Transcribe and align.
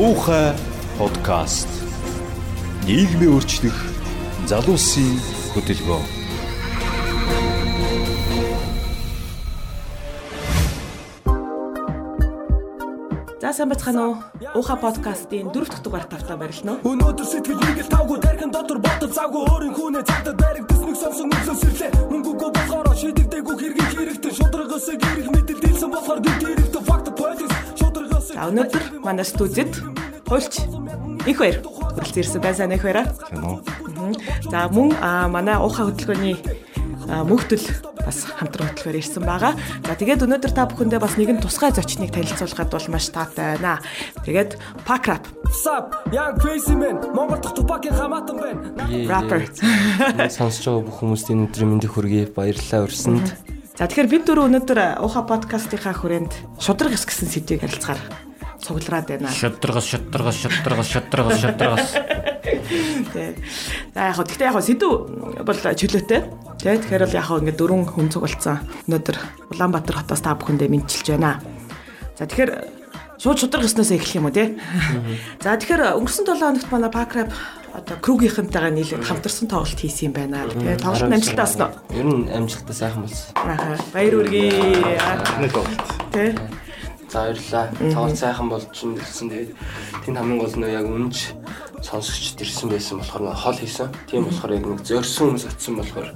Уухай 0.00 0.56
подкаст. 0.96 1.68
Нийгмийн 2.88 3.36
өөрчлөх 3.36 3.76
залуусын 4.48 5.12
хөтөлбөр. 5.52 6.00
За 13.44 13.52
сайн 13.52 13.68
бацгаана 13.68 14.08
уу? 14.08 14.16
Уха 14.56 14.76
подкастын 14.80 15.52
дөрөв 15.52 15.68
дахь 15.68 15.84
дугаар 15.84 16.08
тавтаа 16.08 16.36
барилна 16.40 16.80
уу? 16.80 16.96
Өнөөдөр 16.96 17.26
сэтгэл 17.28 17.60
нэгэл 17.60 17.92
тавгүй 17.92 18.18
дархан 18.24 18.50
дотор 18.56 18.80
бодол 18.80 19.12
завгүй 19.12 19.42
өөрийн 19.52 19.74
хүүнээ 19.76 20.04
цагдаа 20.08 20.32
баригдсан 20.32 20.86
нэг 20.88 20.96
сонсон 20.96 21.28
өглөө 21.28 21.56
сэрлээ 21.60 21.90
мөнгөгүй 22.08 22.50
болохоор 22.56 22.88
шийдэгдээгүй 22.96 23.56
хэрэг 23.60 23.88
хэрэгтэй 23.92 24.32
шудрагаас 24.32 24.86
гэрэх 24.96 25.28
мэдэл 25.28 25.60
дийлсэн 25.60 25.90
болохоор 25.92 26.20
бид 26.24 26.38
хэрэгтэй 26.40 26.82
факт 26.88 27.08
полис 27.20 27.52
шудрагаас 27.76 28.26
За 28.30 28.48
өнөөдөр 28.48 28.84
манай 29.04 29.24
студид 29.24 29.89
хуульч 30.30 30.54
их 31.26 31.38
баяр 31.42 31.58
хүрэлцэн 31.60 32.22
ирсэн 32.22 32.40
байсан 32.40 32.70
их 32.70 32.86
баяраа. 32.86 33.10
За 34.46 34.70
мөн 34.70 34.94
манай 35.28 35.58
уха 35.58 35.90
хөтөлбөрийн 35.90 36.38
а, 37.10 37.26
мөнхтөл 37.26 37.66
бас 37.98 38.24
хамтран 38.24 38.70
хөтөлбөр 38.70 38.96
ирсэн 39.02 39.26
байгаа. 39.26 39.58
За 39.84 39.98
тэгээд 39.98 40.24
өнөөдөр 40.24 40.52
та 40.54 40.70
бүхэндээ 40.70 41.00
бас 41.02 41.18
нэгэн 41.18 41.42
тусгай 41.42 41.74
зочныг 41.74 42.14
танилцуулахад 42.14 42.70
бол 42.70 42.86
маш 42.94 43.10
таатай 43.10 43.58
байна. 43.58 43.82
Тэгээд 44.22 44.54
Pakrap 44.86 45.26
Sap, 45.50 46.06
young 46.14 46.38
crazy 46.38 46.78
man, 46.78 47.02
Монгол 47.10 47.42
дахь 47.42 47.58
тупакийн 47.58 47.94
хамаатан 47.98 48.38
байна. 48.38 48.62
rapper. 49.10 49.42
Сонсож 50.30 50.62
байгаа 50.62 50.86
бүх 50.86 50.96
хүмүүст 51.02 51.34
энэ 51.34 51.50
өдрийн 51.50 51.70
мэндийг 51.74 51.90
хүргэе. 51.90 52.30
Баярлалаа 52.30 52.86
урьсанд. 52.86 53.34
За 53.74 53.90
тэгэхээр 53.90 54.12
бид 54.14 54.24
дөрөв 54.30 54.46
өнөөдөр 54.46 55.02
уха 55.02 55.26
подкастынхаа 55.26 55.98
хүрээнд 55.98 56.32
шудраг 56.62 56.94
эс 56.94 57.02
гэсэн 57.02 57.26
сэдвийг 57.26 57.66
харилцахаар 57.66 58.29
цуглараад 58.60 59.06
байна. 59.08 59.32
Шадрагас, 59.32 59.86
шадрагас, 59.88 60.36
шадрагас, 60.36 60.88
шадрагас, 60.88 61.36
шадрагас. 61.40 61.88
Тэгээд 63.10 63.36
за 63.94 64.00
яг 64.00 64.14
хөө 64.16 64.26
гэхдээ 64.28 64.46
яг 64.46 64.54
хөө 64.54 64.66
сэдв 64.68 64.90
бол 65.42 65.58
чөлөөтэй. 65.58 66.20
Тэ 66.60 66.78
тэгэхээр 66.84 67.04
бол 67.08 67.18
яг 67.18 67.26
хөө 67.26 67.40
ингээд 67.40 67.58
дөрвөн 67.60 67.86
хүн 67.88 68.08
цугалцсан. 68.12 68.56
Өнөөдөр 68.86 69.16
Улаанбаатар 69.56 69.96
хотоос 70.04 70.22
та 70.22 70.36
бүхэндээ 70.36 70.68
мэдчилж 70.70 71.06
байна. 71.16 71.40
За 72.14 72.28
тэгэхээр 72.28 72.52
шууд 73.20 73.52
гэснээс 73.52 73.96
эхлэх 73.96 74.16
юм 74.20 74.28
уу 74.28 74.36
те. 74.36 74.56
За 75.40 75.56
тэгэхээр 75.56 75.96
өнгөрсөн 75.96 76.24
7 76.24 76.40
хоногт 76.40 76.70
манай 76.72 76.92
Pakrap 76.92 77.32
одоо 77.74 77.96
Кругийнхэнтэйгээ 78.02 78.72
нийлээд 78.74 79.06
хамтарсан 79.06 79.46
тоглолт 79.46 79.78
хийсэн 79.78 80.10
юм 80.10 80.14
байна. 80.14 80.48
Тэгээ 80.48 80.82
тоглолт 80.82 81.06
амжилттай 81.06 81.44
болсон 81.46 81.62
уу? 81.70 81.74
Ер 81.94 82.06
нь 82.06 82.26
амжилттай 82.28 82.76
сайхан 82.76 83.02
болсон. 83.06 83.30
Аа 83.36 83.78
баяр 83.94 84.14
үргээ. 84.20 84.98
Нэг 85.38 85.52
тоглолт. 85.54 85.88
Тэ. 86.10 86.34
За 87.10 87.26
баярлалаа. 87.26 87.66
Цавал 87.90 88.16
сайхан 88.16 88.48
болж 88.48 88.70
ирсэн. 88.70 89.30
Тэгээд 89.30 89.52
тэнд 90.06 90.18
хамгийн 90.18 90.38
гол 90.38 90.54
нь 90.54 90.70
яг 90.70 90.86
үнж 90.86 91.34
сонсогчд 91.82 92.38
ирсэн 92.38 92.70
байсан 92.70 93.02
болохоор 93.02 93.34
хол 93.34 93.58
хийсэн. 93.58 93.90
Тийм 94.06 94.30
болохоор 94.30 94.54
яг 94.54 94.64
нэг 94.70 94.80
зөөрсөн 94.86 95.34
хүмүүс 95.34 95.44
очсон 95.50 95.74
болохоор 95.82 96.08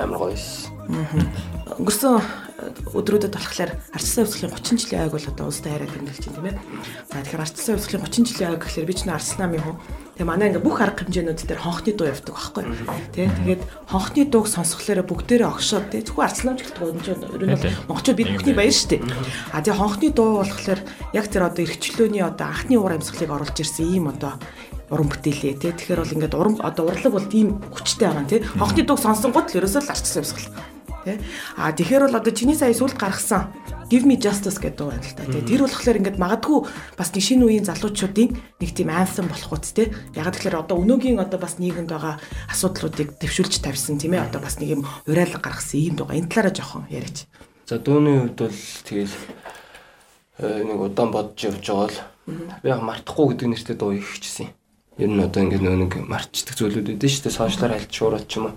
амар 0.00 0.16
гоё 0.16 0.32
байсан. 0.32 0.72
Өнгөрсөн 1.76 2.16
өдрүүдэд 2.92 3.34
болохоор 3.34 3.72
арчсан 3.94 4.24
өвсглийн 4.24 4.52
30 4.52 4.80
жилийн 4.80 5.02
айг 5.06 5.12
бол 5.14 5.30
одоо 5.30 5.46
улстай 5.48 5.72
хараад 5.72 5.92
тэмдэглэж 5.94 6.24
байна 6.28 6.36
тийм 6.36 6.48
ээ. 6.50 6.56
За 7.10 7.22
тэгэхээр 7.24 7.44
арчсан 7.44 7.74
өвсглийн 7.78 8.04
30 8.04 8.28
жилийн 8.28 8.50
айг 8.52 8.60
гэхэлэр 8.64 8.88
би 8.90 8.94
ч 8.94 9.00
нэ 9.06 9.16
арслаамын 9.16 9.62
хүн. 9.64 9.76
Тэгээ 10.20 10.28
манай 10.28 10.48
ингээ 10.52 10.66
бүх 10.66 10.78
арга 10.84 11.00
хэмжээнүүд 11.00 11.40
дээр 11.48 11.64
хонхны 11.64 11.92
дуу 11.96 12.08
явдаг 12.12 12.34
байхгүй. 12.36 12.64
Тэ 13.16 13.32
тэгээд 13.40 13.62
хонхны 13.88 14.22
дууг 14.28 14.46
сонсохлоороо 14.52 15.06
бүгдээрээ 15.08 15.48
огшоод 15.48 15.86
тэ 15.88 16.04
зөвхөн 16.04 16.26
арслаамч 16.28 16.60
гэдэг 16.60 16.84
юм 16.84 17.00
чинь 17.00 17.24
ер 17.24 17.42
нь 17.48 17.56
монголчууд 17.88 18.18
бид 18.20 18.30
бүхний 18.36 18.56
баяр 18.56 18.76
шүү 18.76 18.88
дээ. 19.00 19.02
А 19.56 19.64
тэгээ 19.64 19.80
хонхны 19.80 20.08
дуу 20.12 20.44
болохоор 20.44 20.80
яг 21.16 21.26
тэр 21.32 21.42
одоо 21.48 21.62
эрхчлөөний 21.64 22.20
одоо 22.20 22.46
анхны 22.52 22.76
уур 22.76 22.92
амьсгалыг 23.00 23.32
оруулж 23.32 23.56
ирсэн 23.56 23.88
ийм 23.88 24.12
одоо 24.12 24.36
уран 24.90 25.06
бүтээлээ 25.08 25.54
тий 25.62 25.72
Тэгэхээр 25.72 26.02
бол 26.02 26.14
ингээд 26.18 26.34
уран 26.34 26.56
одоо 26.60 26.84
урлаг 26.90 27.12
бол 27.14 27.26
тийм 27.30 27.62
хүчтэй 27.70 28.10
байгаа 28.10 28.26
тий 28.26 28.42
хонхны 28.42 28.82
дууг 28.82 28.98
сонсон 28.98 29.30
гот 29.30 29.54
л 29.54 29.62
ерөөсөө 29.62 29.86
л 29.86 29.92
арчсан 29.94 30.20
юмсгал 30.26 30.50
тий. 31.04 31.18
А 31.56 31.72
тэгэхээр 31.72 32.08
бол 32.08 32.18
одоо 32.20 32.32
чиний 32.32 32.56
сая 32.56 32.74
сүлд 32.74 32.96
гаргасан. 32.96 33.52
Give 33.90 34.06
me 34.06 34.20
justice 34.20 34.60
гэдэг 34.60 34.86
байна 34.86 35.02
л 35.02 35.16
та 35.16 35.24
тий. 35.26 35.42
Тэр 35.42 35.66
болохоор 35.66 35.98
ингээд 35.98 36.18
магадгүй 36.20 36.58
бас 36.94 37.10
нэг 37.10 37.24
шинэ 37.24 37.44
үеийн 37.46 37.66
залуучуудын 37.66 38.30
нэг 38.60 38.70
тийм 38.70 38.90
ансам 38.94 39.26
болох 39.26 39.50
үст 39.56 39.74
тий. 39.74 39.90
Яг 40.14 40.30
тэгэхээр 40.30 40.62
одоо 40.62 40.78
өнөөгийн 40.78 41.18
одоо 41.18 41.40
бас 41.40 41.58
нийгэмд 41.58 41.90
байгаа 41.90 42.22
асуудлуудыг 42.52 43.18
дэвшүүлж 43.18 43.62
тавьсан 43.64 43.98
тийм 43.98 44.14
ээ. 44.14 44.30
Одоо 44.30 44.40
бас 44.44 44.62
нэг 44.62 44.78
юм 44.78 44.82
уриалга 45.08 45.42
гаргасан 45.42 45.80
ийм 45.80 45.94
дууга 45.98 46.14
энэ 46.14 46.30
талаараа 46.30 46.54
жоохон 46.54 46.86
яриач. 46.92 47.26
За 47.66 47.78
дууны 47.78 48.30
хувьд 48.30 48.38
бол 48.38 48.60
тэгэл 48.86 49.16
э, 50.38 50.64
нэг 50.66 50.78
удаан 50.78 51.10
бодож 51.10 51.38
явж 51.38 51.66
байгаа 51.66 51.88
л. 51.90 51.98
Би 52.62 52.68
яг 52.70 52.82
мартахгүй 52.82 53.34
гэдэг 53.34 53.48
нэртэй 53.50 53.76
дуу 53.78 53.94
ихчихсэн. 53.94 54.50
Ер 54.98 55.08
нь 55.08 55.22
одоо 55.22 55.42
ингээд 55.46 55.62
нэг 55.62 55.94
марчдаг 56.04 56.54
зүйлүүд 56.58 56.98
үүдэн 56.98 57.10
шүү 57.10 57.30
дээ. 57.30 57.38
Сошиалаар 57.38 57.78
хальт 57.78 57.94
шуураад 57.94 58.26
ч 58.26 58.42
юм 58.42 58.50
уу. 58.50 58.54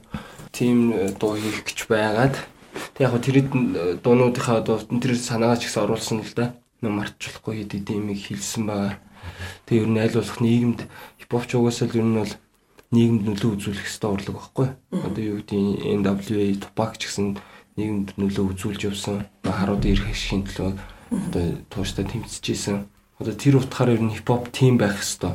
Тим 0.53 0.93
э, 0.93 1.09
дуу 1.17 1.33
хийх 1.33 1.65
гэж 1.65 1.89
байгаад 1.89 2.37
тэг 2.93 3.01
яг 3.01 3.17
тэр 3.25 3.41
дуунуудынхаа 4.05 4.61
дуу 4.61 4.77
тэр 4.85 5.17
санаагаа 5.17 5.57
ч 5.57 5.65
гэсэн 5.65 5.81
оруулсан 5.89 6.21
л 6.21 6.33
да. 6.37 6.53
Нөө 6.85 6.93
марчлахгүй 6.93 7.65
хэд 7.65 7.81
идэм 7.81 8.13
юм 8.13 8.13
хэлсэн 8.13 8.69
байгаа. 8.69 9.01
Тэг 9.65 9.81
ер 9.81 9.89
нь 9.89 9.97
аль 9.97 10.13
болох 10.13 10.37
нийгэмд 10.37 10.79
хипхоп 11.17 11.49
ч 11.49 11.57
угаасаа 11.57 11.89
л 11.89 11.97
ер 11.97 12.05
нь 12.05 12.19
бол 12.21 12.33
нийгэмд 12.93 13.23
нөлөө 13.33 13.51
үзүүлэх 13.57 13.81
хэрэгтэй 13.81 14.09
урлаг 14.13 14.35
байхгүй. 14.37 14.67
Одоо 14.93 15.23
юу 15.25 15.37
гэдэг 15.41 15.61
NWA 16.05 16.45
Tupac 16.61 17.01
ч 17.01 17.09
гэсэн 17.09 17.27
нийгэмд 17.73 18.07
нөлөө 18.21 18.45
үзүүлж 18.53 18.81
явсан. 18.93 19.25
Харуудын 19.41 19.97
эрх 19.97 20.05
ашигын 20.05 20.45
төлөө 20.45 20.71
одоо 21.09 21.45
тууштай 21.73 22.05
тэмцэжсэн. 22.05 22.85
Одоо 23.17 23.33
тэр 23.33 23.57
утгаараа 23.57 23.97
ер 23.97 24.05
нь 24.05 24.13
хипхоп 24.13 24.53
тим 24.53 24.77
байх 24.77 25.01
хэрэгтэй 25.01 25.33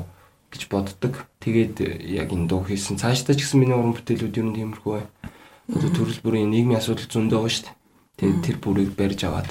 гэж 0.52 0.62
боддог. 0.72 1.28
Тэгээд 1.40 1.80
яг 2.08 2.32
энэ 2.32 2.48
дуу 2.48 2.64
хийсэн. 2.64 2.96
Цаашдаа 2.96 3.36
ч 3.36 3.44
гэсэн 3.44 3.60
миний 3.60 3.76
уран 3.76 3.94
бүтээлүүд 3.94 4.38
ер 4.40 4.46
нь 4.48 4.56
тиймэрхүү 4.56 4.92
бай. 4.92 5.06
Одоо 5.68 5.90
төрөл 5.92 6.22
бүрийн 6.24 6.50
нийгмийн 6.50 6.80
асуудал 6.80 7.08
зөндөө 7.08 7.38
байгаа 7.38 7.52
шүү 7.52 7.64
дээ. 7.68 7.76
Тэгээд 8.18 8.44
тэр 8.44 8.56
бүрийг 8.58 8.92
барьж 8.96 9.20
аваад 9.28 9.50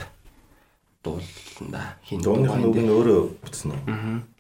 дуулна. 1.05 1.95
Хин 2.03 2.21
Дууных 2.21 2.57
нүг 2.57 2.77
нь 2.77 2.91
өөрөө 2.91 3.21
бичсэн 3.45 3.71
үү? 3.71 3.85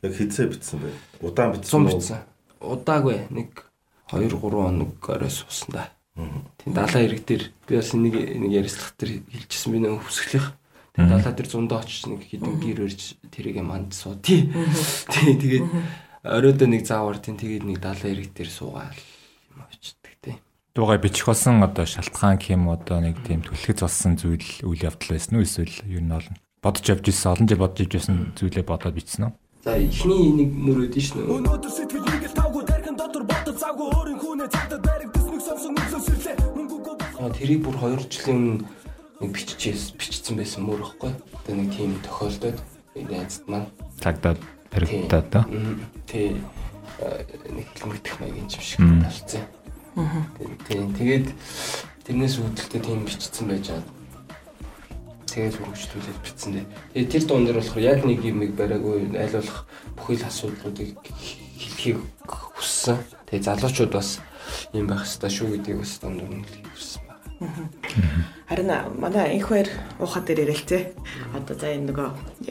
Яг 0.03 0.13
хизээ 0.17 0.47
бичсэн 0.51 0.81
бай. 0.81 0.93
Удаан 1.21 1.55
Сум 1.63 1.87
үү? 1.87 1.95
бичсэн. 1.95 2.25
Удаагүй 2.59 3.29
нэг 3.29 3.63
2 4.11 4.27
3 4.27 4.41
хоног 4.41 4.97
оройс 5.05 5.45
усан 5.47 5.69
да. 5.71 5.91
Тийм 6.17 6.73
далаа 6.73 7.01
ирэг 7.05 7.23
дээр 7.23 7.43
би 7.69 7.77
бас 7.77 7.93
нэг 7.93 8.15
нэг 8.17 8.51
ярилцлах 8.51 8.97
дээр 8.97 9.21
хэлчихсэн 9.29 9.71
би 9.71 9.79
нэг 9.85 10.01
хүсгэлийнх. 10.01 10.49
Тэгээд 10.97 11.11
далаа 11.13 11.33
дээр 11.37 11.49
зундаа 11.49 11.79
очиж 11.85 12.09
нэг 12.09 12.25
хідэн 12.25 12.57
гэр 12.57 12.89
өрж 12.89 13.21
тэрийг 13.29 13.61
манд 13.61 13.93
суу. 13.93 14.17
Тий 14.17 14.49
тэгээд 14.49 15.65
оройдоо 16.23 16.67
нэг 16.67 16.83
заавар 16.87 17.17
тийм 17.21 17.37
тэгээд 17.37 17.65
нэг 17.67 17.77
далаа 17.81 18.09
ирэг 18.09 18.33
дээр 18.33 18.49
суугаал 18.49 18.97
юм 19.53 19.59
очдөг 19.67 20.13
тий. 20.21 20.35
дуугаа 20.73 20.97
бичих 20.97 21.25
болсон 21.27 21.61
одоо 21.61 21.85
шалтгаан 21.85 22.37
гэх 22.37 22.57
юм 22.57 22.69
одоо 22.69 22.97
нэг 23.01 23.21
тийм 23.25 23.45
түлхэц 23.45 23.85
болсон 23.85 24.17
зүйл 24.17 24.49
үйл 24.65 24.85
явдал 24.87 25.13
байсан 25.13 25.37
уу 25.37 25.45
эсвэл 25.45 25.75
ер 25.85 26.01
нь 26.01 26.09
бол 26.09 26.27
бодож 26.63 26.85
явж 26.89 27.05
ирсэн 27.05 27.31
олон 27.33 27.47
жил 27.47 27.61
бодож 27.61 27.79
явж 27.85 27.93
ирсэн 28.01 28.17
зүйлээ 28.33 28.65
бодоод 28.65 28.95
бичсэн 28.97 29.29
үү? 29.29 29.33
За 29.67 29.75
эхний 29.75 30.31
нэг 30.31 30.49
мөр 30.55 30.87
үүдэн 30.87 31.03
шнэ. 31.03 31.21
Өнөөдөр 31.27 31.71
сэтгэл 31.75 32.07
нэгэл 32.07 32.37
тавгүй 32.39 32.63
дархан 32.65 32.95
дотор 32.95 33.23
бодол 33.27 33.57
завгүй 33.57 33.87
өөрийн 33.93 34.19
хүүнээ 34.21 34.49
цагдаа 34.53 34.79
баригдсан 34.79 35.31
нэг 35.33 35.43
сонсон 35.43 35.73
өглөө 35.75 36.01
сэрлээ 36.07 36.35
мөнгөгүй 36.55 36.95
Аа, 37.17 37.33
тэрийг 37.33 37.61
бүр 37.65 37.75
2 37.81 38.07
жилийн 38.07 38.37
өмнө 38.37 38.63
нэг 39.21 39.31
биччихээс 39.33 39.97
бичсэн 39.97 40.37
байсан 40.37 40.61
мөр 40.63 40.81
ихгүй. 40.85 41.11
Одоо 41.17 41.53
нэг 41.57 41.69
тийм 41.73 41.97
тохиолдоод 42.05 42.57
найзд 42.95 43.43
маань 43.49 43.67
Цагдаад 43.97 44.39
баригдаад 44.71 45.29
та. 45.29 45.45
Мм, 45.47 45.85
Тий. 46.07 46.41
Нэг 47.49 47.67
хэлмэгдэх 47.77 48.15
маягийн 48.19 48.47
юм 48.47 48.61
шиг 48.61 48.79
болцсон. 48.81 49.43
Тийм. 50.67 50.93
Тэгээд 50.93 51.27
тэрнээс 52.05 52.35
үүдэлтэй 52.41 52.81
тийм 52.81 53.05
бичсэн 53.05 53.45
байж 53.49 53.65
байгаа. 53.69 53.97
Тэгээд 55.27 55.55
хөгжлүүлээд 55.61 56.19
бичсэн 56.25 56.51
дээ. 56.57 56.65
Тэгээд 56.93 57.11
тэр 57.13 57.23
дуун 57.29 57.45
дээр 57.45 57.59
болохоор 57.61 57.83
яг 57.85 58.01
нэг 58.01 58.19
юм 58.25 58.39
бариагүй 58.57 59.13
аль 59.13 59.37
болох 59.37 59.59
бүхэл 59.93 60.25
асуудлуудыг 60.25 60.97
хэлхийг 61.03 62.01
хүссэн. 62.25 62.97
Тэгээд 63.29 63.45
залуучууд 63.45 63.93
бас 63.93 64.17
юм 64.73 64.87
байх 64.87 65.05
хэрэгтэй 65.05 65.31
шүү 65.33 65.47
гэдгийг 65.53 65.77
бас 65.81 65.93
дундуур 66.01 66.33
нь 66.41 66.45
хэлсэн 66.73 67.01
байна. 67.05 67.69
Харин 68.49 68.71
манай 68.97 69.37
инх 69.37 69.49
баяр 69.49 69.69
уухад 69.99 70.25
дээр 70.25 70.47
ярилцээ. 70.47 70.81
Одоо 71.37 71.55
за 71.57 71.73
энэ 71.75 71.91
нөгөө 71.91 72.07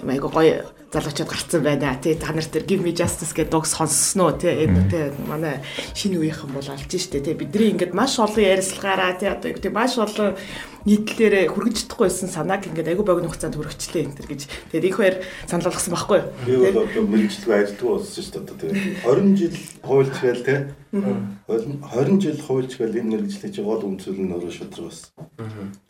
айгу 0.07 0.29
гоё 0.31 0.63
залуучууд 0.97 1.29
гарцсан 1.29 1.61
байна. 1.61 1.93
Тэ 2.01 2.17
та 2.17 2.33
нарт 2.33 2.49
тэр 2.49 2.65
give 2.65 2.81
me 2.81 2.97
justice 2.97 3.37
гэдэг 3.37 3.53
дууг 3.53 3.69
сонссноо 3.69 4.33
тэ 4.33 4.65
энэ 4.65 4.89
тэ 4.89 5.13
манай 5.29 5.61
шинэ 5.93 6.17
үеийнхэн 6.17 6.57
бол 6.57 6.65
алж 6.65 6.89
штэ 6.89 7.21
тэ 7.21 7.37
бидний 7.37 7.77
ингээд 7.77 7.93
маш 7.93 8.17
олон 8.17 8.41
ярилцлагаараа 8.41 9.21
тэ 9.21 9.37
одоо 9.37 9.53
гэдэг 9.53 9.73
маш 9.77 10.01
олон 10.01 10.41
нийтлэлээр 10.87 11.51
хүргэж 11.51 11.77
чадахгүйсэн 11.83 12.31
санааг 12.31 12.71
ингээд 12.71 12.95
айгу 12.95 13.03
богино 13.03 13.27
хугацаанд 13.27 13.59
хүргэчлээ 13.59 14.07
энэ 14.07 14.17
төр 14.17 14.29
гэж. 14.31 14.43
Тэгээд 14.71 14.87
инх 14.87 14.99
баяр 15.03 15.17
санал 15.51 15.67
болгосон 15.67 15.93
байхгүй 15.93 16.19
юу? 16.23 16.31
Би 16.47 16.55
бол 16.63 16.79
одоо 16.87 17.03
мэрэгчлэг 17.11 17.51
ажилтгүй 17.51 17.91
болсон 17.91 18.23
шүү 18.23 18.33
дээ. 18.33 18.43
Одоо 18.47 18.57
тэгээ 18.57 18.77
20 19.03 19.35
жил 19.35 19.57
хуульч 19.83 20.15
гээл 20.23 20.47
те. 20.47 20.57
20 20.95 22.23
жил 22.23 22.41
хуульч 22.47 22.73
гээл 22.79 22.99
энэ 23.03 23.11
мэрэгчлэг 23.19 23.51
чи 23.51 23.63
гол 23.67 23.83
үнцэл 23.83 24.15
нь 24.15 24.31
өөрөө 24.31 24.53
шудраг 24.55 24.87
болсон. 24.87 25.11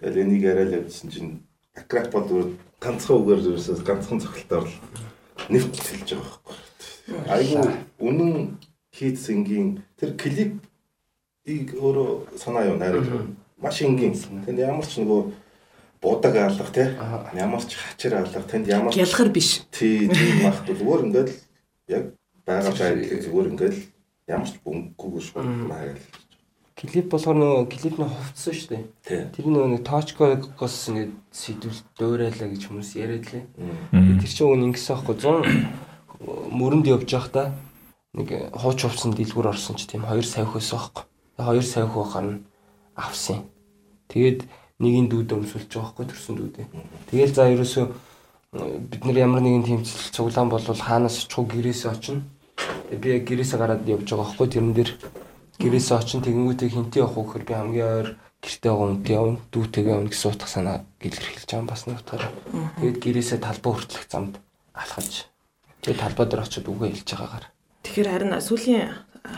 Тэгэл 0.01 0.23
энийг 0.25 0.43
яриад 0.49 0.73
явуулсан 0.81 1.09
чинь 1.13 1.45
акрап 1.77 2.09
бол 2.17 2.25
өөр 2.33 2.49
ганцхан 2.81 3.17
үгээр 3.21 3.41
ерөөсөө 3.57 3.85
ганцхан 3.87 4.21
цогцолтоор 4.21 4.67
л 4.69 4.77
нэвт 5.53 5.75
хэлж 5.77 6.09
байгаа 6.17 6.39
байхгүй. 6.45 6.57
айгу 7.31 7.63
үнэн 8.03 8.33
хийц 8.93 9.29
энгийн 9.31 9.83
тэр 9.97 10.17
клип 10.17 10.61
ийг 11.47 11.75
өөрөө 11.79 12.37
санаа 12.37 12.67
юу 12.69 12.77
найруулга 12.77 13.27
маш 13.61 13.81
энгийн. 13.83 14.15
Тэнд 14.45 14.59
ямар 14.59 14.87
ч 14.87 15.01
нөгөө 15.01 15.21
будаг 16.03 16.35
алга 16.37 16.67
тий 16.73 16.89
ямар 17.35 17.63
ч 17.65 17.77
хачир 17.77 18.15
алга 18.21 18.43
тэнд 18.43 18.69
ямар 18.69 18.93
ч 18.93 19.01
Гялхар 19.01 19.31
биш. 19.33 19.65
тий 19.73 20.09
тийм 20.09 20.45
махт 20.45 20.69
зүгээр 20.69 21.05
ингээд 21.07 21.29
л 21.33 21.41
яг 21.89 22.05
байгаа 22.45 22.75
байдлыг 22.75 23.21
зүгээр 23.25 23.51
ингээд 23.53 23.75
л 23.75 23.83
ямар 24.29 24.49
ч 24.51 24.55
бөнгөгүй 24.65 25.23
шууд 25.23 25.49
маяг. 25.71 25.99
Клип 26.77 27.09
болохоор 27.09 27.39
нөгөө 27.41 27.69
клипний 27.73 28.05
хувцсан 28.05 28.53
шүү 28.53 28.69
дээ. 28.69 29.33
Тэр 29.33 29.47
нөгөө 29.49 29.81
нэг 29.81 29.83
точкогоос 29.89 30.77
ингэ 30.93 31.09
сэдвэл 31.33 31.81
дөөрэлээ 31.97 32.49
гэж 32.53 32.63
хүмүүс 32.69 32.91
яриад 33.01 33.25
лээ. 33.33 33.45
Тэр 34.21 34.29
чинь 34.29 34.45
өгн 34.45 34.69
ингэсэн 34.69 34.93
аахгүй 34.93 35.17
100 35.17 36.53
мөрөнд 36.53 36.85
явж 36.85 37.09
байхдаа 37.09 37.57
нэг 38.13 38.53
хууч 38.53 38.85
хувцсан 38.85 39.17
дэлгүүр 39.17 39.57
орсон 39.57 39.81
ч 39.81 39.89
тийм 39.89 40.05
хоёр 40.05 40.29
савх 40.29 40.53
байсан 40.53 40.77
аахгүй. 40.77 41.05
Тэгээ 41.41 41.49
хоёр 41.49 41.65
савх 41.65 41.93
байхаар 41.97 42.27
нь 42.29 42.45
авсан. 42.93 43.49
Тэгээд 44.13 44.45
нэгийн 44.77 45.09
дүүд 45.09 45.33
өмсөлж 45.33 45.73
байгаа 45.73 45.81
аахгүй 45.81 46.05
төрсөн 46.13 46.37
дүүдээ. 46.37 46.67
Тэгэл 47.09 47.33
за 47.33 47.49
ерөөсөө 47.57 47.85
бид 48.93 49.03
нар 49.09 49.17
ямар 49.17 49.41
нэгэн 49.41 49.65
тэмцэл 49.65 50.13
цуглаан 50.13 50.53
болвол 50.53 50.77
хаанаас 50.77 51.25
очихгүй 51.25 51.73
гэрээсээ 51.73 51.89
очино. 51.93 52.21
Тэгээ 52.93 53.01
би 53.01 53.25
гэрээсээ 53.25 53.59
гараад 53.61 53.89
явж 53.89 54.09
байгаа 54.13 54.29
аахгүй 54.29 54.49
тэрэн 54.53 54.77
дээр 54.77 54.91
гэрээсээ 55.61 55.97
очин 55.97 56.21
тэгэнгүүтээ 56.23 56.71
хинтээ 56.73 57.03
явах 57.03 57.17
вэ 57.17 57.23
гэхээр 57.25 57.45
би 57.47 57.55
хамгийн 57.55 57.91
ойр 57.97 58.09
гэртээ 58.43 58.71
байгаа 58.71 58.91
үнтэй 58.93 59.15
явна. 59.17 59.39
Дүүтэйгээ 59.53 59.95
явна 59.97 60.11
гэсэн 60.13 60.31
утга 60.31 60.49
санаа 60.49 60.77
гэлэрхийлж 61.01 61.49
байгаа 61.51 61.71
бас 61.71 61.83
нэг 61.87 61.99
утгаараа. 62.01 62.33
Тэгээд 62.79 62.99
гэрээсээ 63.03 63.39
талбай 63.41 63.73
хүртэлх 63.73 64.07
замд 64.07 64.35
алхаж 64.77 65.13
тэгээд 65.83 66.03
талбай 66.03 66.27
дээр 66.29 66.45
очиод 66.45 66.69
үгээ 66.69 66.91
хэлж 66.93 67.09
байгаагаар. 67.17 67.47
Тэгэхээр 67.83 68.11
харин 68.13 68.35
сүүлийн 68.37 68.85
а, 69.25 69.31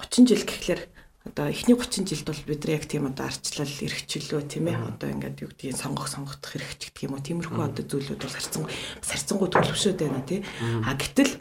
30 0.00 0.30
жил 0.30 0.44
гэхлээр 0.46 0.82
одоо 1.26 1.46
эхний 1.50 1.74
30 1.74 2.06
жилд 2.06 2.26
бол 2.30 2.42
бид 2.46 2.62
нар 2.64 2.74
яг 2.78 2.84
тийм 2.86 3.04
одоо 3.10 3.26
арчлал 3.26 3.66
эрхчлөө 3.66 4.42
тийм 4.46 4.70
ээ 4.70 4.78
одоо 4.78 5.08
ингээд 5.10 5.42
юу 5.42 5.50
гэдгийг 5.50 5.74
сонгох 5.74 6.06
сонгогдох 6.06 6.54
эрхч 6.54 6.94
гэдэг 6.94 7.02
юм 7.02 7.18
уу? 7.18 7.26
Тиймэрхүү 7.26 7.66
одоо 7.66 7.82
зүйлүүд 7.82 8.22
бол 8.22 8.36
харьцан 8.38 8.64
сарцсангуй 9.02 9.48
төлөвшөөд 9.50 9.98
байна 9.98 10.22
тий. 10.22 10.40
А 10.86 10.94
гэтэл 10.94 11.34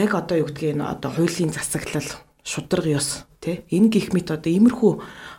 яг 0.00 0.10
одоо 0.16 0.36
юу 0.40 0.48
гэдгийг 0.48 0.80
энэ 0.80 0.88
одоо 0.88 1.10
хуулийн 1.12 1.52
засаглал 1.52 2.08
шудраг 2.40 2.88
ёс 2.88 3.27
тий? 3.40 3.64
Энэ 3.70 3.88
гих 3.88 4.12
мэт 4.12 4.30
одоо 4.30 4.50
иймэрхүү 4.50 4.92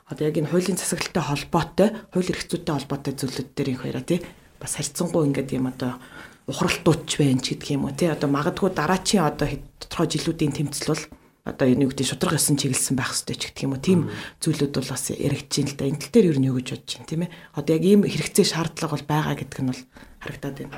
одоо 0.09 0.23
яг 0.25 0.35
энэ 0.39 0.49
хуулийн 0.49 0.79
засаглалтай 0.79 1.23
холбоотой 1.23 1.89
хууль 2.11 2.31
эрх 2.31 2.43
зүйтэй 2.47 2.73
холбоотой 2.75 3.13
зүйлүүд 3.15 3.49
дээр 3.55 3.69
их 3.75 3.81
хоёроо 3.83 4.03
тий? 4.03 4.19
Бас 4.59 4.75
харьцангуй 4.75 5.27
ингээд 5.27 5.55
юм 5.55 5.67
одоо 5.67 5.99
ухралтууч 6.47 7.19
байна 7.19 7.43
ч 7.43 7.55
гэдэг 7.55 7.69
юм 7.75 7.85
уу 7.85 7.93
тий? 7.93 8.09
Одоо 8.09 8.29
магадгүй 8.31 8.71
дараачийн 8.73 9.27
одоо 9.27 9.47
тодорхой 9.77 10.07
жилүүдийн 10.09 10.53
тэмцэл 10.55 10.91
бол 10.95 11.03
одоо 11.45 11.67
энэ 11.67 11.83
юу 11.85 11.91
гэдэг 11.93 12.07
шудраг 12.07 12.35
ёсон 12.39 12.57
чиглэсэн 12.57 12.95
байх 12.97 13.11
хэрэгтэй 13.13 13.37
ч 13.37 13.43
гэдэг 13.51 13.63
юм 13.67 13.73
уу 13.75 13.81
тийм 13.83 13.99
зүйлүүд 14.41 14.73
бол 14.73 14.89
бас 14.89 15.05
яригдж 15.13 15.53
байна 15.59 15.69
л 15.69 15.77
да. 15.77 15.85
Энэ 15.89 16.01
тал 16.01 16.13
дээр 16.13 16.29
юу 16.31 16.37
нь 16.39 16.49
юу 16.49 16.57
гэж 16.57 16.67
бодож 16.73 16.93
байна 16.97 17.09
тийм 17.09 17.21
ээ? 17.25 17.33
Одоо 17.55 17.71
яг 17.75 17.83
ийм 17.85 18.01
хэрэгцээ 18.07 18.45
шаардлага 18.49 18.93
бол 18.97 19.07
байгаа 19.07 19.35
гэдэг 19.37 19.59
нь 19.61 19.69
бол 19.69 19.83
харагдаад 20.23 20.57
байна. 20.57 20.77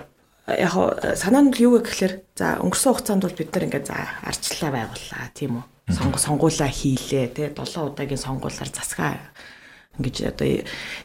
Яг 0.52 0.74
санаа 1.16 1.42
нь 1.46 1.56
юу 1.56 1.80
гэхээр 1.80 2.14
за 2.36 2.46
өнгөрсөн 2.60 2.92
хугацаанд 2.92 3.24
бол 3.24 3.40
бид 3.40 3.52
нар 3.52 3.66
ингээд 3.68 3.88
за 3.88 3.96
арчлаа 4.28 4.72
байгууллаа 4.76 5.32
тийм 5.32 5.52
үү 5.60 5.71
сонгуулаа 5.90 6.70
хийлээ 6.70 7.26
тий 7.34 7.48
7 7.50 7.90
удаагийн 7.90 8.22
сонгуулаар 8.22 8.70
засгаа 8.70 9.18
ингэж 9.98 10.16
одоо 10.30 10.48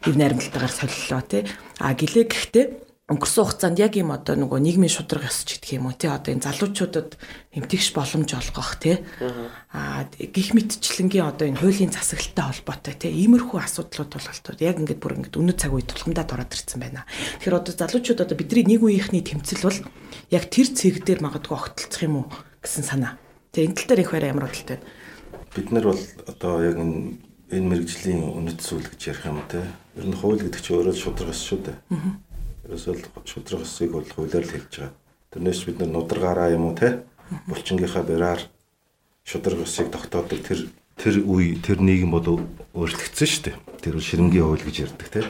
ив 0.05 0.15
найрамдалтайгаар 0.17 0.75
солиллоо 0.75 1.23
тий 1.25 1.43
а 1.81 1.95
гэлээ 1.95 2.27
гэхдээ 2.29 2.67
өнгөрсөн 3.07 3.47
хугацаанд 3.47 3.79
яг 3.79 3.95
юм 3.95 4.11
одоо 4.11 4.35
нөгөө 4.35 4.59
нийгмийн 4.67 4.91
шудраг 4.91 5.31
ёс 5.31 5.47
ч 5.47 5.63
гэх 5.63 5.79
юм 5.79 5.87
уу 5.87 5.95
тий 5.95 6.11
одоо 6.11 6.35
энэ 6.35 6.43
залуучуудад 6.43 7.15
эмтгш 7.55 7.95
боломж 7.95 8.35
олгох 8.35 8.83
тий 8.83 8.99
а 9.71 10.11
гих 10.11 10.51
мэтчлэнгийн 10.59 11.23
одоо 11.23 11.47
энэ 11.47 11.63
хуулийн 11.63 11.95
засаглалтай 11.95 12.51
холбоотой 12.51 12.95
тий 12.99 13.15
иймэрхүү 13.15 13.63
асуудлууд 13.63 14.11
тулгалтууд 14.11 14.59
яг 14.59 14.83
ингээд 14.83 14.99
бүр 14.99 15.23
ингээд 15.23 15.39
өнөө 15.39 15.55
цаг 15.55 15.71
үед 15.71 15.87
тулгамдаад 15.87 16.35
ороод 16.35 16.51
ирсэн 16.51 16.83
байна. 16.83 17.07
Тэгэхээр 17.39 17.59
одоо 17.63 17.75
залуучууд 17.79 18.23
одоо 18.27 18.35
бидний 18.35 18.67
нэг 18.67 18.83
үеийнхний 18.83 19.23
тэмцэл 19.23 19.63
бол 19.63 19.79
яг 20.35 20.45
тэр 20.51 20.67
цэг 20.75 21.07
дээр 21.07 21.23
магадгүй 21.23 21.55
огтлцох 21.55 22.03
юм 22.03 22.27
уу 22.27 22.31
гэсэн 22.59 22.83
санаа. 22.83 23.23
Тэгээ 23.57 23.73
энэ 23.73 23.79
тал 23.81 23.89
дээр 23.89 24.05
их 24.05 24.13
байраа 24.13 24.33
ямар 24.37 24.45
бодолтой 24.53 24.77
байна. 24.77 24.85
бид 25.57 25.69
нар 25.73 25.85
бол 25.89 26.03
одоо 26.29 26.55
яг 26.61 26.77
энэ 26.77 27.17
энэ 27.49 27.69
мэрэгжлийн 27.73 28.21
үнэт 28.37 28.61
зүйл 28.61 28.85
гэж 28.85 29.01
ярих 29.17 29.25
юм 29.25 29.41
те. 29.49 29.65
Ер 29.97 30.05
нь 30.05 30.13
хууль 30.13 30.45
гэдэг 30.45 30.61
чинь 30.61 30.77
өөрөө 30.77 30.93
шудрагс 30.93 31.41
шүү 31.41 31.61
дээ. 31.65 31.77
Ерөөсөө 32.69 32.95
л 33.01 33.05
шудрагсыг 33.25 33.91
бол 33.97 34.05
хуулиар 34.05 34.45
л 34.45 34.53
хэлж 34.53 34.73
байгаа. 34.77 34.93
Тэрнээс 35.33 35.61
бид 35.65 35.81
нар 35.81 35.89
нудрагаараа 35.89 36.53
юм 36.53 36.69
уу 36.69 36.77
те. 36.77 37.01
Булчингийнхаа 37.49 38.05
бараар 38.05 38.45
шудрагсыг 39.25 39.89
тогтоодог 39.89 40.41
тэр 40.45 40.69
тэр 41.01 41.25
үе 41.25 41.57
тэр 41.57 41.81
нийгэм 41.81 42.13
бол 42.13 42.45
өөрчлөгдсөн 42.77 43.25
шүү 43.25 43.43
дээ. 43.49 43.57
Тэр 43.81 43.97
бол 43.97 44.05
ширэмгийн 44.05 44.45
хууль 44.45 44.67
гэж 44.69 44.77
ярьдаг 44.85 45.09
те. 45.09 45.25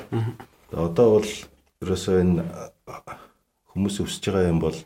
Одоо 0.75 1.23
бол 1.23 1.31
ерөөсөө 1.79 2.17
энэ 2.27 2.43
хүмүүс 3.71 4.03
өсөж 4.03 4.35
байгаа 4.35 4.51
юм 4.51 4.59
бол 4.59 4.79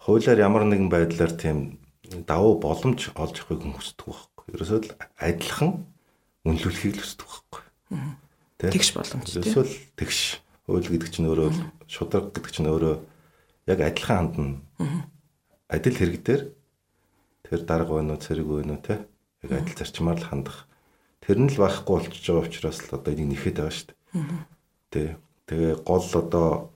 хуулиар 0.00 0.40
ямар 0.40 0.64
нэгэн 0.64 0.88
байдлаар 0.88 1.36
тийм 1.36 1.76
давуу 2.26 2.58
боломж 2.60 3.10
олж 3.14 3.36
авахыг 3.42 3.76
хүсдэг 3.76 4.06
байхгүй. 4.06 4.44
Ерөөсөө 4.54 4.78
л 4.82 4.90
адилхан 5.18 5.72
үнэлүүлэхийг 6.46 6.94
л 6.96 7.02
хүсдэг 7.02 7.26
байхгүй. 7.26 7.62
Тэ? 8.58 8.70
Тэгш 8.72 8.90
боломж 8.94 9.26
тий. 9.26 9.40
Ерөөсөө 9.42 9.64
л 9.66 9.74
тэгш. 9.98 10.20
Хууль 10.66 10.90
гэдэг 10.90 11.10
чинь 11.10 11.28
өөрөө 11.30 11.50
шудраг 11.86 12.34
гэдэг 12.34 12.52
чинь 12.54 12.70
өөрөө 12.70 12.94
яг 13.70 13.78
адилхан 13.82 14.34
хандна. 14.34 15.06
Адил 15.70 15.98
хэрэг 15.98 16.22
дээр 16.22 16.42
тэр 17.46 17.60
дарга 17.66 17.98
байна 17.98 18.14
уу, 18.14 18.22
цэрэг 18.22 18.46
байна 18.46 18.78
уу 18.78 18.82
те? 18.82 19.06
Яг 19.42 19.62
адил 19.62 19.78
зарчмаар 19.78 20.18
л 20.18 20.26
хандах. 20.26 20.66
Тэр 21.22 21.38
нь 21.42 21.50
л 21.50 21.58
байхгүй 21.58 22.06
болчихж 22.06 22.22
байгаа 22.26 22.46
учраас 22.46 22.78
л 22.86 22.94
одоо 22.98 23.10
энийг 23.14 23.34
нэхэд 23.34 23.58
байгаа 23.58 23.74
шүү 23.74 23.86
дээ. 23.90 23.98
Тэ. 24.90 25.18
Тэгээ 25.46 25.74
гол 25.86 26.06
одоо 26.14 26.70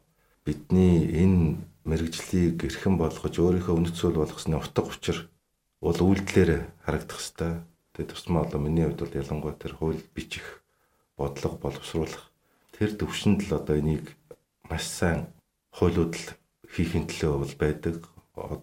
бидний 0.46 1.06
энэ 1.10 1.58
мэрэгжлийг 1.88 2.60
эрхэм 2.68 3.00
болгож 3.00 3.34
өөрийнхөө 3.40 3.74
үнэт 3.76 3.96
зүйл 3.96 4.20
болгосны 4.20 4.56
утга 4.60 4.84
учир 4.84 5.18
бол 5.80 5.96
үйлдэлээр 5.96 6.68
харагдах 6.84 7.20
хэвээр. 7.20 7.64
Тэгээ 7.96 8.10
тусмаа 8.12 8.44
болоо 8.44 8.60
миний 8.60 8.84
хувьд 8.84 9.00
бол 9.00 9.18
ялангуяа 9.20 9.56
тэр 9.56 9.74
хууль 9.80 10.02
бичих, 10.14 10.60
бодлого 11.16 11.56
боловсруулах 11.56 12.28
тэр 12.76 12.96
төвшөнд 13.00 13.48
л 13.48 13.56
одоо 13.56 13.76
энийг 13.80 14.12
маш 14.68 14.84
сайн 14.84 15.32
хуулиуд 15.72 16.14
л 16.16 16.26
хийхин 16.68 17.08
төлөө 17.08 17.48
бол 17.48 17.54
байдаг. 17.56 17.96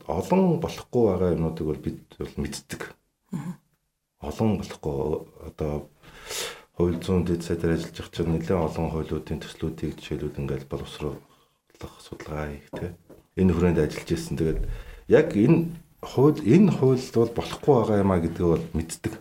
Олон 0.10 0.62
болохгүй 0.62 1.04
байгаа 1.10 1.34
юмнуудыг 1.34 1.66
бол 1.68 1.82
бид 1.82 2.02
бол 2.22 2.36
мэддэг. 2.38 2.82
Олон 4.22 4.62
болохгүй 4.62 4.98
одоо 5.50 5.90
хууль 6.78 6.98
зүйн 7.02 7.26
дэд 7.26 7.42
сайдаар 7.42 7.78
ажиллаж 7.78 7.98
байгаа 7.98 8.14
чинь 8.14 8.32
нэлээд 8.34 8.66
олон 8.66 8.88
хуулиудын 8.94 9.42
төслүүдийг 9.42 9.98
жишээлүүд 9.98 10.40
ингээл 10.42 10.70
боловсруулах 10.70 11.22
судалгаа 12.02 12.50
хийх 12.50 12.70
тийм 12.74 13.07
энэ 13.38 13.54
хүрээнд 13.54 13.80
ажиллаж 13.80 14.10
ирсэн. 14.12 14.36
Тэгээд 14.38 14.62
яг 15.08 15.30
энэ 15.38 15.72
хууль 16.02 16.42
энэ 16.42 16.74
хуульд 16.74 17.14
бол 17.14 17.34
болохгүй 17.38 17.74
байгаа 17.78 18.02
юм 18.02 18.12
а 18.12 18.18
гэдгийг 18.20 18.50
бол 18.52 18.66
мэддэг. 18.74 19.14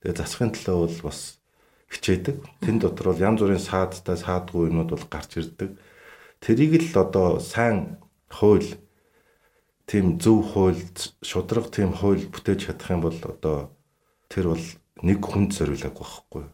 Тэгээд 0.00 0.18
засахын 0.22 0.54
төлөө 0.54 0.78
бол 0.86 0.98
бас 1.10 1.20
хичээдэг. 1.90 2.36
Тэн 2.62 2.76
дотор 2.78 3.12
бол 3.12 3.20
янз 3.20 3.40
бүрийн 3.42 3.60
саадтай 3.62 4.16
саадгүй 4.16 4.70
юмуд 4.70 4.94
бол 4.94 5.06
гарч 5.10 5.42
ирдэг. 5.42 5.74
Тэрийг 6.40 6.78
л 6.78 6.94
одоо 7.02 7.42
сайн 7.42 7.98
хууль 8.30 8.78
тийм 9.90 10.22
зөв 10.22 10.54
хууль 10.54 10.80
шудраг 11.20 11.68
тийм 11.74 11.90
хууль 11.92 12.30
бүтээж 12.30 12.70
чадах 12.70 12.90
юм 12.94 13.02
бол 13.02 13.18
одоо 13.18 13.74
тэр 14.30 14.54
бол 14.54 14.66
нэг 15.02 15.18
хүнд 15.18 15.50
зориулаг 15.52 15.94
байхгүй. 15.98 16.44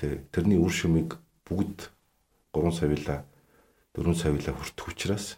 Тэ 0.00 0.24
тэрний 0.32 0.56
үр 0.56 0.72
шимийг 0.72 1.20
бүгд 1.44 1.92
3 2.56 2.72
савила 2.72 3.24
4 3.92 4.14
савила 4.16 4.52
хүртэх 4.56 4.88
учраас 4.88 5.36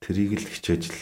тэрийг 0.00 0.40
л 0.40 0.46
хичээж 0.46 0.82
л 0.90 1.00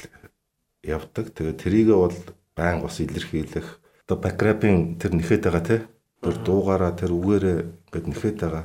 явдаг. 0.84 1.32
Тэгээ 1.34 1.56
тэрийгээ 1.58 1.98
бол 1.98 2.16
байн 2.54 2.80
бас 2.82 3.00
илэрхийлэх. 3.00 3.80
Одоо 4.06 4.16
бэкграпын 4.20 5.00
тэр 5.00 5.12
нэхэд 5.16 5.48
байгаа 5.48 5.64
те. 5.64 5.76
Тэр 6.20 6.36
дуугаараа 6.44 6.92
тэр 6.92 7.12
үгээрээ 7.12 7.58
ингээд 7.90 8.06
нэхэд 8.08 8.36
байгаа. 8.40 8.64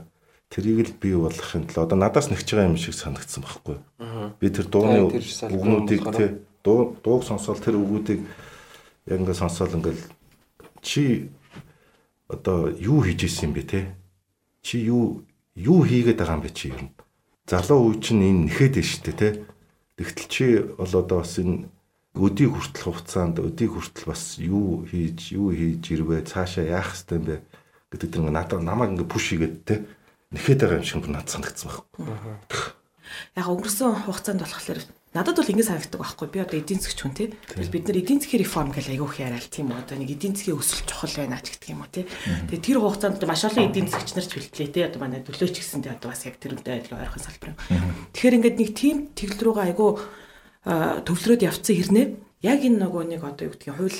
Тэрийг 0.50 0.79
л 0.89 0.93
бий 1.00 1.15
болгохын 1.15 1.69
тулд 1.69 1.86
одоо 1.86 1.98
надаас 1.98 2.27
нэгж 2.29 2.48
байгаа 2.53 2.69
юм 2.69 2.77
шиг 2.77 2.98
санагдсан 2.98 3.43
байхгүй. 3.45 3.77
Би 4.41 4.48
тэр 4.50 4.67
дууны 4.67 5.07
үгнүүдийг 5.07 6.03
те 6.13 6.41
дуу 6.63 6.98
дууг 7.03 7.24
сонсоод 7.24 7.63
тэр 7.63 7.79
үгүүдийг 7.79 8.21
яг 9.07 9.19
ингээд 9.19 9.41
сонсоод 9.41 9.77
ингээд 9.77 10.00
чи 10.81 11.29
одоо 12.27 12.69
юу 12.69 13.01
хийж 13.03 13.25
исэн 13.25 13.50
юм 13.50 13.53
бэ 13.55 13.63
те? 13.63 13.81
Чи 14.62 14.83
юу 14.86 15.24
юу 15.55 15.83
хийгээд 15.88 16.19
байгаа 16.19 16.38
юм 16.38 16.43
бэ 16.43 16.51
чи 16.51 16.69
юм? 16.69 16.91
Залуу 17.48 17.95
үе 17.95 18.00
чинь 18.03 18.21
энэ 18.21 18.51
нэхэд 18.51 18.74
дээ 18.75 18.86
штэ 18.86 19.13
те. 19.15 19.27
Тэгтэл 20.00 20.27
чи 20.32 20.46
бол 20.79 20.88
одоо 20.88 21.20
бас 21.20 21.36
энэ 21.36 21.68
өдийг 22.15 22.56
хүртэл 22.56 22.88
хугацаанд 22.88 23.44
өдийг 23.44 23.75
хүртэл 23.75 24.08
бас 24.08 24.39
юу 24.39 24.88
хийж 24.88 25.36
юу 25.36 25.51
хийж 25.51 25.84
ирвэ 25.91 26.24
цаашаа 26.24 26.63
яах 26.63 26.96
хэвтэй 26.96 27.20
бэ 27.20 27.36
гэдэг 27.91 28.10
тэр 28.15 28.32
надад 28.32 28.63
намайг 28.63 28.96
ингээ 28.96 29.12
пуш 29.12 29.36
хийгээд 29.36 29.56
те 29.68 29.75
нэхэд 30.32 30.63
байгаа 30.63 30.79
юм 30.79 30.88
шиг 30.88 31.03
надад 31.12 31.29
санагдсан 31.36 31.68
байхгүй. 31.68 32.00
Яг 33.36 33.48
өнгөрсөн 33.51 34.08
хугацаанд 34.08 34.39
болохоор 34.39 34.79
Надад 35.09 35.41
бол 35.41 35.49
ингэ 35.49 35.65
санагддаг 35.65 35.97
байхгүй 36.05 36.27
би 36.29 36.39
одоо 36.45 36.61
эдийн 36.61 36.77
засгч 36.77 37.01
хүн 37.01 37.17
тий. 37.17 37.33
Бид 37.57 37.89
нар 37.89 37.97
эдийн 37.97 38.21
засгийн 38.21 38.45
реформ 38.45 38.69
гэж 38.69 38.93
айгүйх 38.93 39.17
яриа 39.17 39.41
л 39.41 39.49
тийм 39.49 39.73
үү 39.73 39.81
одоо 39.81 39.97
нэг 39.97 40.13
эдийн 40.13 40.37
засгийн 40.37 40.61
өсөлт 40.61 40.85
чухал 40.85 41.17
байна 41.17 41.41
ч 41.41 41.49
гэдэг 41.57 41.69
юм 41.73 41.81
уу 41.81 41.89
тий. 41.89 42.05
Тэгээ 42.05 42.61
тэр 42.61 42.77
хугацаанд 42.77 43.25
маш 43.25 43.41
олон 43.49 43.73
эдийн 43.73 43.89
засгч 43.89 44.13
нар 44.13 44.27
ч 44.29 44.37
бэлтлээ 44.37 44.69
тий. 44.69 44.85
Одоо 44.85 45.01
манай 45.01 45.25
төлөөч 45.25 45.55
гэсэн 45.57 45.81
тий 45.81 45.89
одоо 45.89 46.13
бас 46.13 46.21
яг 46.29 46.37
тэрнтэй 46.37 46.85
адил 46.85 47.01
ойрхон 47.01 47.25
салбар. 47.25 47.57
Тэгэхээр 48.13 48.37
ингээд 48.37 48.57
нэг 48.61 48.69
тийм 48.77 48.97
тэглэл 49.17 49.45
рүүгээ 49.49 49.67
айгүй 49.73 49.91
төвлөрөөд 51.09 51.41
явцсан 51.41 51.73
хэрнээ 51.73 52.05
яг 52.45 52.59
энэ 52.61 52.77
нөгөө 52.77 53.03
нэг 53.09 53.21
одоо 53.25 53.49
юу 53.49 53.53
гэдгийг 53.57 53.77
хууль 53.81 53.99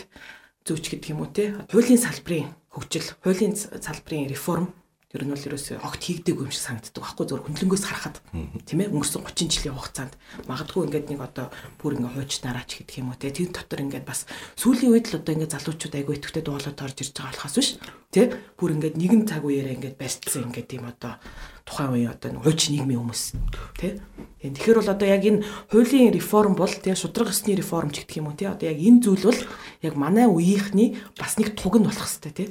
зүйч 0.62 0.86
гэдэг 0.94 1.10
юм 1.10 1.26
уу 1.26 1.34
тий. 1.34 1.58
Хуулийн 1.74 1.98
салбарын 1.98 2.54
хөгжил, 2.70 3.10
хуулийн 3.26 3.58
салбарын 3.58 4.30
реформ 4.30 4.70
Тэр 5.10 5.26
нь 5.26 5.34
бол 5.34 5.42
ерөөсөө 5.42 5.82
огт 5.82 6.06
хийгдээгүй 6.06 6.46
юм 6.46 6.54
шиг 6.54 6.70
санагддаг 6.70 7.02
байхгүй 7.02 7.26
зөв 7.26 7.42
хөндлөнгөөс 7.42 7.82
харахад. 7.82 8.22
Тийм 8.70 8.78
ээ 8.86 8.94
өнгөрсөн 8.94 9.26
30 9.26 9.50
жилийн 9.50 9.74
хугацаанд. 9.74 10.14
Магадгүй 10.46 10.86
ингээд 10.86 11.10
нэг 11.10 11.22
одоо 11.26 11.50
бүр 11.82 11.98
ингээ 11.98 12.14
хуучнараач 12.14 12.70
гэдэг 12.78 13.02
юм 13.02 13.10
уу 13.10 13.18
те. 13.18 13.34
Тэр 13.34 13.50
дотор 13.50 13.82
ингээд 13.82 14.06
бас 14.06 14.30
сүүлийн 14.62 14.94
үед 14.94 15.10
л 15.10 15.18
одоо 15.18 15.34
ингээ 15.34 15.50
залуучууд 15.50 15.98
айгүй 15.98 16.14
итгэвтэй 16.14 16.44
дуулаад 16.46 16.78
орж 16.78 16.98
ирж 17.02 17.14
байгаа 17.18 17.34
болохоос 17.42 17.58
биш. 17.58 17.70
Те 18.14 18.22
бүр 18.54 18.70
ингээд 18.78 18.96
нэгэн 19.02 19.26
цаг 19.26 19.42
үеэрээ 19.50 19.76
ингээд 19.82 19.98
байстсан 19.98 20.46
ингээд 20.46 20.78
тийм 20.78 20.86
одоо 20.86 21.18
тухайн 21.66 21.90
үеийн 21.90 22.14
одоо 22.14 22.30
хууч 22.46 22.62
нийгмийн 22.70 23.02
хүмүүс. 23.02 23.24
Те 23.82 23.98
тэгэхээр 24.46 24.78
бол 24.78 24.94
одоо 24.94 25.08
яг 25.10 25.26
энэ 25.26 25.42
хуулийн 25.74 26.14
реформ 26.14 26.54
бол 26.54 26.70
те 26.70 26.94
шудраг 26.94 27.34
ёсны 27.34 27.58
реформ 27.58 27.90
ч 27.90 28.06
гэдэг 28.06 28.22
юм 28.22 28.30
уу 28.30 28.38
те. 28.38 28.54
Одоо 28.54 28.70
яг 28.70 28.78
энэ 28.78 29.02
зүйл 29.02 29.26
бол 29.26 29.42
яг 29.82 29.94
манай 29.98 30.30
үеийнхний 30.30 31.02
бас 31.18 31.42
нэг 31.42 31.58
туг 31.58 31.82
нь 31.82 31.90
болох 31.90 32.06
хэвээр 32.06 32.38
те 32.38 32.46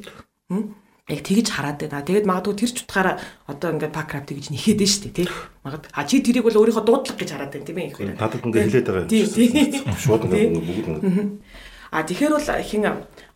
яг 1.09 1.21
тэгж 1.25 1.49
хараад 1.49 1.81
байна. 1.81 2.05
Тэгээд 2.05 2.29
магадгүй 2.29 2.55
тэр 2.61 2.73
ч 2.77 2.85
утгаараа 2.85 3.17
одоо 3.49 3.69
ингээд 3.73 3.97
пакрафт 3.97 4.29
гэж 4.29 4.53
нэхэд 4.53 4.81
нь 4.85 4.89
шүү 4.89 5.03
дээ 5.09 5.17
тий. 5.25 5.29
Магад 5.65 5.89
а 5.97 6.05
чи 6.05 6.21
тэрийг 6.21 6.45
бол 6.45 6.61
өөрийнхөө 6.61 6.85
дуудлага 6.85 7.17
гэж 7.17 7.31
хараад 7.33 7.53
байна 7.57 7.65
тийм 7.65 7.81
ээ. 7.81 8.17
Надад 8.21 8.45
ингээд 8.45 8.67
хэлээд 8.69 8.89
байгаа 8.93 9.09
юм. 9.09 9.97
Шууд 9.97 10.23
ингээд 10.29 10.53
бүгд 10.53 10.89
ингээд. 10.93 11.41
А 11.89 12.05
тэгэхээр 12.05 12.35
бол 12.37 12.49
хин 12.61 12.85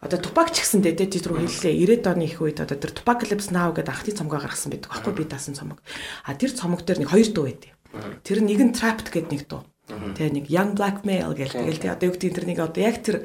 одоо 0.04 0.18
тупак 0.20 0.52
ч 0.52 0.60
гэсэндээ 0.60 0.94
тий 1.00 1.08
тэр 1.08 1.32
рүү 1.32 1.48
хэллээ 1.48 2.04
90-ад 2.04 2.12
оны 2.12 2.24
их 2.28 2.36
үед 2.44 2.60
одоо 2.60 2.76
тэр 2.76 2.92
Tupacalypse 2.92 3.48
Now 3.48 3.72
гэдэг 3.72 3.88
анхны 3.88 4.12
цомгоо 4.12 4.40
гаргасан 4.44 4.76
байдаг. 4.76 4.92
Баггүй 4.92 5.12
би 5.16 5.24
даасан 5.24 5.56
цомог. 5.56 5.80
А 6.28 6.36
тэр 6.36 6.52
цомог 6.52 6.84
дээр 6.84 7.00
нэг 7.00 7.08
хоёр 7.08 7.32
дуу 7.32 7.48
байдیں۔ 7.48 7.72
Тэр 8.20 8.44
нэг 8.44 8.60
нь 8.60 8.76
Trapped 8.76 9.08
гэдэг 9.08 9.32
нэг 9.32 9.42
дуу. 9.48 9.64
Тэгээ 9.88 10.36
нэг 10.36 10.46
Young 10.52 10.76
Black 10.76 11.08
Male 11.08 11.32
гэдэг. 11.32 11.64
Тэгэл 11.64 11.80
тий 11.80 11.88
одоо 11.88 12.06
юу 12.12 12.14
гэдэг 12.20 12.32
тэр 12.36 12.46
нэг 12.50 12.58
одоо 12.60 12.82
яг 12.84 12.96
тэр 13.00 13.16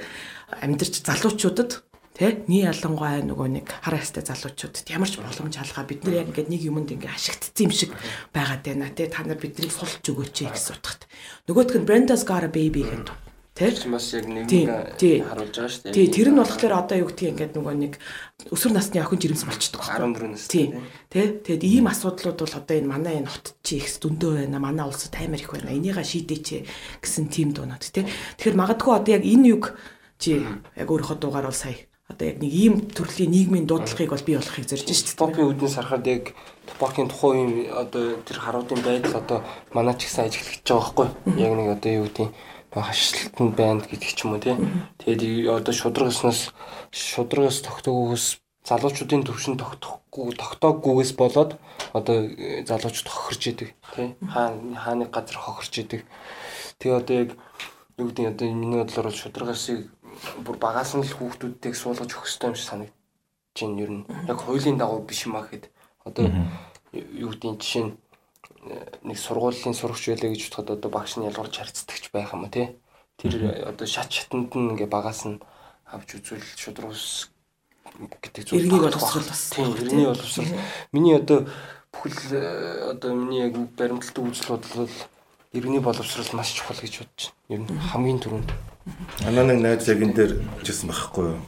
амьдарч 0.48 1.04
залуучуудад 1.04 1.72
Тэ? 2.18 2.50
Ни 2.50 2.66
ялангуяа 2.66 3.22
нөгөө 3.22 3.48
нэг 3.62 3.70
хар 3.70 4.02
ястай 4.02 4.26
залуучуудад 4.26 4.90
ямар 4.90 5.06
ч 5.06 5.22
боломж 5.22 5.54
алгаа 5.62 5.86
бид 5.86 6.02
нар 6.02 6.26
яг 6.26 6.34
ингээд 6.34 6.50
нэг 6.50 6.62
юмд 6.66 6.90
ингээд 6.90 7.14
ашигтцсан 7.14 7.70
юм 7.70 7.74
шиг 7.78 7.94
байгаад 8.34 8.66
байна. 8.66 8.90
Тэ 8.90 9.14
та 9.14 9.22
нар 9.22 9.38
биднийг 9.38 9.70
сулж 9.70 10.02
өгөөч 10.02 10.50
гэж 10.50 10.74
утгахт. 10.74 11.06
Нөгөөх 11.46 11.78
нь 11.78 11.86
Brenda's 11.86 12.26
Got 12.26 12.42
a 12.42 12.50
Baby 12.50 12.90
гэдэг. 12.90 13.14
Тэ? 13.54 13.70
Бас 13.86 14.14
яг 14.18 14.26
нэг 14.26 14.50
харуулж 14.50 15.54
байгаа 15.54 15.70
шүү 15.70 15.84
дээ. 15.90 15.94
Тий, 15.94 16.08
тэр 16.10 16.30
нь 16.34 16.42
болохоор 16.42 16.74
одоо 16.74 16.98
юу 17.02 17.10
гэдгийг 17.10 17.34
ингээд 17.38 17.54
нөгөө 17.54 17.76
нэг 17.86 17.94
өсвөр 18.54 18.74
насны 18.74 18.98
охин 19.02 19.22
жирэмс 19.22 19.46
болчдөг 19.50 19.82
байхгүй. 19.82 20.02
14 20.18 20.34
нас. 20.34 20.46
Тий. 20.50 20.66
Тэ? 21.10 21.42
Тэгэд 21.42 21.66
ийм 21.66 21.86
асуудлууд 21.90 22.38
бол 22.38 22.54
одоо 22.54 22.76
энэ 22.78 22.90
манай 22.90 23.18
энэ 23.22 23.30
хот 23.30 23.58
чи 23.66 23.82
их 23.82 23.90
зөндөө 23.90 24.46
байна. 24.46 24.62
Манай 24.62 24.86
улсад 24.86 25.14
аймар 25.18 25.42
их 25.42 25.50
байна. 25.50 25.74
Энийга 25.74 26.06
шийдээч 26.06 26.66
гэсэн 27.02 27.34
тийм 27.34 27.54
дуунууд 27.58 27.82
тий. 27.82 28.06
Тэгэхээр 28.06 28.62
магадгүй 28.62 28.94
одоо 28.94 29.14
яг 29.18 29.26
энэ 29.26 29.50
юг 29.50 29.74
чи 30.22 30.38
яг 30.38 30.90
өөрийнхөө 30.90 31.18
дуугаар 31.18 31.50
бол 31.50 31.58
сая 31.58 31.78
одоо 32.08 32.26
яг 32.28 32.38
нэг 32.40 32.52
ийм 32.52 32.74
төрлийн 32.88 33.32
нийгмийн 33.32 33.68
дуудлагыг 33.68 34.10
бол 34.10 34.28
бий 34.28 34.36
болохыг 34.40 34.68
зорж 34.68 34.88
шүү 34.88 35.06
дээ. 35.12 35.20
Топын 35.20 35.50
үднээс 35.52 35.76
харахад 35.76 36.08
яг 36.08 36.24
Тупакийн 36.68 37.12
тухайн 37.12 37.40
юм 37.44 37.52
одоо 37.76 38.20
тэр 38.24 38.40
харуудын 38.40 38.82
байдал 38.84 39.20
одоо 39.20 39.40
манай 39.76 39.96
ч 40.00 40.08
гэсэн 40.08 40.28
ажиглаж 40.28 40.64
байгаа 40.64 40.80
байхгүй. 40.80 41.08
Яг 41.36 41.52
нэг 41.56 41.68
одоо 41.76 41.92
юу 41.92 42.08
гэдэг 42.08 42.28
хашлтанд 42.72 43.56
байна 43.56 43.82
гэдэг 43.84 44.12
ч 44.16 44.20
юм 44.24 44.36
уу 44.36 44.40
тий. 44.40 44.56
Тэгээд 45.04 45.52
одоо 45.52 45.74
шудрагснаас 45.76 46.56
шудрагаас 46.92 47.60
тогтоогоос 47.64 48.40
залуучуудын 48.68 49.24
төвшин 49.24 49.56
тогтохгүй 49.60 50.36
тогтооггүйгээс 50.36 51.12
болоод 51.16 51.56
одоо 51.92 52.18
залуучууд 52.68 53.08
хохирч 53.08 53.44
идэг 53.52 53.70
тий. 53.96 54.16
Хаана 54.28 54.76
хааны 54.76 55.06
газар 55.08 55.38
хохирч 55.40 55.74
идэг. 55.84 56.02
Тэгээ 56.80 57.00
одоо 57.00 57.16
яг 57.16 57.30
юу 57.98 58.08
гэдэг 58.12 58.28
одоо 58.28 58.48
миний 58.52 58.84
бодлоор 58.84 59.16
шудрагасыг 59.16 59.88
бүр 60.46 60.58
багаас 60.58 60.96
нь 60.96 61.04
л 61.06 61.18
хүүхдүүдтэйг 61.18 61.76
суулгаж 61.76 62.12
өгөх 62.14 62.26
хэрэгтэй 62.26 62.50
юм 62.50 62.56
шиг 62.58 62.68
санагдаж 62.70 63.58
байна 63.62 63.82
ер 63.82 63.92
нь. 63.92 64.04
Яг 64.28 64.38
хуулийн 64.42 64.78
дагуу 64.78 65.02
биш 65.06 65.26
юм 65.26 65.36
а 65.38 65.46
гэхэд 65.46 65.70
одоо 66.06 66.26
юу 66.94 67.30
гэдгийг 67.32 67.60
жишээ 67.62 67.84
нь 67.86 67.94
э, 68.70 68.86
нэг 69.04 69.18
сургуулийн 69.18 69.76
сурагч 69.76 70.04
байлаа 70.10 70.30
гэж 70.32 70.42
бодоход 70.50 70.76
одоо 70.78 70.90
багш 70.92 71.18
нь 71.18 71.28
ялгарч 71.28 71.54
харьцдагч 71.58 72.12
байх 72.12 72.34
юм 72.34 72.46
а 72.46 72.50
тий. 72.50 72.78
Тэр 73.18 73.34
одоо 73.66 73.88
шат 73.88 74.12
шатанд 74.12 74.54
нь 74.54 74.78
ингээ 74.78 74.90
багаас 74.90 75.26
нь 75.26 75.42
авч 75.90 76.20
үзвэл 76.20 76.46
шудрагс 76.56 77.30
гэдэг 77.98 78.44
зүйл. 78.46 78.62
Иргэний 78.62 78.84
боловсрол 78.84 79.26
бас. 79.26 79.42
Тийм, 79.52 79.74
иргэний 79.74 80.08
боловсрол. 80.08 80.52
Миний 80.92 81.16
одоо 81.16 81.48
бүхэл 81.92 82.36
э, 82.36 82.92
одоо 82.94 83.16
миний 83.16 83.42
яг 83.48 83.58
баримталтай 83.78 84.24
үзэл 84.24 84.52
бодол 84.54 84.86
бол 84.86 84.96
иргэний 85.54 85.82
боловсрол 85.82 86.30
маш 86.38 86.54
чухал 86.54 86.78
гэж 86.78 86.94
бодож 87.02 87.24
байна. 87.50 87.50
Ер 87.50 87.62
нь 87.64 87.82
хамгийн 87.90 88.20
түрүүнд. 88.22 88.52
Анаа 89.26 89.44
нэг 89.44 89.60
найз 89.60 89.88
яг 89.88 90.00
энэ 90.00 90.16
дээр 90.16 90.32
жисэн 90.64 90.88
байхгүй 90.88 91.36
юу? 91.36 91.42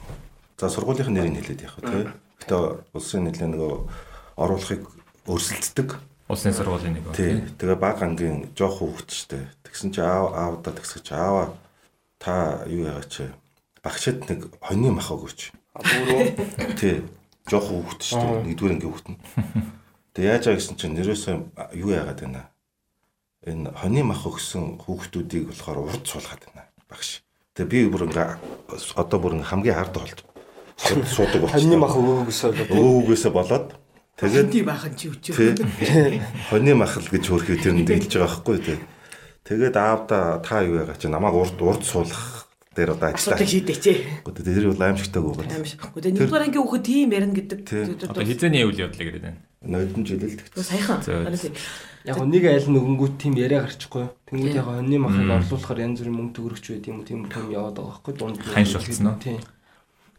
За 0.60 0.68
сургуулийнхын 0.68 1.16
нэрийг 1.16 1.40
хэлээд 1.40 1.64
яах 1.64 1.76
вэ? 1.80 2.12
Гэтэ 2.44 2.56
улсын 2.92 3.24
нэлээ 3.24 3.48
нөгөө 3.48 3.72
оруулахыг 4.36 4.84
өрсөлддөг. 5.24 5.96
Улсын 6.28 6.52
сургуулийн 6.52 7.00
нэг. 7.00 7.04
Тий. 7.16 7.40
Тэгээ 7.56 7.78
баг 7.80 8.04
ангийн 8.04 8.52
жоох 8.52 8.84
хүүхдтэй. 8.84 9.48
Тэгсэн 9.64 9.92
чи 9.96 10.00
аав 10.04 10.36
аавда 10.36 10.76
тэгсэж 10.76 11.06
аава 11.16 11.56
та 12.20 12.64
юу 12.68 12.84
яагаад 12.84 13.08
чи 13.08 13.24
багшид 13.80 14.28
нэг 14.28 14.52
хоньны 14.60 14.92
мах 14.92 15.08
өгөөч. 15.08 15.56
Бүрөө. 15.80 16.76
Тий. 16.76 17.08
Жоох 17.48 17.72
дээ. 17.72 18.12
Нэгдүгээр 18.44 18.76
ангийн 18.76 19.06
нь. 19.08 19.18
Тэгээ 20.12 20.32
яаж 20.36 20.44
аа 20.48 20.56
гэсэн 20.60 20.76
чинь 20.76 20.96
нэрөөсөө 20.96 21.34
юу 21.80 21.90
яагаад 21.96 22.20
байна? 22.20 22.52
Энэ 23.48 23.72
хоньны 23.72 24.04
мах 24.04 24.28
өгсөн 24.28 24.76
хүүхдүүдийг 24.84 25.48
болохоор 25.48 25.88
урд 25.88 26.04
суулгаад 26.04 26.44
байна 26.44 26.70
багш. 26.90 27.22
Тэгээ 27.60 27.68
би 27.68 27.92
бүр 27.92 28.08
ингээ 28.08 28.40
одоо 28.96 29.18
бүр 29.20 29.36
ингээ 29.36 29.50
хамгийн 29.52 29.76
хард 29.76 29.92
болж 30.00 30.18
суудаг 30.80 31.44
болчихсон. 31.44 31.60
Хоньны 31.60 31.76
мах 31.76 31.92
өвөөгөөсөө 31.92 32.72
өвөөгөөсөө 32.72 33.32
болоод 33.36 33.68
тэгээд 34.16 34.48
хоньны 34.48 34.64
махан 34.64 34.92
чи 34.96 35.12
өчөө. 35.12 35.60
Хоньны 36.48 36.72
махал 36.72 37.04
гэж 37.04 37.24
хөрхий 37.28 37.60
тэр 37.60 37.76
нь 37.76 37.84
дэлж 37.84 38.16
байгаа 38.16 38.40
байхгүй 38.40 38.58
тий. 38.64 38.78
Тэгээд 39.44 39.76
аавда 39.76 40.40
та 40.40 40.64
юу 40.64 40.80
яагаад 40.80 40.96
чи 41.04 41.12
намайг 41.12 41.36
урд 41.36 41.60
урд 41.60 41.84
суулгах 41.84 42.48
дээр 42.72 42.96
одоо 42.96 43.12
ажиллаа. 43.12 43.44
шийдээч. 43.44 43.84
Гэхдээ 44.24 44.56
тэр 44.56 44.66
бол 44.72 44.80
аимшигтай 44.80 45.20
гоо. 45.20 45.36
Аимшиг. 45.36 45.84
Гэхдээ 45.84 46.12
нэгдүгээр 46.16 46.44
ангийн 46.48 46.64
хүүхэд 46.64 46.84
тийм 46.88 47.08
ярина 47.12 47.34
гэдэг. 47.36 47.60
Одоо 48.08 48.24
хизээний 48.24 48.64
үйл 48.64 48.88
явдлыг 48.88 49.08
яриад 49.10 49.24
байна. 49.36 49.40
Нойдон 49.60 50.08
жилэлт. 50.08 50.48
Саяхан. 50.56 51.04
Яг 52.04 52.16
нэг 52.24 52.44
айл 52.48 52.68
нөгөнгүүт 52.72 53.14
тийм 53.20 53.34
яриа 53.36 53.60
гарчихгүй. 53.68 54.08
Тэнгүүд 54.32 54.56
яг 54.56 54.68
онны 54.72 54.96
махыг 54.96 55.28
орлуулахаар 55.28 55.84
янз 55.84 56.00
бүрийн 56.00 56.16
мөнгө 56.16 56.32
төгрөгч 56.32 56.66
байд 56.72 56.88
юм 56.88 57.00
уу 57.00 57.04
тийм 57.04 57.28
юм 57.28 57.52
яваад 57.52 57.76
байгаа 57.76 58.00
байхгүй 58.00 58.14
дунд. 58.16 58.40
Ханш 58.40 58.72
болцсон 58.72 59.06
уу? 59.12 59.20
Тийм. 59.20 59.40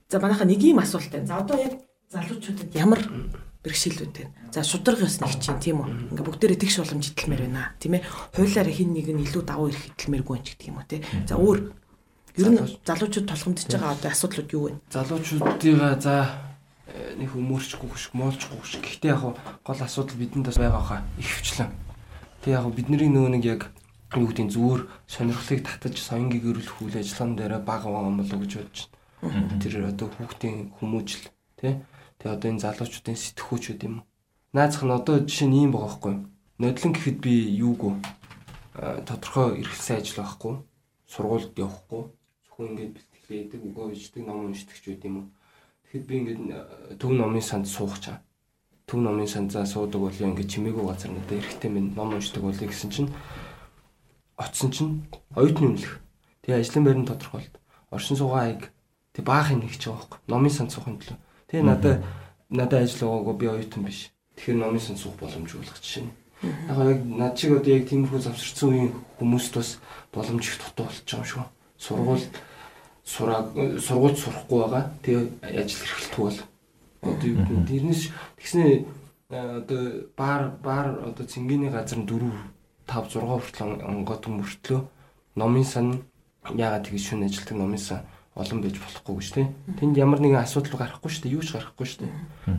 За 0.05 0.19
манайха 0.21 0.45
нэг 0.45 0.61
юм 0.61 0.77
асуулт 0.77 1.09
байна. 1.09 1.25
За 1.25 1.41
одоо 1.41 1.57
яг 1.57 1.73
залуучуудад 2.13 2.69
ямар 2.77 3.01
бэрхшээлүүд 3.65 4.13
байна. 4.13 4.33
За 4.53 4.61
шудраг 4.61 5.01
ёс 5.01 5.17
нэг 5.25 5.33
чинь 5.41 5.57
тийм 5.57 5.81
үү. 5.81 6.13
Ингээ 6.13 6.25
бүгдээрээ 6.29 6.61
тэгш 6.61 6.77
боломж 6.85 7.05
идэлмээр 7.17 7.41
байна. 7.49 7.73
Тийм 7.81 7.97
ээ. 7.97 8.05
Хуулиар 8.37 8.69
хин 8.69 8.93
нэг 8.93 9.07
нь 9.09 9.25
илүү 9.25 9.41
дагуу 9.41 9.73
ирэх 9.73 9.89
идэлмээргүй 9.97 10.37
юм 10.37 10.45
ч 10.45 10.53
гэдэг 10.53 10.69
юм 10.69 10.77
уу 10.77 10.85
те. 10.85 11.01
За 11.25 11.33
өөр 11.41 11.59
ер 12.37 12.49
нь 12.53 12.61
залуучууд 12.85 13.25
толгомдож 13.25 13.65
байгаа 13.65 13.97
одоо 13.97 14.09
асуудлууд 14.13 14.49
юу 14.53 14.63
вэ? 14.69 14.73
Залуучуудыгаа 14.93 15.93
за 15.97 16.13
нэг 17.17 17.31
өмөрчгүй 17.35 17.87
хөшг 17.89 18.11
моолчгүй 18.15 18.57
хөшг. 18.59 18.81
Гэхдээ 18.83 19.11
яг 19.15 19.21
гол 19.63 19.79
асуудал 19.79 20.17
бидэнд 20.17 20.47
бас 20.47 20.57
байгаа 20.59 20.83
хаа 20.83 21.01
ихвчлэн. 21.17 21.71
Тэг 22.43 22.51
яг 22.57 22.65
бидний 22.75 23.07
нөгөө 23.07 23.31
нэг 23.37 23.43
яг 23.45 23.61
юу 24.15 24.27
гэдгийг 24.27 24.51
зүгээр 24.51 24.81
сонирхлыг 25.07 25.61
татаж 25.63 25.95
соёнгийн 25.95 26.43
гэрүүлэх 26.43 26.81
үйл 26.83 26.99
ажиллагаан 26.99 27.35
дээр 27.39 27.53
бага 27.63 27.87
байгаа 27.87 28.13
болов 28.19 28.39
гэж 28.43 28.53
бодож 28.59 28.79
байна. 29.21 29.59
Тэр 29.61 29.73
одоо 29.87 30.07
хүүхдийн 30.11 30.57
хүмүүжил 30.79 31.25
тий. 31.59 31.73
Тэг 32.19 32.27
одоо 32.35 32.47
энэ 32.51 32.63
залуучуудын 32.65 33.15
сэтгхүүчүүд 33.15 33.81
юм. 33.87 33.95
Наацх 34.51 34.83
нь 34.83 34.91
одоо 34.91 35.23
жишээ 35.23 35.47
нь 35.47 35.57
ийм 35.63 35.71
байгаа 35.71 35.87
байхгүй 35.95 36.11
юу? 36.11 36.23
Нодлон 36.59 36.91
гэхэд 36.93 37.17
би 37.23 37.33
юуг 37.55 37.81
тодорхой 39.07 39.63
эрхлсэн 39.63 40.03
ажил 40.03 40.19
байхгүй. 40.19 40.53
Сургуульд 41.07 41.55
явахгүй. 41.55 42.03
Зөвхөн 42.45 42.67
ингээд 42.75 42.95
бэлтгэлээдэг, 42.95 43.61
өгөө 43.67 43.95
ичдэг, 43.95 44.23
ном 44.27 44.51
уншдаг 44.51 44.75
ч 44.75 44.91
үт 44.91 45.07
юм 45.07 45.15
уу 45.17 45.27
Тэгэхэд 45.91 46.07
би 46.07 46.15
ингээд 46.23 46.39
э, 46.55 46.95
төв 46.95 47.11
номын 47.11 47.43
санд 47.43 47.67
суух 47.67 47.99
чаа. 47.99 48.23
Төв 48.87 49.03
номын 49.03 49.27
санзаа 49.27 49.67
суудаг 49.67 49.99
бол 49.99 50.15
ингээд 50.15 50.47
чимээгүй 50.47 50.87
газар 50.87 51.11
надад 51.11 51.35
эрэхтэй 51.35 51.67
минь 51.67 51.91
ном 51.91 52.15
уншдаг 52.15 52.47
болъё 52.47 52.63
гэсэн 52.63 52.95
чинь 52.95 53.11
оцсон 54.39 54.71
чинь 54.71 55.03
оюутны 55.35 55.75
өмнөх. 55.75 55.99
Тэгээ 56.47 56.63
ажлын 56.63 56.87
байрны 56.87 57.03
тодорхойлт. 57.11 57.59
Оршин 57.91 58.15
суугаа 58.15 58.47
аяг 58.47 58.71
тэг 59.11 59.27
баах 59.27 59.51
юм 59.51 59.67
нэгч 59.67 59.83
байгаа 59.83 59.99
байхгүй. 59.99 60.19
Номын 60.31 60.55
санд 60.55 60.71
суухын 60.71 60.95
төлөө. 60.95 61.19
Тэгээ 61.51 61.67
надад 61.67 61.99
надад 62.47 62.87
ажил 62.87 63.11
байгаагүй 63.11 63.35
би 63.35 63.47
оюутан 63.51 63.83
биш. 63.83 64.15
Тэгэхээр 64.39 64.63
номын 64.63 64.79
санд 64.79 64.95
суух 65.03 65.19
боломжгүй 65.19 65.59
болох 65.59 65.75
жишээ. 65.75 66.07
Яг 66.71 66.79
яг 66.87 67.03
над 67.03 67.35
шиг 67.35 67.51
одоо 67.59 67.75
яг 67.75 67.91
тиймэрхүү 67.91 68.19
завсарсан 68.31 68.69
үеийн 68.71 68.91
хүмүүст 69.19 69.53
бас 69.59 69.69
боломж 70.15 70.47
их 70.47 70.55
дутуу 70.55 70.87
болж 70.87 71.03
байгаа 71.03 71.19
юм 71.19 71.27
шүү. 71.27 71.45
Сургууль 71.75 72.25
сураа 73.11 73.41
сургууль 73.85 74.15
сурахгүй 74.15 74.59
байгаа. 74.63 74.83
Тэгээ 75.03 75.23
ажил 75.61 75.83
эрхэлтгүй 75.83 76.23
бол 76.23 76.39
одоо 77.11 77.27
юу 77.27 77.37
гэдэг 77.43 77.67
тэрнээс 77.67 78.03
тэгснээ 78.39 78.71
одоо 79.31 79.81
баар 80.15 80.43
баар 80.63 80.87
одоо 81.11 81.25
цэнгэний 81.27 81.71
газар 81.71 81.99
4 82.07 82.31
5 82.87 83.11
6 83.11 83.19
хүртэл 83.19 83.83
онгод 83.83 84.23
мөртлөө 84.27 84.79
номын 85.35 85.65
сан 85.67 85.87
яагаад 86.47 86.87
тэгж 86.87 87.03
шүн 87.07 87.27
ажилтдаг 87.27 87.57
номын 87.57 87.79
сан 87.79 88.01
олон 88.35 88.63
байж 88.63 88.79
болохгүй 88.79 89.15
гэж 89.19 89.29
тийм. 89.35 89.47
Тэнд 89.75 89.95
ямар 89.99 90.19
нэгэн 90.23 90.39
асуудал 90.39 90.79
гарахгүй 90.79 91.11
шүү 91.11 91.23
дээ. 91.27 91.35
Юу 91.35 91.43
ч 91.43 91.51
гарахгүй 91.51 91.87
шүү 91.87 91.99
дээ. 92.07 92.13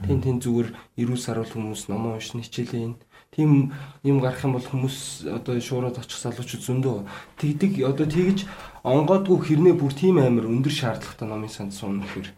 Тийм 0.05 0.19
тийм 0.21 0.37
зүгээр 0.45 0.69
эрүүл 1.01 1.21
саруул 1.21 1.49
хүмүүс 1.49 1.89
номоо 1.89 2.21
уншин 2.21 2.45
хичээлийн 2.45 3.01
тийм 3.33 3.73
юм 4.05 4.21
гарах 4.21 4.45
юм 4.45 4.53
бол 4.61 4.69
хүмүүс 4.69 5.25
одоо 5.25 5.57
шуураад 5.57 5.97
очих 5.97 6.21
залуучууд 6.21 6.63
зөндөө 6.69 6.97
тэгдэг 7.41 7.81
одоо 7.89 8.05
тэгж 8.05 8.45
онгоодгүй 8.85 9.39
хэрнээ 9.41 9.75
бүр 9.81 9.93
тийм 9.97 10.21
амар 10.21 10.53
өндөр 10.53 10.69
шаардлагатай 10.69 11.27
номын 11.29 11.49
санд 11.49 11.73
суuna 11.73 12.05
гэхээр 12.05 12.29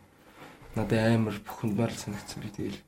надад 0.78 1.02
амар 1.18 1.34
бүхэндмар 1.42 1.90
санагдсан 1.90 2.38
би 2.46 2.50
тэгэл 2.54 2.78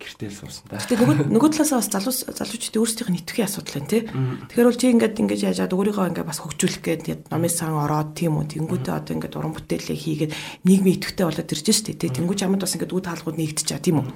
гэртэл 0.00 0.32
суусан 0.32 0.68
та. 0.68 0.80
Гэтэ 0.80 1.00
нөгөө 1.00 1.16
нөгөө 1.32 1.50
талаас 1.52 1.72
бас 1.72 1.88
залуус 1.92 2.18
залуучдын 2.32 2.80
өөрсдийнх 2.80 3.10
нь 3.12 3.20
итгэхийн 3.20 3.48
асуудал 3.48 3.76
байна 3.76 3.92
тий. 3.92 4.02
Тэгэхээр 4.08 4.68
бол 4.68 4.80
чи 4.80 4.86
ингээд 4.88 5.20
ингэж 5.20 5.40
яажаад 5.52 5.76
өөрийгөө 5.76 6.08
ингээд 6.16 6.30
бас 6.32 6.40
хөгжүүлэх 6.40 6.80
гээд 6.80 7.20
номын 7.28 7.52
сан 7.52 7.76
ороод 7.76 8.16
тийм 8.16 8.40
үү 8.40 8.56
тэнгуүтээ 8.56 8.94
одоо 8.96 9.12
ингээд 9.20 9.36
уран 9.36 9.52
бүтээлээ 9.52 9.98
хийгээд 10.00 10.32
нийгмийн 10.64 10.96
идэвхтэй 10.96 11.26
болоод 11.28 11.52
ирж 11.52 11.66
штэ 11.76 11.92
тий. 11.92 12.08
Тэнгуүч 12.08 12.40
амд 12.40 12.64
бас 12.64 12.74
ингээд 12.76 12.96
үд 12.96 13.04
хаалгууд 13.04 13.36
нэгдчихэж 13.36 13.80
тийм 13.84 13.96
үү. 14.00 14.08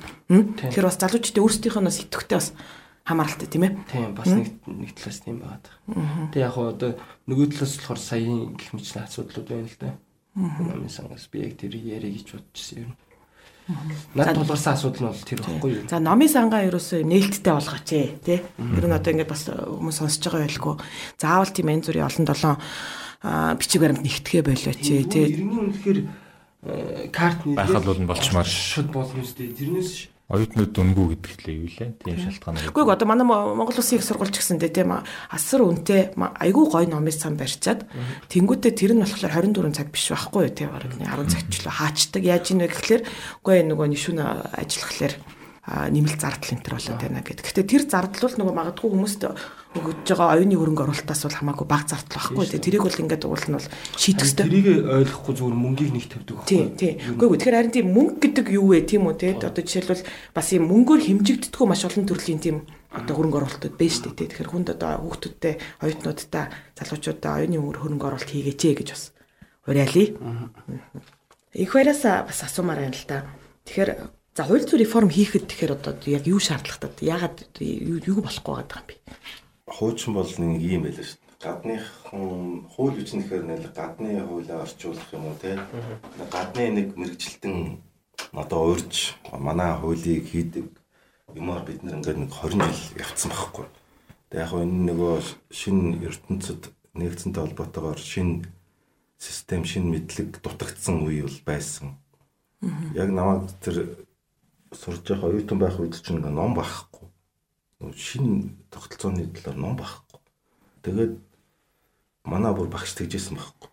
Тэгэхээр 0.73 0.88
бас 0.88 0.99
залуучдын 1.00 1.45
өөрсдийнх 1.45 1.76
нь 1.76 1.88
бас 1.93 2.00
идэвхтэй 2.00 2.38
бас 2.40 2.49
хамааралтай 3.05 3.49
тийм 3.49 3.65
ээ. 3.69 3.73
Тийм 3.93 4.15
бас 4.17 4.33
нэг 4.33 4.49
нэг 4.65 4.91
талаас 4.97 5.21
тийм 5.21 5.39
байгаад. 5.45 5.67
Тэг 6.33 6.41
яг 6.41 6.57
одоо 6.57 6.91
нөгөө 7.29 7.47
талаас 7.53 7.77
болохоор 7.77 8.01
саяын 8.01 8.57
гих 8.57 8.73
мэтлэн 8.73 9.05
асуудлууд 9.05 9.49
байна 9.49 9.69
л 9.69 9.79
да. 9.81 9.93
Номын 10.35 10.89
сангаас 10.89 11.29
би 11.29 11.45
яг 11.45 11.61
тэр 11.61 11.77
яриа 11.77 12.11
гэж 12.11 12.33
бодчихсон 12.33 12.89
юм. 12.89 12.93
Над 14.13 14.37
тулгарсан 14.37 14.77
асуудал 14.77 15.05
нь 15.05 15.09
бол 15.13 15.25
тэр 15.25 15.41
байхгүй 15.41 15.71
юу? 15.73 15.89
За 15.89 16.01
номын 16.01 16.29
сангаа 16.29 16.69
ерөөсөө 16.69 17.01
нээлттэй 17.05 17.53
болгооч 17.53 17.89
ээ 17.93 18.07
тий. 18.21 18.41
Тэр 18.61 18.87
нь 18.89 18.97
одоо 18.97 19.13
ингээд 19.13 19.33
бас 19.33 19.49
хүмүүс 19.49 19.97
сонсож 20.05 20.25
байгаа 20.29 20.45
байлгүй. 20.45 20.75
Заавал 21.17 21.53
тийм 21.53 21.69
эн 21.73 21.81
зүрийн 21.81 22.05
олон 22.05 22.25
долоон 22.29 22.61
бичиг 23.57 23.81
баримт 23.81 24.05
нэгтгэхэ 24.05 24.45
болооч 24.45 24.85
ээ 24.85 25.05
тий. 25.09 25.25
Иргэний 25.33 25.61
үнэхээр 25.65 25.99
карт 27.09 27.41
нэр 27.49 27.57
байхад 27.57 27.85
бол 27.89 28.01
болчмаар 28.05 28.49
шууд 28.49 28.93
боломжтой. 28.93 29.49
Тэрнээс 29.49 30.13
оюутнууд 30.25 30.73
дүнгүй 30.73 31.07
гэдэг 31.21 31.33
лээ 31.45 31.57
юу 31.61 31.69
лээ. 31.69 31.90
Тийм 32.00 32.16
шалтгаан. 32.16 32.57
Үгүй 32.73 32.88
одоо 32.88 33.04
манай 33.04 33.28
Монгол 33.28 33.76
Улсын 33.76 34.00
их 34.00 34.09
сургууль 34.09 34.33
ч 34.33 34.40
гэсэндээ 34.40 34.73
тийм 34.73 34.97
асар 34.97 35.61
үнэтэй 35.61 36.16
айгүй 36.16 36.64
гоё 36.64 36.88
номын 36.88 37.12
сан 37.12 37.37
барьчаад 37.37 37.85
тэнгуүтээ 38.33 38.73
тэр 38.73 38.97
нь 38.97 39.04
болохоор 39.04 39.52
24 39.52 39.76
цаг 39.76 39.93
биш 39.93 40.09
байхгүй 40.09 40.49
юу 40.49 40.57
тийм 40.57 40.73
10 40.73 41.28
цагт 41.28 41.49
ч 41.52 41.57
л 41.61 41.69
хаачдаг. 41.69 42.23
Яаж 42.25 42.57
ийнэ 42.57 42.73
гэхэлэр 42.73 43.02
үгүй 43.45 43.69
нөгөө 43.69 43.87
нишүүн 43.93 44.21
ажиллахлаар 44.25 45.14
нэмэлт 45.64 46.21
зардал 46.21 46.52
энэ 46.52 46.61
төр 46.61 46.76
болоод 46.76 47.00
байна 47.00 47.25
гэдэг. 47.25 47.44
Гэтэ 47.49 47.64
тэр 47.64 47.83
зардал 47.88 48.25
бол 48.28 48.37
нөгөө 48.37 48.54
магадгүй 48.61 48.88
хүмүүст 48.92 49.23
өгж 49.75 50.06
байгаа 50.12 50.37
оюуны 50.37 50.54
хөрөнгө 50.61 50.85
оруулалтаас 50.85 51.23
бол 51.25 51.38
хамаагүй 51.40 51.66
бага 51.66 51.88
зардал 51.88 52.21
байхгүй 52.21 52.47
тий. 52.52 52.61
Тэрийг 52.61 52.85
бол 52.85 53.00
ингээд 53.00 53.25
уул 53.25 53.44
нь 53.49 53.56
бол 53.56 53.68
шийдэх 53.97 54.28
хэрэгтэй. 54.28 54.44
Тэрийг 54.44 54.68
ойлгохгүй 54.85 55.35
зүгээр 55.40 55.56
мөнгийг 55.56 55.92
нэг 55.97 56.06
тавьдаг 56.12 56.37
байхгүй. 56.37 56.52
Тий, 56.52 56.64
тий. 56.76 56.92
Үгүй 57.16 57.37
тэгэхээр 57.40 57.56
харин 57.56 57.73
тийм 57.73 57.88
мөнгө 57.97 58.21
гэдэг 58.21 58.47
юу 58.52 58.66
вэ 58.76 58.85
тийм 58.85 59.09
үү 59.09 59.16
тий. 59.16 59.33
Одоо 59.40 59.62
жишээлбэл 59.64 60.04
бас 60.37 60.47
юм 60.52 60.64
мөнгөөр 60.68 61.00
хэмжигддэггүй 61.00 61.66
маш 61.66 61.83
олон 61.88 62.04
төрлийн 62.12 62.40
тийм 62.44 62.56
одоо 62.92 63.14
хөрөнгө 63.16 63.38
оруулалтууд 63.40 63.74
байна 63.81 63.94
шүү 63.96 64.12
дээ. 64.14 64.29
Тэгэхээр 64.31 64.53
хүнд 64.53 64.68
одоо 64.79 64.90
хүүхдүүдтэй, 65.03 65.55
оюутнуудтай, 65.83 66.44
залуучуудаа 66.79 67.33
оюуны 67.42 67.59
хөрөнгө 67.59 68.07
оруулалт 68.07 68.31
хийгээч 68.31 68.62
гэж 68.85 68.88
бас 68.94 69.11
уриалъя. 69.66 70.14
Их 71.57 71.72
баяраас 71.74 72.05
бас 72.05 72.38
асуумаар 72.46 72.87
байна 72.87 72.94
л 72.94 73.07
да. 73.11 73.27
Тэгэхээр 73.66 73.90
за 74.35 74.42
хууль 74.44 74.66
зүйн 74.66 74.83
реформ 74.83 75.11
хийхэд 75.11 75.47
тэгэхээр 75.47 75.77
одоо 75.79 75.94
яг 76.11 76.27
юу 76.27 76.42
шаардлагатай? 76.42 77.07
Ягаад 77.07 77.47
юу 77.62 78.20
болохгүй 78.20 78.53
байгаа 78.66 78.83
юм 78.83 78.88
бэ? 78.90 78.94
хуучин 79.66 80.14
бол 80.14 80.29
нэг 80.29 80.61
юм 80.61 80.83
байлаа 80.85 81.05
шүү 81.05 81.18
дээ. 81.18 81.40
Гадныхан 81.44 82.68
хууль 82.68 82.97
бичнэхээр 83.01 83.44
нэл 83.44 83.66
гадны 83.75 84.20
хуулиа 84.20 84.62
орчуулах 84.62 85.09
юм 85.12 85.25
уу 85.27 85.37
те. 85.40 85.59
Гадны 86.31 86.64
нэг 86.70 86.88
мэрэгчлэлтэн 86.97 87.81
одоо 88.33 88.61
урьж 88.77 89.16
манай 89.33 89.73
хуулийг 89.81 90.29
хийдэг 90.29 90.68
юмар 91.35 91.64
бид 91.64 91.83
нэр 91.83 91.99
ингээд 91.99 92.18
нэг 92.29 92.31
20 92.31 92.61
жил 92.61 93.01
явцсан 93.01 93.31
байхгүй. 93.33 93.66
Тэгээ 94.31 94.44
яг 94.44 94.53
энэ 94.53 94.85
нөгөө 94.92 95.14
шинэ 95.51 96.05
ертөнцид 96.07 96.62
нэгдсэнтэй 96.94 97.42
холбоотойгоор 97.42 97.99
шинэ 97.99 98.44
систем, 99.18 99.64
шинэ 99.64 99.90
мэдлэг 99.90 100.38
дутагдсан 100.44 101.09
үе 101.09 101.25
бол 101.25 101.40
байсан. 101.44 101.97
Яг 102.94 103.09
намайг 103.11 103.51
тэр 103.64 104.04
сурж 104.75 105.03
байгаа 105.07 105.31
оюутан 105.31 105.59
байх 105.59 105.79
үед 105.81 105.97
чинь 106.03 106.21
ном 106.21 106.55
байхгүй 106.55 106.95
шинэ 107.93 108.55
тогтолцооны 108.71 109.29
талаар 109.35 109.59
ном 109.59 109.77
байхгүй. 109.77 110.21
Тэгээд 110.83 111.13
манай 112.25 112.55
бүр 112.55 112.69
багш 112.73 112.95
тэгжсэн 112.97 113.37
байхгүй. 113.37 113.69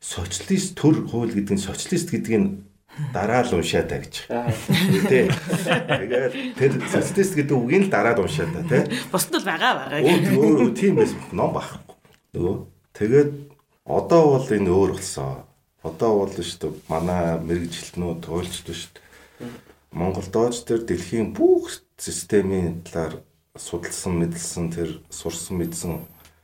Социалист 0.00 0.74
төр 0.78 1.04
хууль 1.10 1.34
гэдэг 1.34 1.58
нь 1.58 1.62
социалист 1.62 2.08
гэдэг 2.08 2.34
нь 2.38 2.48
дараа 3.12 3.44
л 3.44 3.60
уншаа 3.60 3.84
та 3.84 4.00
гэж. 4.00 4.28
Тэ. 5.08 5.28
Тэгээд 5.28 6.56
тэр 6.56 6.72
социалист 6.88 7.34
гэдэг 7.36 7.56
үгийг 7.56 7.88
л 7.88 7.92
дараа 7.92 8.16
л 8.16 8.24
уншаа 8.24 8.48
та 8.48 8.62
тий. 8.64 8.82
Бусд 9.12 9.32
нь 9.34 9.44
байгаа 9.44 9.72
байгаа. 9.92 10.00
Өөр 10.00 10.72
тийм 10.72 10.96
байсан 10.96 11.20
ном 11.32 11.52
байхгүй. 11.52 11.96
Нөгөө 12.32 12.56
тэгээд 12.96 13.30
одоо 13.84 14.22
бол 14.38 14.48
энэ 14.48 14.70
өөр 14.70 14.90
болсон. 14.96 15.44
Одоо 15.82 16.10
бол 16.22 16.30
шүү 16.30 16.58
дээ 16.62 16.72
манай 16.86 17.38
мэрэгжилтнүүд 17.42 18.22
хуульчд 18.22 18.70
шүү 18.70 18.90
дээ. 18.94 19.71
Монгол 19.92 20.24
дооч 20.32 20.64
төр 20.64 20.88
дэлхийн 20.88 21.36
бүх 21.36 21.68
системийн 22.00 22.80
талаар 22.80 23.20
судалсан, 23.56 24.16
мэдлсэн 24.16 24.72
тэр 24.72 24.90
сурсан 25.12 25.60
мэдсэн 25.60 26.00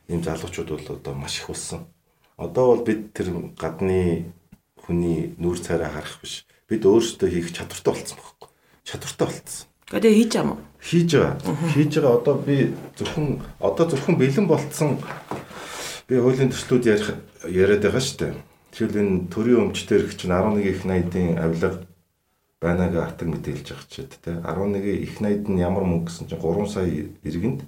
ийм 0.07 0.21
залуучууд 0.21 0.69
бол 0.69 0.87
одоо 0.93 1.13
маш 1.17 1.41
их 1.41 1.49
болсон. 1.49 1.89
Одоо 2.37 2.77
бол 2.77 2.85
бид 2.85 3.09
тэр 3.17 3.33
гадны 3.57 4.29
хүний 4.77 5.33
нүүр 5.41 5.57
царай 5.57 5.89
харах 5.89 6.21
биш. 6.21 6.45
Бид 6.69 6.85
өөрсдөө 6.85 7.29
хийх 7.29 7.49
чадвартай 7.49 7.93
болсон 7.97 8.17
байхгүй. 8.21 8.49
Чадвартай 8.85 9.27
болсон. 9.27 9.65
Гэхдээ 9.89 10.13
хийж 10.13 10.31
байгаа 10.37 10.49
мó? 10.53 10.55
Хийж 10.77 11.09
байгаа. 11.17 11.35
Хийж 11.73 11.91
байгаа 11.97 12.13
одоо 12.21 12.35
би 12.37 12.57
зөвхөн 13.01 13.41
одоо 13.57 13.85
зөвхөн 13.89 14.15
бэлэн 14.21 14.45
болцсон 14.45 15.01
би 16.05 16.15
хуулийн 16.21 16.53
төслүүд 16.53 16.85
ярих 16.85 17.09
яриад 17.49 17.81
байгаа 17.81 18.01
шүү 18.05 18.17
дээ. 18.21 18.33
Тэгвэл 18.69 19.01
энэ 19.01 19.33
төрийн 19.33 19.73
өмчтөр 19.73 20.05
чинь 20.13 20.29
11 20.29 20.61
их 20.69 20.85
80-ын 20.85 21.41
авилга 21.41 21.88
байнааг 22.59 22.93
атаг 22.95 23.27
мэдээлж 23.31 23.67
байгаа 23.71 23.87
ч 23.87 24.03
те 24.19 24.35
11 24.43 24.83
их 24.83 25.23
найд 25.23 25.47
нь 25.47 25.63
ямар 25.63 25.87
мөнгө 25.87 26.11
гэсэн 26.11 26.27
чинь 26.27 26.43
3 26.43 26.67
сая 26.67 26.87
иргэнд 27.23 27.63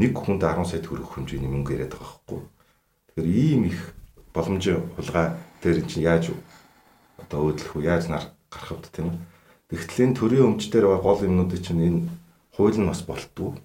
нэг 0.00 0.12
хүнд 0.16 0.40
10 0.40 0.64
сая 0.64 0.80
төгрөг 0.80 1.12
хэмжээний 1.12 1.52
мөнгө 1.52 1.76
яриад 1.76 1.92
байгаа 1.92 2.08
байхгүй. 2.24 2.40
Тэгэхээр 3.12 3.28
ийм 3.28 3.62
их 3.68 3.92
боломжийн 4.32 4.80
хулгай 4.96 5.36
дээр 5.60 5.84
чинь 5.84 6.08
яаж 6.08 6.32
одоо 7.20 7.52
өөдлөх 7.52 7.76
үү 7.76 7.84
яаж 7.84 8.08
нар 8.08 8.32
гарах 8.48 8.80
вэ 8.80 8.88
тийм 8.88 9.06
үү. 9.12 9.18
Тэгтэл 9.76 10.04
энэ 10.08 10.16
төрийн 10.16 10.46
өмч 10.56 10.72
дээр 10.72 10.88
байгаа 10.88 11.04
гол 11.04 11.20
юмнуудыг 11.28 11.60
чинь 11.60 11.84
энэ 11.84 12.00
хууль 12.56 12.80
нь 12.80 12.88
бас 12.88 13.04
болтдгоо. 13.04 13.60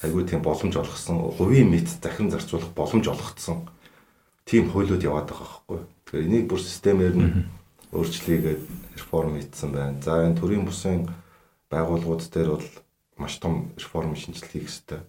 Айгүй 0.00 0.24
тийм 0.24 0.40
боломж 0.40 0.72
олгосон, 0.72 1.36
хувийн 1.36 1.68
мэд 1.68 1.88
захин 2.00 2.32
зарцуулах 2.32 2.72
боломж 2.72 3.04
олгогдсон. 3.12 3.68
Тийм 4.48 4.72
хуулиуд 4.72 5.04
яваад 5.04 5.28
байгаа 5.28 5.44
байхгүй. 5.68 5.80
Тэгэхээр 6.06 6.26
энийг 6.32 6.46
бүр 6.48 6.60
системээр 6.64 7.14
нь 7.18 7.28
өөрчлөгээд 7.92 8.62
реформ 8.96 9.38
хийсэн 9.40 9.70
байна. 9.72 10.02
За 10.02 10.24
энэ 10.26 10.38
төрийн 10.40 10.64
бүсийн 10.68 11.08
байгууллагууд 11.70 12.22
дээр 12.28 12.50
бол 12.56 12.68
маш 13.16 13.38
том 13.38 13.72
реформ 13.76 14.16
шинжилгээ 14.16 14.52
хийх 14.52 14.68
хэрэгтэй. 14.68 15.00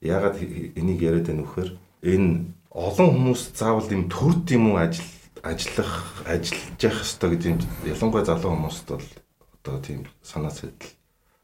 Яагаад 0.00 0.36
энийг 0.80 1.00
яриад 1.02 1.26
байна 1.28 1.44
вөхөр 1.44 1.70
энэ 2.02 2.52
олон 2.72 3.08
хүмүүс 3.12 3.52
заавал 3.52 3.88
юм 3.92 4.08
төрд 4.08 4.48
юм 4.50 4.72
уу 4.72 4.80
ажил 4.80 5.04
ажиллах 5.42 6.24
ажиллаж 6.24 6.78
явах 6.80 7.04
хэрэгтэй 7.04 7.30
гэдэг 7.30 7.60
ялангуяа 7.92 8.24
залуу 8.24 8.52
хүмүүст 8.54 8.86
бол 8.88 9.08
одоо 9.60 9.76
тийм 9.82 10.00
санаа 10.22 10.50
сэтэл 10.50 10.94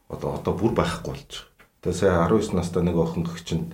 одоо 0.09 0.41
одоо 0.41 0.53
бүр 0.57 0.73
байхгүй 0.73 1.13
болж 1.13 1.31
байгаа. 1.31 1.49
Тэгээ 1.83 2.01
сая 2.01 2.27
19 2.27 2.57
настай 2.57 2.83
нэг 2.83 2.97
охин 2.97 3.25
гэгчэнд 3.29 3.71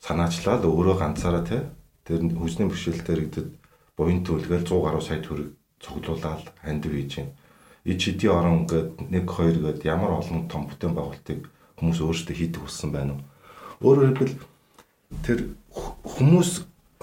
санаачлаа 0.00 0.58
л 0.62 0.70
өөрөө 0.70 0.96
ганцаараа 0.98 1.44
тий 1.44 1.62
тэр 2.06 2.22
хүчний 2.34 2.68
бэрхшээлтэй 2.70 3.14
иргэдэд 3.14 3.48
буян 3.96 4.24
төлгээл 4.24 4.66
100 4.66 4.84
гаруй 4.84 5.02
сая 5.02 5.20
төгрөг 5.20 5.50
цуглуулаад 5.84 6.48
ханд 6.64 6.84
хийж 6.88 7.12
байна. 7.20 7.32
Ид 7.84 8.00
шидийн 8.00 8.32
орон 8.32 8.64
гээд 8.64 9.12
1 9.12 9.28
2 9.28 9.60
гээд 9.60 9.80
ямар 9.84 10.16
олон 10.16 10.48
том 10.48 10.64
бүтээн 10.66 10.96
байгуулалтыг 10.96 11.40
хүмүүс 11.76 12.00
өөрсдөө 12.00 12.34
хийдэг 12.34 12.60
болсон 12.64 12.90
байна 12.90 13.12
уу? 13.12 13.22
Өөрөөр 13.84 14.16
хэлбэл 14.16 14.36
тэр 15.20 15.38
хүмүүс 16.08 16.50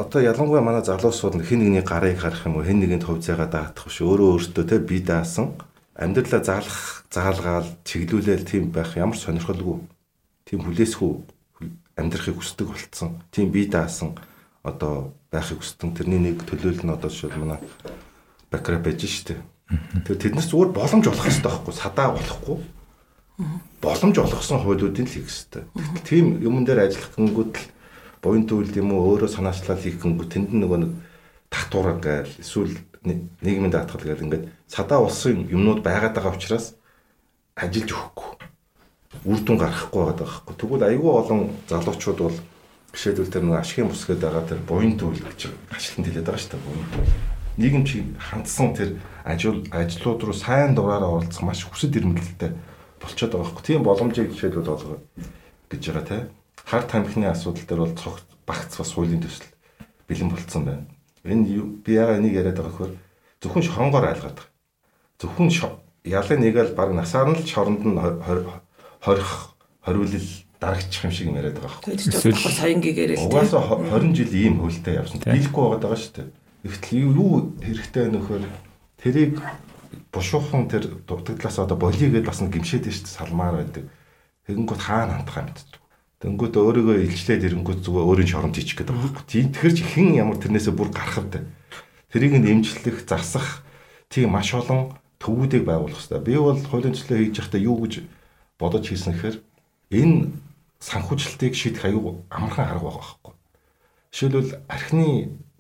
одоо 0.02 0.22
ялангуяа 0.26 0.66
манай 0.66 0.82
залуусууд 0.82 1.38
хэн 1.46 1.60
нэгний 1.62 1.86
гарыг 1.86 2.18
харах 2.18 2.46
юм 2.50 2.58
уу 2.58 2.66
хэн 2.66 2.82
нэгэнд 2.82 3.06
хувь 3.06 3.22
зайгаа 3.22 3.50
даатах 3.52 3.86
биш 3.86 4.02
өөрөө 4.02 4.30
өөртөө 4.34 4.66
те 4.66 4.78
бие 4.82 5.06
даасан 5.06 5.54
амьдралаа 5.94 6.42
заалах 6.42 7.06
заалгаал 7.14 7.70
чиглүүлэл 7.86 8.50
тийм 8.50 8.74
байх 8.74 8.98
ямар 8.98 9.18
сонирхолгүй 9.20 9.78
тийм 10.50 10.60
хүлээсгүй 10.66 11.14
амьдрахыг 12.00 12.42
хүсдэг 12.42 12.68
болцсон. 12.68 13.22
Тийм 13.30 13.52
бие 13.54 13.70
даасан 13.70 14.18
одоо 14.64 15.14
байхыг 15.30 15.62
хүсдэг. 15.62 15.94
Тэрний 15.94 16.20
нэг 16.32 16.42
төлөөлөл 16.50 16.86
нь 16.88 16.96
одоо 16.96 17.10
жишээ 17.12 17.38
манай 17.38 17.60
бакра 18.52 18.78
байж 18.78 19.08
штэ. 19.08 19.40
Тэр 20.06 20.18
тэднээс 20.20 20.52
зүгээр 20.52 20.76
боломж 20.76 21.08
олох 21.08 21.24
хэрэгтэй 21.24 21.48
байхгүй 21.48 21.74
садаа 21.74 22.12
болохгүй. 22.12 22.58
Боломж 23.80 24.16
олгосон 24.20 24.60
хуулиудын 24.62 25.08
л 25.08 25.16
хийх 25.16 25.32
хэрэгтэй. 25.32 25.64
Тэгтэл 25.72 26.04
тийм 26.04 26.26
юмн 26.44 26.68
дээр 26.68 26.86
ажиллах 26.92 27.16
гингүүд 27.16 27.52
л 27.56 27.66
буян 28.22 28.46
төвлөлт 28.46 28.76
юм 28.76 28.92
уу 28.92 29.16
өөрөө 29.16 29.32
санаачлал 29.32 29.80
хийх 29.80 30.04
гингүүд 30.04 30.30
тэнд 30.30 30.52
нөгөө 30.52 30.80
нэг 30.84 30.92
татвараа 31.48 31.96
гайл 31.98 32.34
эсвэл 32.38 32.76
нийгмийн 33.08 33.72
даатгал 33.72 34.04
гээл 34.04 34.28
ингээд 34.28 34.46
садаа 34.68 35.02
улсын 35.02 35.48
юмнууд 35.50 35.82
байгаад 35.82 36.14
байгаа 36.14 36.36
учраас 36.38 36.76
ажиллаж 37.58 37.90
өгөхгүй 37.90 38.32
үр 39.26 39.40
дүн 39.42 39.58
гаргахгүй 39.58 40.02
байгаа 40.06 40.20
байхгүй. 40.22 40.54
Тэгвэл 40.60 40.88
айгүй 40.88 41.12
олон 41.12 41.42
залуучууд 41.66 42.20
бол 42.22 42.38
жишээлбэл 42.94 43.34
тэр 43.34 43.44
нэг 43.48 43.58
ашигын 43.58 43.90
бус 43.90 44.06
гэдэг 44.06 44.22
байгаа 44.22 44.46
тэр 44.46 44.60
буян 44.70 44.96
төвлөл 45.00 45.26
гэж 45.34 45.42
ашлан 45.74 46.06
хэлээд 46.06 46.28
байгаа 46.30 46.42
шүү 46.46 46.60
дээ. 46.62 47.41
Нийгэм 47.58 47.84
чи 47.86 48.04
хандсан 48.20 48.74
тэр 48.76 49.00
ажил 49.24 49.68
ажлууд 49.72 50.24
руу 50.24 50.34
сайн 50.34 50.76
дураараа 50.76 51.20
оролцох 51.20 51.44
маш 51.44 51.64
хүсэл 51.68 51.92
эрмэлзэлтэй 51.92 52.56
болчиход 53.02 53.32
байгаа 53.36 53.48
байхгүй. 53.52 53.64
Тийм 53.66 53.84
боломжийг 53.84 54.32
жишээлбэл 54.32 54.72
олгоо 54.72 55.00
гэж 55.68 55.84
байгаа 55.92 56.06
те. 56.08 56.18
Хар 56.64 56.84
тамхины 56.88 57.28
асуудал 57.28 57.66
дээр 57.68 57.82
бол 57.84 57.96
цогц 58.00 58.24
багц 58.48 58.72
бас 58.78 58.92
хуулийн 58.96 59.20
төсөл 59.20 59.52
бэлэн 60.08 60.30
болцсон 60.32 60.64
байна. 60.66 60.86
Энэ 61.28 61.84
би 61.84 61.92
яга 61.94 62.18
энийг 62.18 62.40
яриад 62.40 62.58
байгаа 62.58 62.76
хөр 62.78 62.92
зөвхөн 63.44 63.68
шоронгоор 63.68 64.06
айлгаад 64.08 64.38
байгаа. 64.40 64.50
Зөвхөн 65.20 65.50
ялын 66.06 66.40
нэг 66.42 66.56
л 66.56 66.74
баг 66.74 66.94
насаар 66.96 67.30
нь 67.30 67.38
л 67.38 67.46
шоронд 67.46 67.86
нь 67.86 68.00
хорих 69.06 69.54
хориулал 69.86 70.30
дарагчих 70.62 71.04
юм 71.04 71.12
шиг 71.12 71.28
юм 71.28 71.38
яриад 71.38 71.58
байгаа. 71.62 71.94
Эсвэл 71.94 72.38
саян 72.38 72.82
гэгээрээ 72.82 73.18
л 73.18 73.26
угаасаа 73.30 73.82
20 73.82 74.14
жил 74.18 74.34
ийм 74.34 74.62
хөвөлтэй 74.62 74.98
явсан. 74.98 75.22
Дийлэхгүй 75.22 75.62
байгаад 75.62 75.84
байгаа 75.86 76.00
шүү 76.02 76.14
дээ. 76.16 76.30
Ихтэл 76.62 77.10
юу 77.10 77.58
хэрэгтэй 77.58 78.10
нөхөр 78.14 78.46
тэрийг 79.02 79.42
бушуухан 80.14 80.70
тэр 80.70 81.02
дутагдлаас 81.08 81.58
одоо 81.58 81.78
болигээд 81.78 82.26
бас 82.26 82.42
гимшээд 82.42 82.86
дээ 82.86 82.96
салмаар 83.10 83.66
байдаг. 83.66 83.90
Тэгэнгүүт 84.46 84.82
хаана 84.82 85.26
хандах 85.26 85.38
юм 85.42 85.50
бэ? 85.50 85.82
Тэнгүүд 86.22 86.54
өөрийгөө 86.54 86.98
илчлээд 87.02 87.50
ирэнгүүт 87.50 87.82
зүгээр 87.82 88.06
өөрийн 88.06 88.30
шоронд 88.30 88.54
хийчих 88.54 88.78
гээд 88.78 88.94
байгаа 88.94 89.10
байхгүй. 89.10 89.26
Тийм 89.26 89.48
тэгэхэр 89.58 89.74
чи 89.74 89.84
хэн 89.90 90.10
ямар 90.22 90.38
тэрнээсээ 90.38 90.74
бүр 90.78 90.94
гарах 90.94 91.18
вэ? 91.18 91.50
Тэрийг 92.14 92.38
нэмжлэх, 92.38 93.10
засах 93.10 93.66
тийм 94.06 94.38
маш 94.38 94.54
олон 94.54 94.94
төвүүдийг 95.18 95.66
байгуулах 95.66 95.98
хэрэгтэй. 95.98 96.22
Би 96.22 96.38
бол 96.38 96.62
хуулийн 96.62 96.94
төслөө 96.94 97.18
хийж 97.26 97.36
байхдаа 97.42 97.62
юу 97.62 97.78
гэж 97.82 97.94
бодож 98.62 98.86
хийсэн 98.86 99.18
гэхээр 99.18 99.38
энэ 99.98 100.30
санхүүжилтийг 100.78 101.54
шийдэх 101.58 101.90
аюу 101.90 102.26
амархан 102.30 102.70
арга 102.70 102.86
байгаа 102.86 103.02
байхгүй. 103.02 103.34
Жишээлбэл 104.14 104.54
архины 104.70 105.10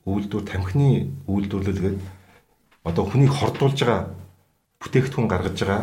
үйлдвэр, 0.05 0.45
тамхины 0.49 1.11
үйлдвэрлэлгээд 1.27 1.99
одоо 2.83 3.03
хүнийг 3.05 3.33
хордуулж 3.33 3.77
байгаа 3.77 4.01
бүтээгдэхүүн 4.81 5.29
гаргаж 5.29 5.57
байгаа 5.61 5.81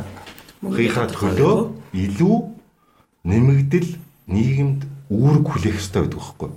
мөнгөийнхаа 0.62 1.06
төлөө 1.14 1.56
илүү 1.94 2.36
нэмэгдэл 3.24 3.90
нийгэмд 4.26 4.80
үүрэг 5.08 5.44
хүлээх 5.46 5.76
хэрэгтэй 5.78 6.02
байдаг 6.02 6.18
байхгүй. 6.18 6.50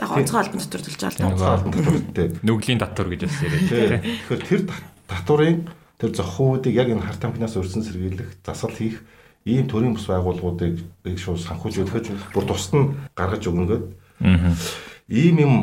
Яг 0.00 0.10
онцгой 0.10 0.40
албан 0.40 0.60
татвар 0.64 0.82
төлж 0.82 1.00
байгаа 1.04 1.30
л 1.30 1.44
албан 1.44 1.72
татвар 1.76 2.00
тий. 2.16 2.28
Нүглийн 2.42 2.80
татвар 2.80 3.08
гэж 3.12 3.20
бас 3.28 3.38
яриад 3.44 3.68
тий. 3.68 3.86
Тэгэхээр 4.24 4.42
тэр 4.48 4.62
татварын 5.06 5.58
тэр 6.00 6.10
зохиуудыг 6.16 6.74
яг 6.74 6.88
энэ 6.88 7.04
харт 7.04 7.22
амхнаас 7.28 7.54
өрсөн 7.60 7.84
сэргийлэх, 7.84 8.40
засал 8.42 8.72
хийх 8.72 9.04
ийм 9.44 9.68
төрлийн 9.68 9.94
бус 9.94 10.08
байгууллагуудыг 10.08 10.80
их 10.80 11.20
шууд 11.20 11.38
санхүүж 11.44 11.84
өгөхөд 11.84 12.06
бүр 12.32 12.44
тусад 12.48 12.72
нь 12.80 12.92
гаргаж 13.12 13.44
өгнөгөөд 13.44 13.84
ийм 15.12 15.36
юм 15.38 15.54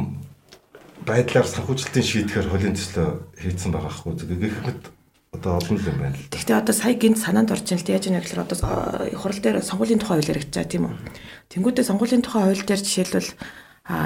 байдлаар 1.06 1.48
санхүүжилтийн 1.48 2.06
шийдэхээр 2.06 2.48
хуулийн 2.50 2.76
төслөө 2.78 3.10
хийцэн 3.42 3.72
байгаа 3.74 3.92
хгүй 3.92 4.14
гэхэд 4.18 4.82
одоо 5.32 5.58
олон 5.58 5.78
юм 5.80 5.98
байна 5.98 6.16
л. 6.16 6.30
Гэхдээ 6.30 6.60
одоо 6.60 6.76
сая 6.76 6.94
гинт 7.00 7.18
санаанд 7.18 7.52
орж 7.52 7.68
ин 7.72 7.80
л 7.80 7.90
яаж 7.90 8.06
яа 8.12 8.20
гэхээр 8.22 8.46
одоо 8.46 8.58
хурал 9.16 9.40
дээр 9.42 9.64
сонгуулийн 9.64 10.00
тухай 10.00 10.20
хууль 10.20 10.32
яригдж 10.36 10.54
байгаа 10.54 10.72
тийм 10.72 10.86
үү. 10.92 10.96
Тэнгүүдээ 11.56 11.86
сонгуулийн 11.88 12.24
тухай 12.24 12.44
хууль 12.46 12.68
дээр 12.68 12.82
жишээлбэл 12.84 13.32
а 13.88 13.98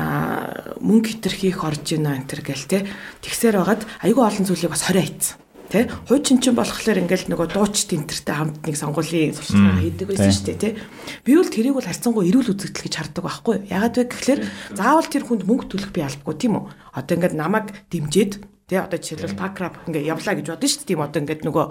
мөнгө 0.80 1.20
хитрхийх 1.20 1.60
орж 1.66 1.86
ийн 1.98 2.08
энэ 2.08 2.30
төр 2.30 2.42
гэл 2.46 2.70
те 2.70 2.88
тэгсээр 3.26 3.60
байгаад 3.60 3.84
айгүй 4.06 4.24
олон 4.24 4.46
зүйлийг 4.48 4.72
бас 4.72 4.88
20 4.88 5.04
айцсан 5.04 5.45
Тэ? 5.70 5.90
Хуучин 6.08 6.38
чинь 6.40 6.54
болохоор 6.54 7.02
ингээл 7.02 7.30
нөгөө 7.34 7.48
дууч 7.54 7.90
тентэртэй 7.90 8.36
хамт 8.36 8.62
нэг 8.66 8.76
сонгуулийн 8.78 9.34
сурчлагаа 9.34 9.82
хийдэг 9.82 10.08
байсан 10.14 10.32
шүү 10.32 10.46
дээ, 10.54 10.62
тэ? 10.62 10.78
Би 11.26 11.34
бол 11.34 11.50
тэрийг 11.50 11.76
бол 11.76 11.90
харьцангуй 11.90 12.30
эрүүл 12.30 12.54
үзэгдэл 12.54 12.86
гэж 12.86 12.94
хардаг 12.94 13.24
байхгүй? 13.26 13.56
Ягаад 13.74 13.96
вэ 13.98 14.04
гэхээр 14.06 14.42
заавал 14.78 15.10
тэр 15.10 15.24
хүнд 15.26 15.44
мөнгө 15.50 15.66
төлөх 15.74 15.92
би 15.92 16.06
албагүй 16.06 16.36
тийм 16.38 16.54
үү? 16.62 16.66
Одоо 16.94 17.14
ингээд 17.18 17.34
намайг 17.34 17.74
дэмжиж 17.90 18.46
Тэ 18.66 18.82
одоо 18.82 18.98
жишээлбэл 18.98 19.38
пакрап 19.38 19.78
ингээ 19.86 20.10
явлаа 20.10 20.34
гэж 20.34 20.58
бодсон 20.58 20.66
шүү 20.66 20.82
дээ. 20.82 20.90
Тийм 20.90 21.06
одоо 21.06 21.22
ингээд 21.22 21.46
нөгөө 21.46 21.66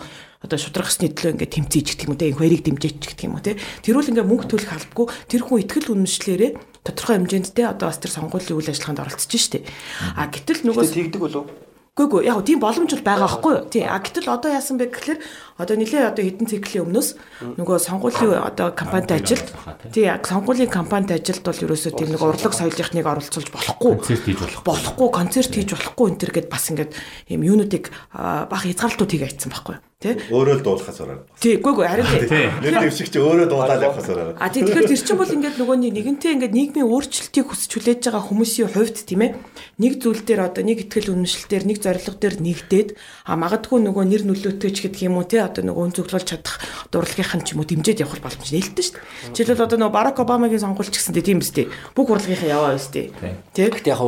одоо 0.47 0.59
шудрах 0.63 0.87
хэсний 0.87 1.11
төлөө 1.11 1.35
ингээ 1.35 1.51
тэмцээж 1.51 1.87
гэх 1.91 2.07
юм 2.07 2.15
уу 2.15 2.23
те 2.23 2.31
энэ 2.31 2.39
хоёрыг 2.39 2.63
дэмжиж 2.63 3.03
гэх 3.03 3.27
юм 3.27 3.35
уу 3.35 3.43
те. 3.43 3.59
Тэрүүл 3.83 4.11
ингээ 4.15 4.23
мөнгө 4.23 4.47
төлөх 4.47 4.71
албагүй 4.71 5.07
тэр 5.27 5.43
хүн 5.43 5.59
ихтгэл 5.67 5.91
үнэмшлэрээ 5.91 6.51
тодорхой 6.87 7.19
хэмжээнд 7.19 7.51
те 7.51 7.67
одоо 7.67 7.91
бас 7.91 7.99
тэр 7.99 8.15
сонгуулийн 8.15 8.55
үйл 8.63 8.71
ажиллагаанд 8.71 9.03
оролцож 9.11 9.27
штэ. 9.27 9.67
А 10.15 10.31
гэтэл 10.31 10.71
нөгөө 10.71 10.87
тэгдэг 10.87 11.19
болов 11.19 11.51
Гүгүү 11.95 12.25
яг 12.27 12.43
тийм 12.43 12.59
боломж 12.59 12.91
бол 12.91 13.07
байгаа 13.07 13.31
байхгүй 13.31 13.53
юу? 13.55 13.67
Тий. 13.71 13.87
А 13.87 14.03
гэтэл 14.03 14.27
одоо 14.27 14.51
яасан 14.51 14.83
бэ 14.83 14.91
гэхээр 14.91 15.19
одоо 15.63 15.79
нэлээ 15.79 16.11
одоо 16.11 16.27
хэдэн 16.27 16.51
циклийн 16.51 16.91
өмнөөс 16.91 17.09
нөгөө 17.55 17.79
сонгуулийн 17.79 18.35
одоо 18.35 18.75
компанид 18.75 19.15
ажилд 19.15 19.47
тий 19.95 20.11
сонгуулийн 20.11 20.75
компанид 20.75 21.15
ажилд 21.15 21.47
бол 21.47 21.55
ерөөсөө 21.55 21.95
тийм 21.95 22.11
нэг 22.11 22.19
урлаг 22.19 22.51
соёлынхныг 22.51 23.07
оролцуулж 23.07 23.47
болохгүй. 23.47 23.95
Концерт 23.95 24.27
хийж 24.27 24.39
болох. 24.43 24.63
Болохгүй, 24.67 25.09
концерт 25.15 25.53
хийж 25.55 25.71
болохгүй 25.71 26.07
энэ 26.11 26.19
төр 26.19 26.33
гэд 26.35 26.49
бас 26.51 26.67
ингээд 26.75 26.93
ийм 27.31 27.47
юунуудыг 27.47 27.95
бах 28.11 28.67
хязгаарлалтууд 28.67 29.13
хийгээ 29.15 29.31
айтсан 29.31 29.55
байхгүй 29.55 29.79
юу? 29.79 29.83
Тэ? 30.03 30.21
Өөрөө 30.29 30.61
л 30.61 30.65
дуулахаас 30.67 31.01
ороо. 31.01 31.25
Тий, 31.41 31.57
үгүй 31.57 31.73
үгүй 31.73 31.87
харин 31.89 32.05
тий. 32.05 32.51
Нэр 32.61 32.77
дэвшиг 32.83 33.09
чи 33.09 33.19
өөрөө 33.23 33.49
дуулаад 33.49 33.81
явахаас 33.81 34.09
ороо. 34.13 34.37
А 34.37 34.53
тий 34.53 34.61
тэгэхээр 34.61 34.91
тэр 34.91 35.01
чинь 35.01 35.17
бол 35.17 35.33
ингээд 35.33 35.57
нөгөөний 35.57 35.93
нэгэнтээ 35.97 36.35
ингээд 36.37 36.53
нийгмийн 36.53 36.91
өөрчлөлтийг 36.93 37.47
хүсэж 37.49 37.71
хүлээж 37.73 38.01
байгаа 38.05 38.25
хүмүүсийн 38.29 38.69
хувьд 38.69 38.99
тийм 39.01 39.23
ээ. 39.25 39.33
Нэг 39.81 39.93
зүйл 40.05 40.21
дээр 40.21 40.51
одоо 40.53 40.61
нэг 40.61 40.85
ихтгэл 40.85 41.15
үнэмшил 41.15 41.49
дээр 41.49 41.65
нэг 41.65 41.79
зорилго 41.81 42.21
дээр 42.21 42.37
нэгдээд 42.37 42.89
а 43.25 43.33
магадгүй 43.41 43.81
нөгөө 43.81 44.05
нэр 44.05 44.23
нөлөөтэй 44.29 44.71
ч 44.77 44.79
гэдэг 44.85 45.09
юм 45.09 45.17
уу 45.17 45.25
тий 45.25 45.41
одоо 45.41 45.65
нөгөө 45.65 45.97
зөвлөлж 45.97 46.29
чадах 46.29 46.61
урлагийнх 46.93 47.35
нь 47.41 47.45
ч 47.49 47.57
юм 47.57 47.65
уу 47.65 47.69
дэмжиж 47.69 48.05
явах 48.05 48.21
боломж 48.21 48.51
нээлттэй 48.53 48.85
шүү 48.85 48.95
дээ. 49.01 49.35
Жишээлбэл 49.35 49.67
одоо 49.67 49.79
нөгөө 49.81 49.95
Барак 49.95 50.19
Обамагийн 50.21 50.63
сонгуульч 50.63 50.95
гэсэн 50.95 51.17
тийм 51.17 51.41
биз 51.41 51.51
дээ. 51.57 51.73
Бүх 51.97 52.13
урлагийнхаа 52.13 52.51
яваа 52.55 52.77
биз 52.77 52.89
дээ. 52.93 53.09
Тий. 53.57 53.67
Гэхдээ 53.73 53.95
яг 53.95 54.01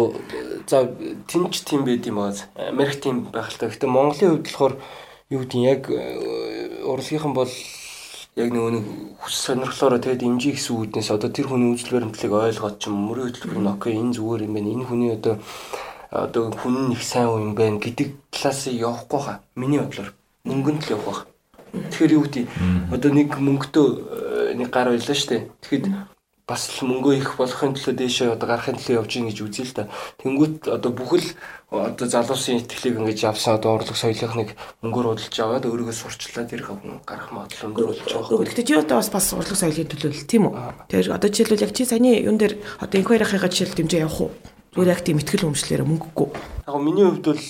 за 0.66 0.90
тэнч 1.27 1.55
тийм 1.64 1.87
байд 1.87 2.07
юм 2.07 2.18
аа. 2.20 2.35
Америк 2.55 3.01
тийм 3.01 3.31
байх 3.31 3.51
л 3.51 3.59
та. 3.59 3.70
Гэхдээ 3.70 3.90
Монголын 3.90 4.42
хувьд 4.42 4.46
болохоор 4.46 4.75
юу 5.31 5.43
гэдэг 5.43 5.62
яг 5.62 5.91
э, 5.91 6.83
урлагийнхан 6.87 7.35
бол 7.35 7.51
яг 8.37 8.49
нөгөө 8.55 8.71
нэг 8.79 8.85
хүс 9.19 9.35
сонирхлоороо 9.43 9.99
тэгээд 9.99 10.23
имжих 10.23 10.55
гэсэн 10.55 10.77
үүднээс 10.77 11.11
одоо 11.11 11.31
тэр 11.35 11.51
хүний 11.51 11.75
үйлдэл 11.75 11.99
баримтлалыг 11.99 12.33
ойлгоод 12.37 12.77
ч 12.79 12.93
мөрийн 12.93 13.35
хөтөлбөр 13.35 13.59
нь 13.59 13.73
окей 13.75 13.95
энэ 13.99 14.15
зүгээр 14.15 14.47
юм 14.47 14.55
байна. 14.55 14.71
Энэ 14.71 14.87
хүний 14.87 15.11
одоо 15.11 15.35
одоо 16.15 16.55
хүн 16.55 16.95
нэг 16.95 17.03
сайн 17.03 17.33
юм 17.43 17.55
байна 17.59 17.83
гэдэг 17.83 18.15
талаас 18.31 18.71
явахгүй 18.71 19.21
хаа. 19.25 19.43
Миний 19.59 19.83
бодлоор 19.83 20.15
мөнгөнд 20.47 20.83
л 20.87 20.95
явах. 20.95 21.27
Тэгэхээр 21.75 22.12
юу 22.15 22.23
гэдэг 22.23 22.45
одоо 22.95 23.11
нэг 23.11 23.29
мөнгөтэй 23.35 23.87
э, 23.89 24.55
нэг 24.55 24.71
гар 24.71 24.95
байлаа 24.95 25.17
штэ. 25.19 25.51
Тэгэхэд 25.67 25.91
бас 26.47 26.71
л 26.71 26.87
мөнгөө 26.87 27.15
их 27.19 27.31
болохын 27.35 27.75
төлөө 27.75 27.95
дээшээ 27.99 28.39
одоо 28.39 28.47
гарахын 28.47 28.79
төлөө 28.79 29.03
явж 29.03 29.11
гин 29.19 29.27
гэж 29.27 29.39
үзье 29.43 29.67
л 29.67 29.75
да. 29.75 29.91
Тэнгүүт 30.23 30.71
одоо 30.71 30.95
бүхэл 30.95 31.35
одоо 31.75 32.07
залуусын 32.07 32.63
итгэлийг 32.63 33.03
ингэж 33.03 33.27
явсан 33.27 33.59
одоо 33.59 33.75
урлаг 33.75 33.99
соёлынхныг 33.99 34.55
мөнгөөр 34.87 35.19
удалж 35.19 35.35
аваад 35.43 35.67
өөрийгөө 35.67 35.91
сурчлаад 35.91 36.55
ирэх 36.55 36.71
гарах 37.03 37.35
магадлал 37.35 37.67
өндөр 37.67 37.87
болж 37.91 38.01
байгаа. 38.07 38.47
Гэхдээ 38.47 38.63
чи 38.63 38.75
одоо 38.79 39.03
бас 39.03 39.11
бас 39.11 39.27
урлаг 39.35 39.59
соёлын 39.59 39.91
төлөө 39.91 40.11
л 40.15 40.31
тийм 40.31 40.47
үү? 40.47 40.55
Тэгэхээр 40.87 41.17
одоо 41.19 41.29
жишээлбэл 41.35 41.67
яг 41.67 41.73
чи 41.75 41.83
саяны 41.83 42.15
юун 42.23 42.39
дээр 42.39 42.55
одоо 42.79 42.95
инх 42.95 43.11
хоёрынхаа 43.11 43.51
жишээл 43.51 43.75
дэмжээ 43.83 44.07
явах 44.07 44.21
уу? 44.23 44.31
Зүгээр 44.79 44.93
яг 44.95 45.03
тийм 45.03 45.19
ихтгэл 45.19 45.51
өмчлөөр 45.51 45.83
мөнгөгүй. 45.83 46.29
Яг 46.71 46.79
миний 46.79 47.07
хувьд 47.11 47.27
бол 47.27 47.43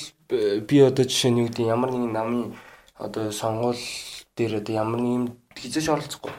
би 0.65 0.77
одоо 0.81 1.05
жишээ 1.05 1.37
нь 1.37 1.41
юу 1.45 1.53
гэдэг 1.53 1.69
ямар 1.69 1.93
нэгэн 1.93 2.17
намын 2.17 2.57
одоо 2.97 3.29
сонгуул 3.29 3.77
дээр 4.33 4.65
одоо 4.65 4.73
ямар 4.73 5.05
нэгэн 5.05 5.37
хизээш 5.53 5.93
оролцохгүй. 5.93 6.33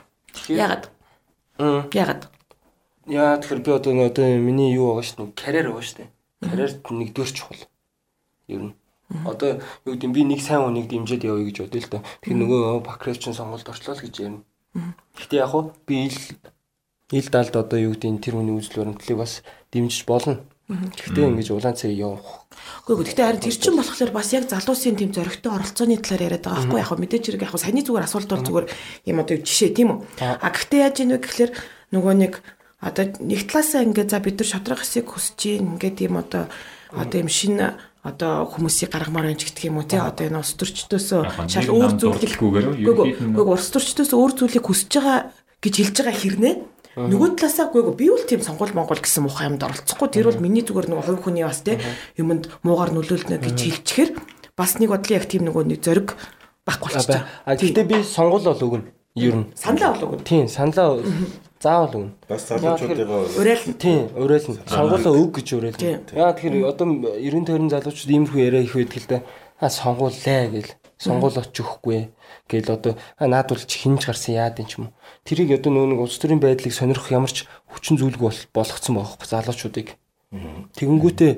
Ягаад? 0.49 0.89
Ягаад? 1.93 2.33
Яа 3.07 3.39
тэгэхээр 3.39 3.63
би 3.63 3.71
одоо 3.71 3.91
одоо 4.03 4.27
миний 4.43 4.75
юу 4.75 4.99
байгаа 4.99 5.05
шүү 5.07 5.17
дээ. 5.17 5.39
Карьер 5.39 5.67
байгаа 5.71 5.85
шүү 5.87 5.97
дээ. 6.03 6.09
Карьерт 6.43 6.83
нэгдүгээр 6.83 7.31
чухал. 7.31 7.63
Ер 8.51 8.61
нь. 8.67 8.73
Одоо 9.23 9.63
юу 9.87 9.95
гэдэг 9.95 10.11
би 10.11 10.21
нэг 10.27 10.43
сайн 10.43 10.67
хүнийг 10.67 10.91
дэмжиж 10.91 11.23
явъя 11.23 11.47
гэж 11.47 11.57
бодъё 11.63 11.79
л 11.79 11.91
да. 11.95 12.03
Тэгэхээр 12.03 12.39
нөгөө 12.43 12.59
Бакрэвчин 12.83 13.31
сонголт 13.31 13.63
орчлоо 13.63 13.95
л 13.95 14.03
гэж 14.03 14.15
ярина. 14.19 14.43
Гэхдээ 15.15 15.39
яг 15.39 15.49
хуу 15.55 15.71
би 15.87 16.11
ил 16.11 16.19
ил 17.15 17.27
далд 17.31 17.55
одоо 17.55 17.79
юу 17.79 17.95
гэдэг 17.95 18.19
тэр 18.19 18.35
хүний 18.35 18.51
үзэл 18.59 18.83
баримтлалыг 18.83 19.19
бас 19.23 19.39
дэмжиж 19.71 20.03
болно. 20.03 20.43
Гэхдээ 20.67 21.31
ингэж 21.31 21.55
улаан 21.55 21.79
цэг 21.79 21.95
явах. 21.95 22.43
Үгүй 22.83 23.07
гэхдээ 23.07 23.23
харин 23.23 23.39
тэр 23.39 23.55
чин 23.55 23.79
болохоор 23.79 24.11
бас 24.11 24.35
яг 24.35 24.51
залуусын 24.51 24.99
тийм 24.99 25.15
зөрөгтэй 25.15 25.47
оролцооны 25.47 25.95
талаар 26.03 26.27
яриад 26.27 26.43
байгаа 26.43 26.67
байхгүй 26.67 26.83
яг 26.83 26.91
мэдээж 26.91 27.23
хэрэг 27.31 27.43
яг 27.47 27.55
саяны 27.55 27.87
зүгээр 27.87 28.03
асуулт 28.03 28.27
бол 28.27 28.43
зүгээр 28.43 28.67
юм 29.07 29.17
одоо 29.23 29.35
жишээ 29.39 29.71
тийм 29.71 29.95
үү. 29.95 29.99
А 30.19 30.51
гэхдээ 30.51 30.83
яаж 30.83 30.95
ийм 30.99 31.15
вэ 31.15 31.23
гэхээр 31.23 31.51
нөгөө 31.95 32.13
нэг 32.19 32.33
одоо 32.81 33.05
нэг 33.19 33.49
талаасаа 33.49 33.81
ингээд 33.85 34.09
за 34.13 34.19
бид 34.21 34.37
нар 34.37 34.49
шодрох 34.49 34.81
хэсийг 34.85 35.09
хүсэж 35.09 35.37
гин 35.37 35.77
ингээд 35.77 36.05
юм 36.05 36.21
одоо 36.21 36.45
одоо 36.93 37.17
юм 37.17 37.29
шинэ 37.29 37.73
одоо 38.05 38.47
хүмүүсийг 38.47 38.93
гаргамаар 38.93 39.33
байна 39.33 39.41
ч 39.41 39.49
гэх 39.49 39.67
юм 39.67 39.81
уу 39.81 39.89
тий? 39.89 39.99
Одоо 39.99 40.29
энэ 40.29 40.39
улс 40.39 40.53
төрчдөөсөө 40.55 41.21
шал 41.49 41.73
өөр 41.73 41.93
зүйлийг 41.99 42.37
гүгээр 42.39 42.67
үгүй 43.35 43.53
улс 43.57 43.67
төрчдөөсөө 43.73 44.17
өөр 44.17 44.33
зүйлийг 44.37 44.65
хүсэж 44.65 44.91
байгаа 44.93 45.19
гэж 45.59 45.73
хэлж 45.75 45.95
байгаа 46.05 46.15
хэрнээ? 46.15 46.55
Нөгөө 46.97 47.29
талаасаа 47.37 47.69
үгүй 47.73 47.93
би 47.97 48.07
бол 48.09 48.25
тийм 48.25 48.41
сонгол 48.41 48.73
монгол 48.73 48.97
гэсэн 48.97 49.25
муухай 49.25 49.49
юмд 49.51 49.61
оролцохгүй. 49.61 50.07
Тэр 50.09 50.33
бол 50.33 50.41
миний 50.41 50.65
зүгээр 50.65 50.89
нөгөө 50.89 51.05
хувь 51.05 51.21
хүний 51.29 51.45
бас 51.45 51.61
тий? 51.61 51.77
Юмд 52.17 52.49
муугар 52.65 52.89
нөлөөлнө 52.89 53.37
гэж 53.37 53.57
хэлчихээр 53.85 54.09
бас 54.57 54.81
нэг 54.81 54.89
бодлын 54.89 55.17
яг 55.21 55.29
тийм 55.29 55.45
нөгөө 55.45 55.63
нэг 55.77 55.81
зориг 55.85 56.17
байхгүй 56.65 56.89
болчихсон. 56.97 57.21
А 57.45 57.53
гэхдээ 57.53 57.85
би 57.85 58.01
сонгол 58.01 58.41
бол 58.49 58.65
өгнө. 58.65 58.89
Ер 59.13 59.35
нь. 59.37 59.45
Саналаа 59.53 59.93
бол 59.93 60.17
өгнө. 60.17 60.25
Тийм, 60.25 60.49
саналаа 60.49 60.97
заавал 61.61 61.93
өгнө. 61.97 62.13
Бас 62.29 62.47
залуучуудыгаа 62.47 63.25
Уриална. 63.37 63.73
Тийм, 63.77 64.09
уриална. 64.15 64.57
Сонгуулаа 64.67 65.13
өг 65.13 65.31
гэж 65.37 65.47
уриална. 65.57 66.01
Яа 66.13 66.33
тэгэхээр 66.33 66.65
одоо 66.69 66.85
90 67.17 67.45
тойрон 67.45 67.69
залуучууд 67.73 68.13
иймэрхүү 68.13 68.41
яриа 68.41 68.61
их 68.61 68.75
байдаг 68.77 69.01
л 69.01 69.09
да. 69.09 69.17
А 69.59 69.69
сонгууллаа 69.69 70.43
гэл. 70.53 70.71
Сонгуул 70.97 71.37
очих 71.37 71.61
өгөхгүй 71.61 72.09
гэл 72.49 72.73
одоо 72.73 72.97
наад 73.21 73.49
бол 73.53 73.61
чи 73.61 73.77
хинж 73.85 74.05
гарсан 74.09 74.33
яад 74.33 74.57
юм 74.57 74.65
ч 74.65 74.81
юм 74.81 74.89
уу. 74.89 74.93
Тэрийг 75.25 75.61
одоо 75.61 75.69
нөгөө 75.69 75.89
нэг 75.93 76.01
улс 76.01 76.17
төрийн 76.17 76.41
байдлыг 76.41 76.73
сонирхох 76.73 77.13
ямар 77.13 77.29
ч 77.29 77.45
хүчин 77.69 78.01
зүйлгүй 78.01 78.49
болгоцсон 78.49 78.97
байгаа 78.97 79.13
хөө 79.13 79.29
залуучуудыг. 79.29 79.93
Тэгэнгүүтээ 80.73 81.33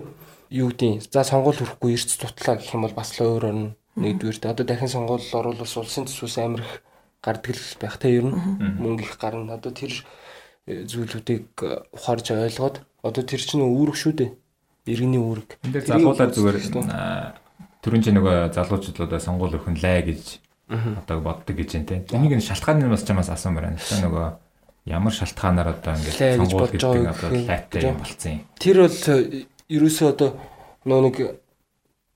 юу 0.56 0.72
гэдیں۔ 0.72 1.12
За 1.12 1.28
сонгуул 1.28 1.60
хүрэхгүй 1.60 1.92
эрс 1.92 2.08
тутлаа 2.08 2.56
гэх 2.56 2.72
юм 2.72 2.88
бол 2.88 2.96
бас 2.96 3.12
л 3.20 3.28
өөр 3.28 3.44
орно. 3.52 3.76
Нэгдүгээр 4.00 4.48
одоо 4.48 4.64
дахин 4.64 4.88
сонгуул 4.88 5.20
оруулах 5.22 5.68
улсын 5.68 6.08
төсвөөс 6.08 6.40
амирх 6.40 6.80
гардаг 7.24 7.56
л 7.56 7.80
байх 7.80 7.96
те 8.00 8.16
ер 8.16 8.26
нь 8.28 8.36
мөнгө 8.80 9.04
их 9.04 9.16
гарна. 9.20 9.60
Одоо 9.60 9.72
тэр 9.72 9.94
зүйлүүдийг 10.68 11.54
ухаарж 11.94 12.32
ойлгоод 12.32 12.76
одоо 13.04 13.24
тэр 13.24 13.42
чинь 13.42 13.64
үүрэг 13.64 13.98
шүү 13.98 14.14
дээ. 14.16 14.32
Иргэний 14.90 15.22
үүрэг. 15.22 15.60
Энд 15.64 15.74
дээр 15.76 15.86
залгуулаад 15.86 16.34
зүгээр 16.34 16.58
түрүүн 17.80 18.04
чи 18.04 18.12
нөгөө 18.12 18.52
залуучуудаа 18.56 19.20
сонгуул 19.24 19.56
нь 19.56 19.82
лай 19.84 20.04
гэж 20.04 20.40
одоо 20.70 21.18
боддог 21.24 21.56
гэж 21.56 21.70
юм 21.80 21.86
те. 21.86 22.04
Энийг 22.12 22.38
нь 22.38 22.44
шалтгаан 22.44 22.84
нь 22.84 22.92
бас 22.92 23.04
чамаас 23.04 23.32
асуумаар 23.32 23.72
байна. 23.72 23.80
Тэ 23.80 24.04
нөгөө 24.04 24.28
ямар 24.92 25.14
шалтгаанаар 25.14 25.70
одоо 25.74 25.94
ингээд 25.96 26.38
сонгуул 26.38 26.70
гэдэг 26.70 27.08
одоо 27.08 27.30
лайтай 27.34 27.82
юм 27.88 27.98
болцсон 27.98 28.32
юм. 28.32 28.42
Тэр 28.60 28.78
бол 28.86 29.00
ерөөсөө 29.70 30.08
одоо 30.12 30.30
нөө 30.86 31.02
нэг 31.08 31.16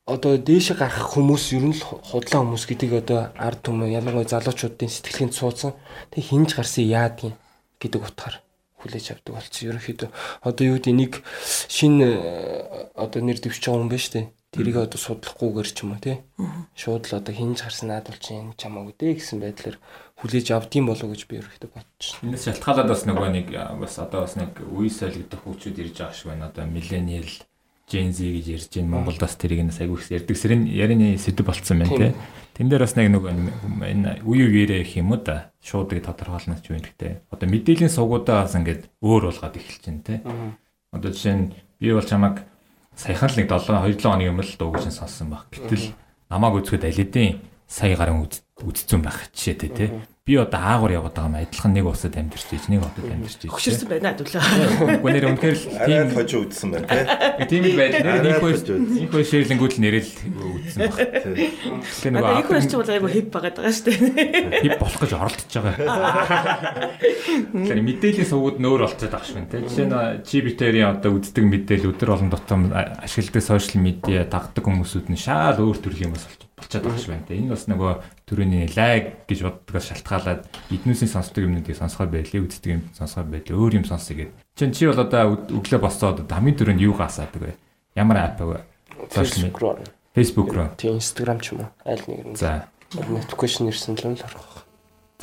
одоо 0.03 0.35
дээш 0.35 0.75
гарах 0.75 1.15
хүмүүс 1.15 1.55
ер 1.55 1.63
нь 1.71 1.75
л 1.79 1.83
худлаа 1.83 2.43
хүмүүс 2.43 2.67
гэдгийг 2.67 3.07
одоо 3.07 3.31
ард 3.39 3.63
түмэн 3.63 3.95
ялангуяа 3.95 4.27
залуучуудын 4.27 4.91
сэтгэлгээнд 4.91 5.31
суудсан. 5.31 5.71
Тэг 6.11 6.27
хинж 6.27 6.59
гарсан 6.59 6.83
яадгийн 6.83 7.39
гэдэг 7.79 8.03
утгаар 8.03 8.43
хүлээж 8.83 9.15
авдаг 9.15 9.39
болсон. 9.39 9.63
Ерөнхийдөө 9.71 10.09
одоо 10.43 10.63
юу 10.67 10.75
гэдэг 10.75 10.95
нэг 10.99 11.13
шинэ 11.71 12.91
одоо 12.99 13.19
нэр 13.23 13.39
дэвшиж 13.39 13.63
байгаа 13.71 13.79
юм 13.79 13.87
байна 13.87 14.03
шүү 14.03 14.15
дээ. 14.19 14.27
Тэрийг 14.53 14.77
одоо 14.77 14.99
судлахгүйгээр 14.99 15.69
ч 15.71 15.79
юм 15.87 15.95
уу 15.95 16.03
тий. 16.03 16.19
Шууд 16.75 17.07
л 17.07 17.17
одоо 17.17 17.33
хинж 17.33 17.63
гарсан 17.63 17.87
наад 17.87 18.11
бол 18.11 18.19
чинь 18.19 18.51
чамаагүй 18.59 18.93
дээ 18.99 19.17
гэсэн 19.17 19.39
байдлаар 19.39 19.79
хүлээж 20.19 20.47
авдсан 20.51 20.83
болов 20.83 21.07
уу 21.07 21.15
гэж 21.15 21.23
би 21.31 21.39
ерөнхийдөө 21.39 21.71
байна. 21.73 21.89
Энэс 22.27 22.43
шалтгаалаад 22.51 22.91
бас 22.91 23.07
нөгөө 23.07 23.29
нэг 23.33 23.47
бас 23.55 23.95
одоо 24.03 24.27
бас 24.27 24.35
нэг 24.35 24.51
үе 24.61 24.91
солигдох 24.91 25.41
хөгжүүд 25.47 25.79
ирж 25.79 25.95
байгаа 25.97 26.13
шиг 26.13 26.27
байна. 26.29 26.51
Одоо 26.51 26.67
миллениал 26.69 27.31
Gen 27.89 28.13
Z 28.13 28.23
гэж 28.23 28.47
ярьж 28.47 28.71
байна. 28.79 28.91
Монголд 28.95 29.19
бас 29.19 29.35
тэрийг 29.35 29.67
нас 29.67 29.79
айгүй 29.83 29.99
их 29.99 30.11
ярьдаг. 30.11 30.37
Сэрэн 30.37 30.67
ярианы 30.67 31.17
сэдв 31.17 31.45
болцсон 31.45 31.83
байна 31.83 31.97
те. 31.97 32.15
Тэн 32.55 32.69
дээр 32.69 32.85
бас 32.87 32.95
нэг 32.95 33.11
нэг 33.11 33.23
энэ 33.27 34.23
үе 34.23 34.45
үеэрээ 34.47 34.81
гэх 34.87 35.03
юм 35.03 35.11
уу 35.11 35.19
да. 35.19 35.51
Шууд 35.59 35.91
нэг 35.91 36.07
тодорхойлно 36.07 36.57
ч 36.63 36.71
юм 36.71 36.79
гэхдээ. 36.79 37.27
Одоо 37.27 37.47
мэдээллийн 37.51 37.91
сувгуудаа 37.91 38.47
бас 38.47 38.55
ингээд 38.55 38.87
өөр 39.03 39.23
болгоод 39.29 39.57
эхэлж 39.59 39.83
байна 39.83 40.03
те. 40.07 40.15
Одоо 40.95 41.09
жишээ 41.11 41.35
нь 41.35 41.45
би 41.81 41.91
бол 41.91 42.07
чамаг 42.07 42.47
саяхан 42.95 43.29
л 43.29 43.37
нэг 43.41 43.47
7 43.51 43.83
2 43.83 43.99
7 43.99 44.05
хоногийн 44.07 44.31
өмнө 44.31 44.47
л 44.47 44.57
дуугч 44.57 44.87
сонссон 44.87 45.27
баг. 45.33 45.51
Гэтэл 45.51 45.91
намааг 46.31 46.63
үзэхэд 46.63 46.87
алидийн 46.87 47.43
сая 47.67 47.97
гарын 47.97 48.23
үдцэн 48.23 49.01
байх 49.01 49.27
жишээтэй 49.33 49.71
те 49.73 49.85
би 50.25 50.37
одоо 50.39 50.55
аагаар 50.55 51.03
яваад 51.03 51.15
байгаа 51.19 51.27
юм 51.27 51.35
адилхан 51.35 51.73
нэг 51.75 51.83
усад 51.83 52.15
амьдэрч 52.15 52.55
ийж 52.55 52.71
нэг 52.71 52.79
хотод 52.79 53.11
амьдэрч 53.11 53.43
ийж 53.43 53.51
Хөшөрсөн 53.51 53.87
байна 53.91 54.15
хэвлээ. 54.15 55.03
Үгүй 55.03 55.11
нэр 55.19 55.27
үнэхээр 55.35 55.57
л 55.59 55.67
тийм 55.83 56.07
хожоо 56.15 56.41
үдсэн 56.47 56.69
байна 56.71 56.87
тий. 56.87 57.47
Тийм 57.51 57.63
л 57.67 57.75
байл. 57.75 57.99
Нэр 57.99 58.23
нэг 58.23 58.39
хөөс 58.39 58.63
нэг 58.71 59.09
хөөс 59.11 59.27
ширлэнгүүд 59.27 59.73
л 59.75 59.83
нэрэл 59.83 60.11
үдсэн 60.63 60.79
баг. 60.87 60.99
Тэгээ 61.27 62.11
нөгөө 62.15 62.39
их 62.39 62.47
хөөс 62.47 62.67
ч 62.71 62.73
бол 62.79 62.87
айгу 62.95 63.11
хип 63.11 63.27
байгаад 63.35 63.55
байгаа 63.59 63.75
шүү 63.75 63.83
дээ. 63.99 64.63
Хип 64.63 64.79
болох 64.79 64.99
гэж 65.03 65.11
оролдож 65.11 65.53
байгаа. 65.59 65.75
Тэгэхээр 67.51 67.83
мэдээллийн 67.83 68.29
сувгууд 68.31 68.57
нөөр 68.63 68.81
болцоод 68.87 69.11
байгаа 69.11 69.27
шүү 69.27 69.43
дээ. 69.43 69.67
Жишээ 69.67 69.87
нь 69.91 70.23
чи 70.23 70.39
битэрийн 70.39 70.87
одоо 70.87 71.19
үздэг 71.19 71.43
мэдээлэл 71.51 71.91
өдөр 71.91 72.15
олон 72.15 72.31
тутам 72.31 72.71
ашигладаг 72.71 73.43
сошиал 73.43 73.83
медиа 73.83 74.23
дагдаг 74.23 74.63
хүмүүсүүд 74.63 75.11
нь 75.11 75.19
шал 75.19 75.59
өөр 75.59 75.83
төрлийн 75.83 76.15
хүмүүс 76.15 76.23
болчих 76.31 76.52
болчиход 76.63 76.85
байгаа 76.87 77.03
шүү 77.03 77.27
дээ. 77.27 77.39
Энэ 77.43 77.53
бас 77.53 77.67
нөгөө 77.67 77.93
төрөний 78.23 78.63
лайк 78.71 79.27
гэж 79.27 79.39
боддогоос 79.43 79.87
шалтгаалаад 79.91 80.41
эднүүсийн 80.71 81.11
сонсдог 81.11 81.43
юмнуудыг 81.43 81.75
сонсгоо 81.75 82.07
байлээ, 82.07 82.41
үздэг 82.41 82.71
юм 82.71 82.81
сонсгоо 82.95 83.27
байлээ, 83.27 83.53
өөр 83.53 83.83
юм 83.83 83.85
сонсъё 83.85 84.15
гэд. 84.23 84.31
Чин 84.55 84.71
чи 84.71 84.87
бол 84.87 85.03
одоо 85.03 85.35
өглөө 85.51 85.79
босоод 85.83 86.23
хамгийн 86.23 86.57
түрүүнд 86.57 86.85
юу 86.87 86.95
гасаадаг 86.95 87.41
вэ? 87.43 87.53
Ямар 87.99 88.31
апп 88.31 88.41
вэ? 88.41 88.63
Facebook 89.11 89.59
руу. 89.59 89.77
Facebook 90.15 90.49
руу. 90.53 90.69
Тийм 90.77 90.97
Instagram 90.97 91.39
ч 91.43 91.53
юм 91.53 91.67
уу. 91.67 91.69
Аль 91.85 92.03
нэг 92.07 92.21
нь. 92.23 92.35
За. 92.39 92.69
Notification 92.95 93.67
ирсэн 93.67 93.97
л 93.97 94.15
л 94.15 94.23
орох. 94.23 94.63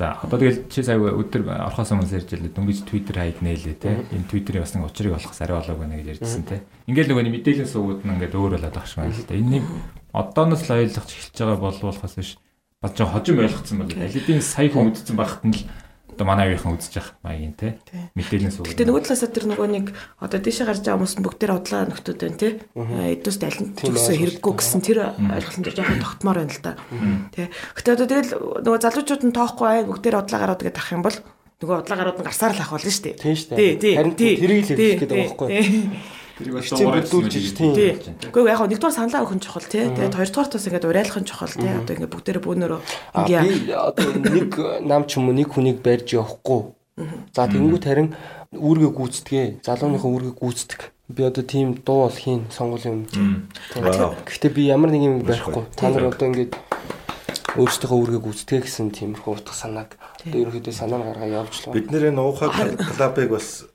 За 0.00 0.16
одоо 0.22 0.38
тэгэл 0.38 0.64
чи 0.72 0.82
сая 0.82 0.96
өдөр 0.96 1.44
орохоос 1.44 1.92
өмнө 1.92 2.08
ярьж 2.08 2.32
байлаа 2.32 2.50
дөнгөж 2.56 2.88
Twitter 2.88 3.20
хайд 3.20 3.44
нээлээ 3.44 3.76
те. 3.76 4.00
Энэ 4.08 4.32
Twitter-ийн 4.32 4.64
бас 4.64 4.74
нэг 4.74 4.88
учрыг 4.88 5.12
олохос 5.12 5.40
арай 5.44 5.60
болоог 5.60 5.78
байна 5.78 6.00
гэж 6.00 6.06
ярьжсэн 6.16 6.44
те. 6.48 6.64
Ингээл 6.88 7.10
нөгөө 7.12 7.28
мэдээллийн 7.36 7.68
сувгууд 7.68 8.00
нь 8.06 8.12
ингээд 8.16 8.32
өөр 8.32 8.56
болоод 8.56 8.74
багш 8.80 8.96
байна 8.96 9.12
л 9.12 9.28
да. 9.28 9.36
Энийг 9.36 9.66
одооноос 10.12 10.62
л 10.66 10.76
ойлгох 10.78 11.06
эхэлж 11.06 11.36
байгаа 11.38 11.58
болволхоос 11.60 12.14
биш 12.18 12.30
бод 12.82 12.96
жоо 12.96 13.08
хожим 13.08 13.38
ойлгоцсон 13.44 13.78
бол 13.84 13.92
алидийн 13.92 14.42
сая 14.42 14.68
хүн 14.70 14.90
үдцэн 14.90 15.16
багт 15.16 15.44
нь 15.44 15.54
л 15.54 15.62
одоо 16.20 16.26
манай 16.26 16.52
авийнхан 16.52 16.76
үзэж 16.76 17.00
явах 17.00 17.14
маягийн 17.24 17.56
те 17.56 17.80
мэдээлэл 18.12 18.52
сууг. 18.52 18.68
Гэтэ 18.68 18.84
нөгөө 18.84 19.02
талаас 19.08 19.24
тэр 19.24 19.46
нөгөө 19.48 19.68
нэг 19.72 19.86
одоо 20.20 20.38
дээшээ 20.40 20.66
гарч 20.68 20.80
байгаа 20.84 20.98
хүмүүс 21.00 21.16
бүгдээр 21.16 21.52
удлаа 21.56 21.82
нөхдөд 21.88 22.18
байна 22.20 22.36
те. 22.36 22.48
Эдүүс 22.76 23.38
талент 23.40 23.72
төгсөө 23.80 24.16
хэрэггүй 24.20 24.52
гэсэн 24.52 24.80
тэр 24.84 24.98
ойлголтон 25.16 25.64
дээр 25.64 25.76
жоохон 25.80 26.04
тогтмоор 26.04 26.38
байна 26.44 26.52
л 26.52 26.60
да. 26.60 26.72
Тэ. 27.32 27.48
Гэтэ 27.72 27.88
одоо 27.96 28.06
тэгэл 28.10 28.32
нөгөө 28.36 28.80
залуучууд 28.84 29.22
нь 29.24 29.36
тоохгүй 29.36 29.68
ай 29.70 29.80
бүгдээр 29.88 30.20
удлаа 30.20 30.40
гарууд 30.44 30.60
гэдэг 30.60 30.82
ах 30.84 30.92
юм 30.92 31.02
бол 31.08 31.16
нөгөө 31.60 31.76
удлаа 31.84 31.98
гарууд 32.04 32.18
нь 32.20 32.26
гарсаар 32.28 32.52
л 32.52 32.60
ах 32.60 32.72
болно 32.76 32.92
шүү 32.92 33.04
дээ. 33.08 33.16
Тийм 33.16 33.36
шүү 33.40 33.56
дээ. 33.56 33.96
Харин 33.96 34.16
тэрийг 34.20 34.60
л 34.60 34.68
хэлэх 34.76 35.00
гэдэг 35.00 35.08
байгаа 35.08 35.28
байхгүй. 35.40 36.19
Тэрийг 36.40 36.56
бас 36.56 36.72
дуулж 36.72 37.36
тийм. 37.52 37.76
Гэхдээ 37.76 38.48
яг 38.48 38.64
нэгдүгээр 38.64 38.96
саналаа 38.96 39.28
өгөх 39.28 39.36
нь 39.36 39.44
чухал 39.44 39.68
тий. 39.68 39.84
Тэгээд 39.92 40.16
хоёрдугаар 40.16 40.48
тас 40.48 40.64
ингээд 40.64 40.88
уриалах 40.88 41.18
нь 41.20 41.28
чухал 41.28 41.52
тий. 41.52 41.68
Одоо 41.68 41.92
ингээд 42.00 42.14
бүгдээрээ 42.16 42.44
бөөнөрөө 42.48 42.80
ингээ 43.20 43.40
би 43.44 43.72
одоо 43.76 44.08
нэг 44.16 44.50
нам 44.88 45.04
ч 45.04 45.20
юм 45.20 45.28
уу 45.28 45.36
нэг 45.36 45.52
хүнийг 45.52 45.84
барьж 45.84 46.16
явахгүй. 46.16 46.72
За 47.36 47.44
тэгэнгүүт 47.44 47.84
харин 47.84 48.16
үүргээ 48.56 48.92
гүйцэтгээ, 48.92 49.46
залууныхаа 49.64 50.10
үүргээ 50.10 50.34
гүйцэтгэх. 50.36 50.82
Би 51.10 51.22
одоо 51.24 51.44
тийм 51.44 51.68
дуу 51.84 52.08
бол 52.08 52.16
хийн 52.16 52.48
сонгуулийн 52.52 53.08
юм. 53.14 53.48
Гэхдээ 53.76 54.52
би 54.52 54.62
ямар 54.68 54.90
нэг 54.92 55.02
юм 55.04 55.14
барихгүй. 55.24 55.64
Та 55.76 55.88
нар 55.92 56.12
одоо 56.12 56.28
ингээд 56.28 56.56
өөрсдийнхөө 57.56 57.98
үүргээ 57.98 58.20
гүйцэтгэх 58.20 58.62
гэсэн 58.68 58.94
тиймэрхүү 58.94 59.32
утга 59.32 59.54
санааг 59.56 59.96
одоо 59.96 60.38
ерөөхдөө 60.38 60.74
санаа 60.76 61.02
гаргаа 61.02 61.30
явуулж 61.40 61.56
л. 61.66 61.74
Бид 61.74 61.90
нэр 61.90 62.14
энэ 62.14 62.22
уухай 62.22 62.48
клубыг 62.52 63.28
бас 63.32 63.66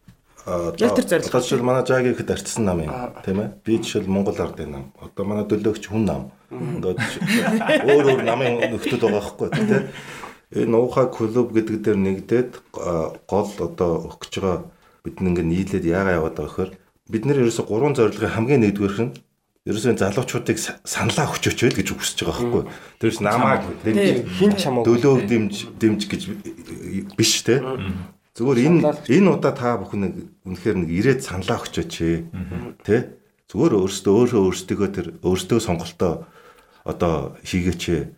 Яг 0.45 0.93
тэр 0.93 1.07
зорилго. 1.09 1.29
Одоо 1.33 1.41
жишээл 1.41 1.65
манай 1.65 1.83
жаагийн 1.85 2.13
ихэд 2.13 2.31
арчсан 2.31 2.65
нам 2.69 2.79
юм 2.85 2.93
тийм 3.25 3.41
ээ. 3.41 3.49
Би 3.65 3.81
жишээл 3.81 4.05
Монгол 4.05 4.37
ардын 4.37 4.71
нам. 4.71 4.85
Одоо 5.01 5.25
манай 5.25 5.45
дөлөөгч 5.49 5.89
хүн 5.89 6.05
нам. 6.05 6.29
Ингээд 6.53 7.01
өөр 7.89 8.05
өөр 8.13 8.21
намын 8.21 8.77
нөхдөд 8.77 9.01
байгаа 9.01 9.25
байхгүй 9.25 9.49
тийм 9.57 9.69
ээ. 9.73 9.83
Энэ 10.69 10.77
уухай 10.77 11.09
клуб 11.09 11.49
гэдэг 11.49 11.81
дээр 11.81 11.97
нэгдээд 11.97 12.51
гол 13.25 13.49
одоо 13.57 14.13
гэж 14.21 14.33
байгаа 14.37 14.57
бид 15.01 15.17
нэг 15.25 15.41
нийлээд 15.41 15.81
яагаа 15.81 16.21
яваад 16.21 16.37
байгаа 16.37 16.53
гэхээр 16.53 16.71
бид 17.09 17.23
нэр 17.25 17.41
ерөөсө 17.41 17.65
гурван 17.65 17.97
зорилгын 17.97 18.37
хамгийн 18.37 18.61
нэгдүгээрх 18.69 19.01
нь 19.01 19.13
ерөөсөө 19.65 19.97
залуучуудыг 19.97 20.57
саналаа 20.85 21.25
өгч 21.33 21.49
өчөөд 21.49 21.73
гэж 21.73 21.87
хүсэж 21.89 22.21
байгаа 22.21 22.37
байхгүй. 22.37 22.63
Тэрс 23.01 23.17
намааг 23.25 23.61
хин 23.81 24.53
чамаа 24.53 24.85
дөлөө 24.85 25.25
дэмж 25.25 25.73
дэмж 25.81 26.01
гэж 26.05 26.21
биш 27.17 27.41
те. 27.41 27.65
Зүгээр 28.35 28.59
энэ 28.67 28.79
энэ 29.07 29.29
удаа 29.31 29.55
та 29.55 29.79
бүхэн 29.79 30.27
үнэхээр 30.43 30.77
нэг 30.83 30.89
ирээд 30.91 31.21
саналаа 31.23 31.63
өгчөөч 31.63 31.93
тий. 32.83 32.99
Зүгээр 33.47 33.73
өөрсдөө 33.79 34.11
өөрөө 34.11 34.41
өөрсдөө 34.51 34.87
тэр 34.91 35.07
өөрсдөө 35.23 35.59
сонголтоо 35.63 36.27
одоо 36.83 37.39
хийгээч. 37.47 38.11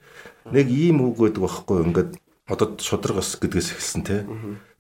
Нэг 0.50 0.68
ийм 0.74 1.06
үг 1.06 1.22
байдаг 1.22 1.46
байхгүй 1.46 1.78
ингээд 1.86 2.12
одоо 2.50 2.68
шудрагс 2.82 3.38
гэдгээс 3.38 3.78
эхэлсэн 3.78 4.04
тий. 4.10 4.22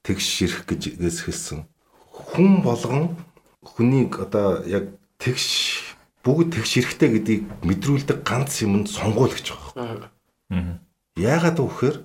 Тэгш 0.01 0.25
ширх 0.25 0.65
гэжээс 0.65 1.21
эхэлсэн. 1.21 1.69
Хүн 2.09 2.65
болгон 2.65 3.13
хүнийг 3.61 4.17
одоо 4.17 4.65
яг 4.65 4.89
тэгш 5.21 5.85
бүгд 6.25 6.57
тэгш 6.57 6.81
ширхтэй 6.81 7.13
гэдгийг 7.13 7.43
мэдрүүлдэг 7.61 8.25
ганц 8.25 8.65
юм 8.65 8.81
нь 8.81 8.89
сонгуул 8.89 9.29
гэж 9.29 9.53
байгаа 9.53 10.09
байхгүй. 10.49 10.81
Яагаад 11.13 11.57
вэ 11.61 11.67
гэхээр 11.69 11.97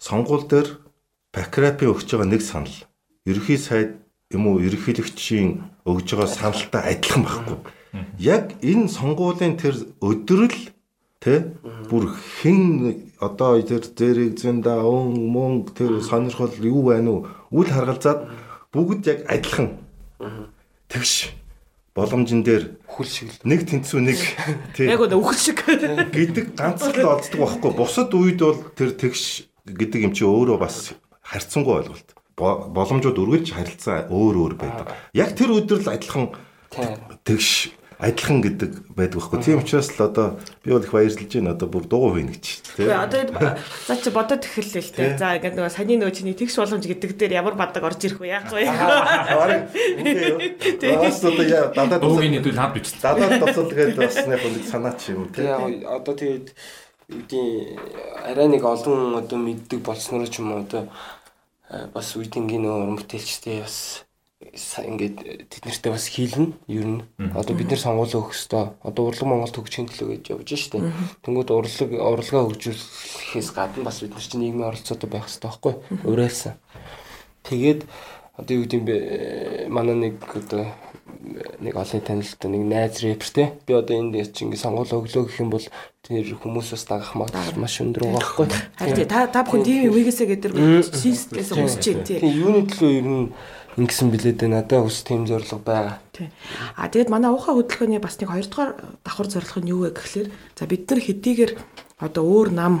сонгуул 0.00 0.48
дээр 0.48 0.87
Бакрапи 1.32 1.84
өгч 1.86 2.08
байгаа 2.16 2.28
нэг 2.28 2.42
санал. 2.42 2.72
Ерхий 3.28 3.58
сайд 3.60 4.00
юм 4.32 4.48
уу 4.48 4.60
ерөнхийлөгчийн 4.64 5.60
өгж 5.84 6.08
байгаа 6.16 6.28
саналтай 6.28 6.82
адилхан 6.96 7.22
байхгүй. 7.24 7.58
Яг 8.20 8.56
энэ 8.64 8.88
сонгуулийн 8.88 9.56
тэр 9.60 9.76
өдрөл 10.00 10.72
тэ 11.20 11.52
бүр 11.90 12.12
хэн 12.40 13.12
одоо 13.20 13.60
тэр 13.60 13.82
зэрэг 13.84 14.38
зэнда 14.38 14.84
өн 14.86 15.16
мөнгө 15.28 15.72
тэр 15.74 15.92
сонирхол 16.04 16.54
юу 16.62 16.92
байна 16.92 17.10
уу 17.10 17.20
үл 17.50 17.68
харгалзаад 17.68 18.28
бүгд 18.72 19.02
яг 19.10 19.20
адилхан 19.26 19.80
тэгш 20.86 21.32
боломжн 21.96 22.44
дээр 22.46 22.78
хүл 22.86 23.08
шиг 23.08 23.34
л 23.34 23.40
нэг 23.48 23.66
тэнцүү 23.66 24.00
нэг 24.00 24.18
тий 24.78 24.86
Яг 24.86 25.02
үхэл 25.02 25.40
шиг. 25.40 25.64
гэдэг 25.66 26.54
ганц 26.54 26.86
л 26.86 27.02
олддог 27.02 27.40
байхгүй 27.42 27.72
бусад 27.74 28.14
үед 28.14 28.38
бол 28.38 28.60
тэр 28.78 28.94
тэгш 28.94 29.48
гэдэг 29.66 30.06
юм 30.06 30.12
чи 30.14 30.22
өөрөө 30.22 30.58
бас 30.62 30.94
харьцангуй 31.28 31.84
ойлголт. 31.84 32.08
Бо- 32.38 32.70
боломжууд 32.72 33.18
өргөж 33.18 33.52
харилцаа 33.52 34.08
өөр 34.08 34.34
өөр 34.40 34.54
байдаг. 34.56 34.94
Яг 35.12 35.36
тэр 35.36 35.52
өдөр 35.58 35.84
л 35.84 35.92
адилхан 35.92 36.32
тийм 36.72 36.96
тэгш 37.26 37.74
адилхан 37.98 38.38
гэдэг 38.46 38.72
байдаг 38.94 39.18
байхгүй. 39.18 39.42
Тийм 39.42 39.58
учраас 39.58 39.90
л 39.98 40.06
одоо 40.06 40.38
би 40.62 40.70
бол 40.70 40.78
их 40.86 40.94
баярлж 40.94 41.18
байна. 41.18 41.58
Одоо 41.58 41.66
бүр 41.66 41.84
дуу 41.90 42.14
хийнэ 42.14 42.30
гэж 42.38 42.44
тий. 42.78 42.86
Гэхдээ 42.86 42.94
одоо 42.94 43.58
за 43.58 43.94
чи 43.98 44.10
бодоод 44.14 44.46
эхэллээ 44.46 44.82
л 44.86 44.94
дээ. 44.94 45.18
За 45.18 45.34
ингээд 45.34 45.58
нөгөө 45.58 45.74
саний 45.74 45.98
нөгөө 45.98 46.14
чиний 46.14 46.36
тэгш 46.38 46.54
боломж 46.62 46.86
гэдэг 46.86 47.10
дээр 47.18 47.42
ямар 47.42 47.58
бадаг 47.58 47.82
орж 47.82 47.98
ирэх 48.06 48.22
вэ? 48.22 48.38
Яг. 48.38 48.46
Бараг 48.54 49.66
үнтэй 49.74 50.30
юу? 50.30 50.38
Бас 51.02 51.18
одоо 51.26 51.42
яа 51.42 51.74
дадаад 51.74 52.02
Дуугийн 52.06 52.38
нэдүүл 52.38 52.54
хамт 52.54 52.74
бичлээ. 52.78 53.02
дадаад 53.02 53.42
тоцол 53.42 53.74
гээд 53.74 53.98
бас 53.98 54.14
нэг 54.30 54.42
нэг 54.46 54.62
санаа 54.62 54.94
чи 54.94 55.10
юм 55.18 55.26
тий. 55.34 55.42
Тэгээ 55.42 55.90
одоо 55.90 56.14
тэгээд 56.14 56.46
үдийн 57.08 57.82
арай 58.30 58.46
нэг 58.52 58.62
олон 58.62 59.16
одоо 59.16 59.38
мэддэг 59.42 59.80
болсноор 59.82 60.28
ч 60.30 60.38
юм 60.38 60.52
уу 60.54 60.62
одоо 60.62 60.86
бас 61.68 62.16
үеийнгийн 62.16 62.64
нөө 62.64 62.76
уран 62.82 62.98
бүтээлчтэй 62.98 63.60
бас 63.60 64.04
ингээд 64.38 65.50
тэд 65.50 65.62
нартэй 65.66 65.92
бас 65.92 66.06
хийлнэ 66.08 66.54
ер 66.70 66.86
нь 66.86 67.02
одоо 67.34 67.54
бид 67.58 67.68
нар 67.74 67.82
сонгуулаа 67.82 68.22
өгөх 68.22 68.38
хэвээр 68.38 68.68
одоо 68.86 69.02
урлаг 69.10 69.26
Монголд 69.28 69.56
хөгжихийн 69.58 69.90
төлөө 69.90 70.08
гэж 70.14 70.24
явж 70.30 70.48
штэ 70.54 70.78
тэнгууд 71.26 71.50
урлаг 71.50 71.90
урлагаа 71.92 72.46
хөгжүүлэхээс 72.46 73.50
гадна 73.52 73.84
бас 73.84 73.98
бид 74.00 74.14
нар 74.14 74.24
чинь 74.24 74.42
нийгмийн 74.46 74.70
оролцоотой 74.70 75.10
байх 75.10 75.26
хэрэгтэй 75.26 75.50
байхгүй. 75.50 75.74
Уриалсан 76.06 76.54
тэгээд 77.44 77.80
одоо 78.38 78.54
юу 78.54 78.64
гэдэм 78.64 78.82
бэ? 78.86 78.94
Э, 78.94 79.68
манай 79.68 79.96
нэг 79.98 80.22
одоо 80.22 80.70
нэг 81.60 81.74
олон 81.74 82.00
танилтай 82.00 82.48
нэг 82.50 82.62
найз 82.64 83.00
рэпер 83.02 83.30
те. 83.30 83.44
Би 83.66 83.74
одоо 83.74 83.98
энд 83.98 84.14
яч 84.14 84.36
ингэ 84.38 84.56
сонгуул 84.56 84.88
өглөө 84.88 85.28
гэх 85.28 85.40
юм 85.42 85.50
бол 85.50 85.66
тэр 86.06 86.26
хүмүүсээс 86.40 86.84
дагах 86.88 87.14
магадлал 87.18 87.58
маш 87.60 87.80
өндөр 87.82 88.08
байгаа 88.08 88.22
байхгүй 88.22 88.46
Харин 88.78 89.08
та 89.08 89.26
та 89.28 89.44
бүхэн 89.44 89.64
тийм 89.66 89.92
үегээсээ 89.92 90.28
гэдэг 90.32 90.52
системээс 90.88 91.50
хүсэж 91.52 91.84
байна 91.84 92.06
тий. 92.06 92.18
тийм 92.22 92.36
юуны 92.38 92.62
төлөө 92.70 92.92
ер 92.96 93.06
нь 93.08 93.26
ингэсэн 93.78 94.08
билээ 94.10 94.34
дээ 94.34 94.50
надад 94.50 94.86
ус 94.86 95.02
тийм 95.06 95.26
зориг 95.26 95.52
байгаа. 95.62 96.02
Тий. 96.10 96.28
А 96.74 96.90
тэгээд 96.90 97.12
манай 97.12 97.30
уухаа 97.30 97.54
хөдөлгөөний 97.54 98.02
бас 98.02 98.18
нэг 98.18 98.30
хоёрдугаар 98.34 98.70
давхар 99.06 99.28
зорилго 99.30 99.60
нь 99.62 99.70
юу 99.70 99.86
вэ 99.86 99.94
гэхлээр 99.94 100.28
за 100.58 100.64
бид 100.66 100.90
нар 100.90 101.00
хэдийгээр 101.02 101.52
одоо 102.02 102.24
өөр 102.26 102.48
нам 102.50 102.74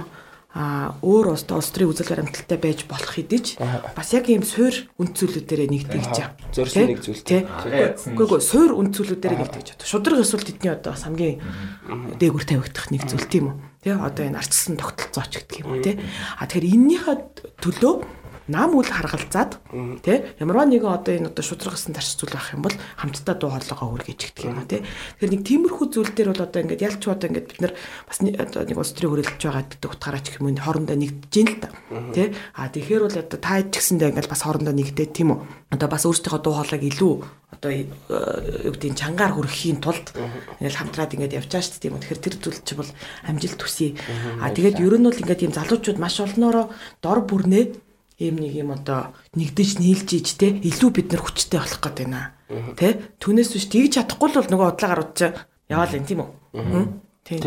өөр 0.58 1.38
улс 1.38 1.46
улс 1.46 1.70
төрийн 1.70 1.94
үзэл 1.94 2.10
баримталтай 2.10 2.58
байж 2.58 2.82
болох 2.90 3.14
хэдий 3.14 3.54
бас 3.94 4.10
яг 4.10 4.26
ийм 4.26 4.42
суур 4.42 4.74
үндсүүлүүдээр 4.98 5.70
нэгтгэж 5.70 6.06
байгаа. 6.10 6.34
зорьсон 6.50 6.82
Тий? 6.82 6.90
нэг 6.90 6.98
зүйл. 6.98 7.22
Тий. 7.22 7.42
Үгүй 7.46 8.26
үгүй 8.26 8.40
суур 8.42 8.74
үндсүүлүүдээр 8.74 9.34
нэгтгэж 9.38 9.66
одоо 9.78 9.86
шудраг 9.86 10.18
эсвэл 10.18 10.42
тэдний 10.42 10.74
одоо 10.74 10.98
бас 10.98 11.06
хамгийн 11.06 11.38
дээгүр 12.18 12.42
тавигдах 12.42 12.90
нэг 12.90 13.06
зүйл 13.06 13.30
тийм 13.30 13.44
үү. 13.54 13.56
Тий 13.86 13.94
одоо 13.94 14.24
энэ 14.26 14.38
арчсан 14.42 14.74
тогтолцооч 14.74 15.32
гэдэг 15.46 15.62
юм 15.62 15.70
уу 15.70 15.78
тий. 15.78 15.94
А 16.42 16.50
тэгэхээр 16.50 16.74
эннийхээ 16.74 17.16
төлөө 17.62 17.94
нам 18.48 18.74
үл 18.74 18.88
харгалзаад 18.88 19.60
тий 20.02 20.24
ямарваа 20.40 20.66
нэгэн 20.68 20.88
одоо 20.88 21.12
энэ 21.14 21.28
одоо 21.30 21.44
шудрагсан 21.44 21.92
тарч 21.92 22.16
зүйл 22.16 22.32
байх 22.32 22.52
юм 22.56 22.64
бол 22.64 22.76
хамтдаа 22.96 23.36
дуу 23.36 23.52
хоолойгоо 23.52 23.94
үргэж 23.94 24.20
гэх 24.34 24.48
юм 24.48 24.60
уу 24.60 24.68
тий 24.68 24.82
тэгэхээр 25.20 25.32
нэг 25.36 25.42
тиймэрхүү 25.44 25.86
зүйл 25.92 26.12
дээр 26.16 26.32
бол 26.32 26.44
одоо 26.48 26.60
ингээд 26.64 26.84
ялч 26.84 27.02
одоо 27.04 27.28
ингээд 27.28 27.48
бид 27.48 27.60
нар 27.60 27.74
бас 28.08 28.18
нэг 28.24 28.34
улс 28.76 28.92
төрийн 28.96 29.12
хөрөлдөж 29.12 29.42
байгаа 29.44 29.64
гэдэг 29.68 29.92
утгаараа 29.92 30.22
ч 30.24 30.26
юм 30.40 30.48
уу 30.48 30.56
хоорондоо 30.58 30.96
нэгдэж 30.96 31.32
гин 31.32 31.48
л 31.48 31.60
та 31.60 31.68
тий 32.16 32.26
а 32.56 32.68
тэгэхээр 32.72 33.02
бол 33.04 33.16
одоо 33.20 33.38
та 33.38 33.62
ч 33.62 33.74
гэсэндээ 33.78 34.10
ингээд 34.12 34.32
бас 34.32 34.42
хоорондоо 34.42 34.74
нэгдээд 34.74 35.12
тийм 35.12 35.32
үү? 35.32 35.38
Одоо 35.74 35.88
бас 35.88 36.04
өөрсдийнхөө 36.08 36.40
дуу 36.42 36.54
хоолойг 36.56 36.82
илүү 36.88 37.12
одоо 37.52 37.70
э, 37.72 37.84
юу 38.68 38.72
гэдэг 38.72 38.90
нь 38.92 39.00
чангаар 39.00 39.32
хүрхэхийн 39.34 39.80
тулд 39.82 40.06
ингээд 40.60 40.78
хамтраад 40.78 41.14
ингээд 41.16 41.34
байгаа 41.36 41.62
шүү 41.62 41.72
дээ 41.76 41.82
тийм 41.84 41.94
үү? 41.96 42.02
Тэгэхээр 42.04 42.24
тэр 42.24 42.36
зүйл 42.38 42.60
чи 42.64 42.74
бол 42.76 42.90
амжилт 43.28 43.58
төсөй 43.60 43.90
а 44.40 44.52
тэгээд 44.52 44.80
ер 44.80 44.94
нь 44.96 45.06
бол 45.08 45.20
ингээд 45.22 45.44
ийм 45.44 45.52
залуучууд 45.56 45.98
маш 46.00 46.16
олноороо 46.20 46.72
дор 47.02 47.20
бүрнээ 47.24 47.87
ийм 48.18 48.36
нэг 48.42 48.52
юм 48.54 48.74
одоо 48.74 49.14
нэгдэж 49.38 49.78
нийлж 49.78 50.08
иж 50.18 50.28
те 50.34 50.50
илүү 50.58 50.90
бид 50.90 51.08
нар 51.14 51.22
хүчтэй 51.22 51.62
болох 51.62 51.78
гээд 51.78 51.98
байна. 52.02 52.34
Тэ? 52.74 53.14
Түүнээс 53.22 53.50
биш 53.54 53.66
тэгж 53.70 54.02
чадахгүй 54.02 54.28
л 54.34 54.38
бол 54.42 54.50
нөгөө 54.50 54.68
удлаа 54.74 54.90
гарууд 54.90 55.12
чи 55.14 55.26
яваал 55.70 55.94
энэ 55.94 56.08
тийм 56.10 56.20
үү? 56.26 56.30
Тийм 57.22 57.40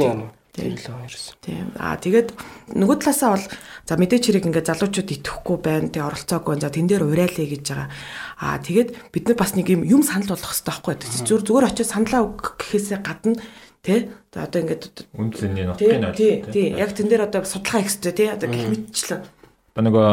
тийм 0.55 0.75
л 0.75 0.83
хоёрсон 0.83 1.35
Тийм. 1.43 1.71
Аа 1.79 1.95
тэгээд 1.95 2.35
нөгөө 2.75 2.97
талаасаа 2.99 3.35
бол 3.35 3.47
за 3.87 3.93
мэдээч 3.95 4.23
хэрэг 4.27 4.47
ингээд 4.51 4.67
залуучууд 4.67 5.09
итгэхгүй 5.15 5.57
байна. 5.63 5.87
Тэгээ 5.87 6.07
оролцоогүй 6.11 6.51
байна. 6.55 6.63
За 6.67 6.75
тэн 6.75 6.87
дээр 6.91 7.03
урайлаа 7.07 7.47
гэж 7.47 7.63
байгаа. 7.71 7.89
Аа 8.39 8.59
тэгээд 8.59 8.89
бид 9.15 9.23
нар 9.31 9.37
бас 9.39 9.51
нэг 9.55 9.67
юм 9.71 9.81
юм 9.87 10.03
санал 10.03 10.35
болгох 10.35 10.51
хэрэгтэй 10.51 10.71
байхгүй. 10.75 10.95
Зүгээр 11.23 11.43
зүгээр 11.47 11.67
очиж 11.71 11.87
саналаа 11.87 12.21
өгөх 12.27 12.51
гэхээсээ 12.59 12.99
гадна 12.99 13.39
тэ 13.81 14.11
за 14.29 14.39
одоо 14.43 14.59
ингээд 14.59 14.83
Үндсэний 15.15 15.65
тий 15.79 15.95
нутгийн 15.97 16.13
тий 16.13 16.33
тий 16.51 16.67
яг 16.75 16.91
тэн 16.93 17.07
дээр 17.07 17.31
одоо 17.31 17.41
судалгаа 17.47 17.81
хийх 17.81 17.95
хэрэгтэй 17.97 18.13
тий 18.13 18.27
одоо 18.29 18.47
гэх 18.51 18.67
мэтчлэн 18.69 19.21
нөгөө 19.75 20.07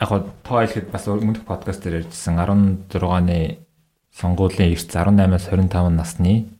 яг 0.00 0.08
хоо 0.08 0.20
тоо 0.44 0.60
хэлэхэд 0.60 0.92
бас 0.92 1.08
өмнөх 1.08 1.48
подкаст 1.48 1.80
дээр 1.84 2.04
ярьжсэн 2.04 2.36
16-ны 2.36 3.58
сонгуулийн 4.12 4.72
эрт 4.76 4.90
18-аас 4.92 5.48
25 5.48 5.88
насны 5.96 6.52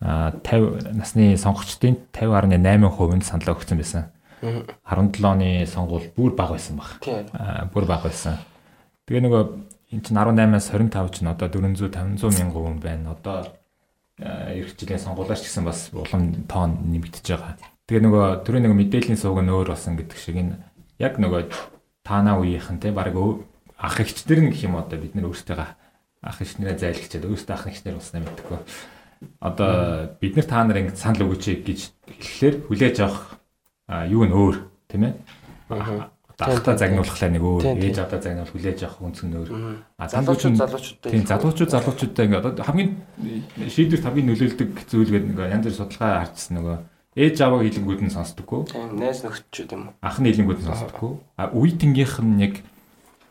а 0.00 0.32
50 0.32 0.96
насны 0.96 1.36
сонгогчдын 1.36 1.96
50.8% 2.12 3.20
нь 3.20 3.24
саналаа 3.24 3.56
өгсөн 3.56 3.76
байсан. 3.76 4.08
17 4.40 5.20
оны 5.24 5.66
сонгуул 5.68 6.08
бүр 6.16 6.32
бага 6.32 6.56
байсан 6.56 6.80
баг. 6.80 7.04
Бүр 7.72 7.84
бага 7.84 8.08
байсан. 8.08 8.40
Тэгээ 9.04 9.24
нөгөө 9.28 9.42
эн 9.92 10.00
чинь 10.00 10.16
18-аас 10.16 10.72
25 10.72 11.12
ч 11.12 11.20
нь 11.20 11.28
одоо 11.28 11.48
400 11.48 11.92
500 12.16 12.32
мянган 12.40 12.64
хүн 12.64 12.80
байна. 12.80 13.12
Одоо 13.12 13.52
эх 14.16 14.72
жилийн 14.76 15.00
сонгуулаач 15.00 15.44
гэсэн 15.44 15.64
бас 15.64 15.92
улам 15.92 16.48
тоон 16.48 16.80
нэмэгдэж 16.88 17.26
байгаа. 17.28 17.56
Тэгээ 17.84 18.04
нөгөө 18.08 18.24
түрүү 18.48 18.60
нөгөө 18.64 18.78
мэдээллийн 18.80 19.20
сувг 19.20 19.44
нь 19.44 19.52
өөр 19.52 19.72
болсон 19.72 19.96
гэдэг 20.00 20.16
шиг 20.16 20.40
энэ 20.40 20.56
яг 21.02 21.20
нөгөө 21.20 21.73
таана 22.04 22.38
үеийнхэн 22.38 22.78
те 22.78 22.92
баг 22.92 23.16
ах 23.80 23.96
эгчдэр 24.00 24.40
нь 24.44 24.50
гэх 24.52 24.68
юм 24.68 24.76
одоо 24.76 25.00
бид 25.00 25.16
нар 25.16 25.32
өөрсдөө 25.32 25.56
ах 26.24 26.38
эгчнэрээ 26.40 26.76
зайлгчаад 26.78 27.24
өөрсдөө 27.28 27.54
ах 27.56 27.68
эгчнэр 27.68 27.96
болсноо 27.98 28.22
мэдхгүй. 28.22 28.60
Одоо 29.40 29.72
бид 30.20 30.36
нар 30.36 30.46
та 30.46 30.64
нар 30.64 30.78
ингэ 30.80 30.96
санал 30.96 31.28
өгөөч 31.28 31.44
гэж 31.64 31.80
хэлэхлээр 32.06 32.54
хүлээж 32.68 32.96
авах 33.04 33.40
юу 34.08 34.24
нь 34.24 34.32
өөр 34.32 34.56
тийм 34.88 35.02
ээ. 35.08 35.14
Одоо 36.34 36.50
ахта 36.50 36.74
загнуулахлаа 36.74 37.30
нэг 37.30 37.44
өөр, 37.46 37.64
ээж 37.78 37.96
авда 38.02 38.18
загнуул 38.18 38.50
хүлээж 38.50 38.78
авах 38.84 39.00
үнц 39.06 39.18
нь 39.22 39.36
өөр. 39.38 39.48
А 39.96 40.08
залуучууд 40.08 40.58
залуучууд 40.58 40.58
залуучуудтай 40.58 41.10
Тийм 41.14 41.24
залуучууд 41.30 41.70
залуучуудтай 41.70 42.24
ингээ 42.26 42.40
одоо 42.42 42.64
хамгийн 42.64 42.90
шийдвэрт 43.70 44.02
хамгийн 44.02 44.28
нөлөөлдөг 44.34 44.70
зүйл 44.90 45.12
гэдэг 45.14 45.30
нөгөө 45.30 45.52
янз 45.54 45.64
бүр 45.70 45.78
судалгаа 45.78 46.26
харжсан 46.26 46.54
нөгөө 46.58 46.76
ээж 47.14 47.36
аваа 47.40 47.62
хилэнгүүд 47.62 48.02
нь 48.04 48.14
сонсдоггүй. 48.14 48.60
тийм 48.70 48.98
найз 48.98 49.22
нөхдөд 49.22 49.70
юм 49.70 49.82
уу 49.88 49.94
Ах 50.02 50.18
нь 50.18 50.28
хилэнгүүд 50.28 50.60
нь 50.62 50.68
сонсдоггүй. 50.68 51.12
А 51.38 51.50
үеийнхнийх 51.54 52.14
нь 52.22 52.42
яг 52.42 52.54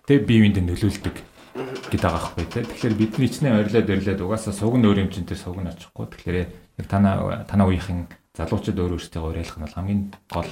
тэг 0.08 0.24
бие 0.24 0.44
биендээ 0.48 0.64
нөлөөлдөг 0.64 1.16
гэдэг 1.54 2.02
байгаа 2.02 2.34
байхгүй 2.34 2.46
тий. 2.50 2.64
Тэгэхээр 2.64 2.96
бидний 2.98 3.28
ичнээ 3.30 3.54
орилоод 3.60 3.90
орилоод 3.92 4.22
угаасаа 4.24 4.54
суг 4.56 4.74
нь 4.80 4.88
өөр 4.88 5.04
юм 5.06 5.10
чинь 5.12 5.28
тэр 5.28 5.38
суг 5.38 5.60
нь 5.60 5.70
очихгүй. 5.70 6.08
Тэгэхээр 6.10 6.38
яг 6.80 6.88
танаа 6.90 7.46
танаа 7.46 7.68
үеийнхэн 7.70 8.10
залуучууд 8.34 8.80
өөр 8.80 8.96
өөртөө 8.98 9.22
уриалах 9.22 9.58
нь 9.60 9.66
бол 9.68 9.78
хамгийн 9.78 10.02
гол 10.34 10.50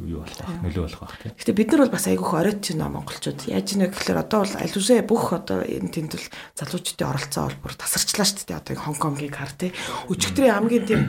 юу 0.00 0.24
болох 0.24 0.38
байх 0.40 0.62
нөлөө 0.64 0.84
болох 0.88 1.02
байх 1.04 1.16
тий. 1.20 1.32
Гэтэ 1.36 1.52
бид 1.52 1.68
нар 1.74 1.82
бол 1.84 1.94
бас 1.98 2.06
айгүйх 2.08 2.32
оройтч 2.32 2.66
нөө 2.72 2.88
монголчууд. 2.88 3.40
Яаж 3.52 3.68
нэ 3.76 3.92
гэхээр 3.92 4.22
одоо 4.24 4.40
бол 4.46 4.54
аль 4.56 4.78
үшээ 4.80 5.04
бүх 5.04 5.24
одоо 5.36 5.60
энэ 5.60 5.92
тэмдэл 5.92 6.26
залуучдын 6.56 7.10
оролцоо 7.10 7.44
бол 7.50 7.60
бүр 7.60 7.74
тасарчлаа 7.76 8.24
шүү 8.24 8.48
дээ. 8.48 8.60
Одоо 8.64 8.74
Хонконгийг 8.80 9.36
хар 9.36 9.52
тий. 9.52 9.76
Өчигдрийн 10.08 10.56
хамгийн 10.56 10.86
тийм 10.88 11.02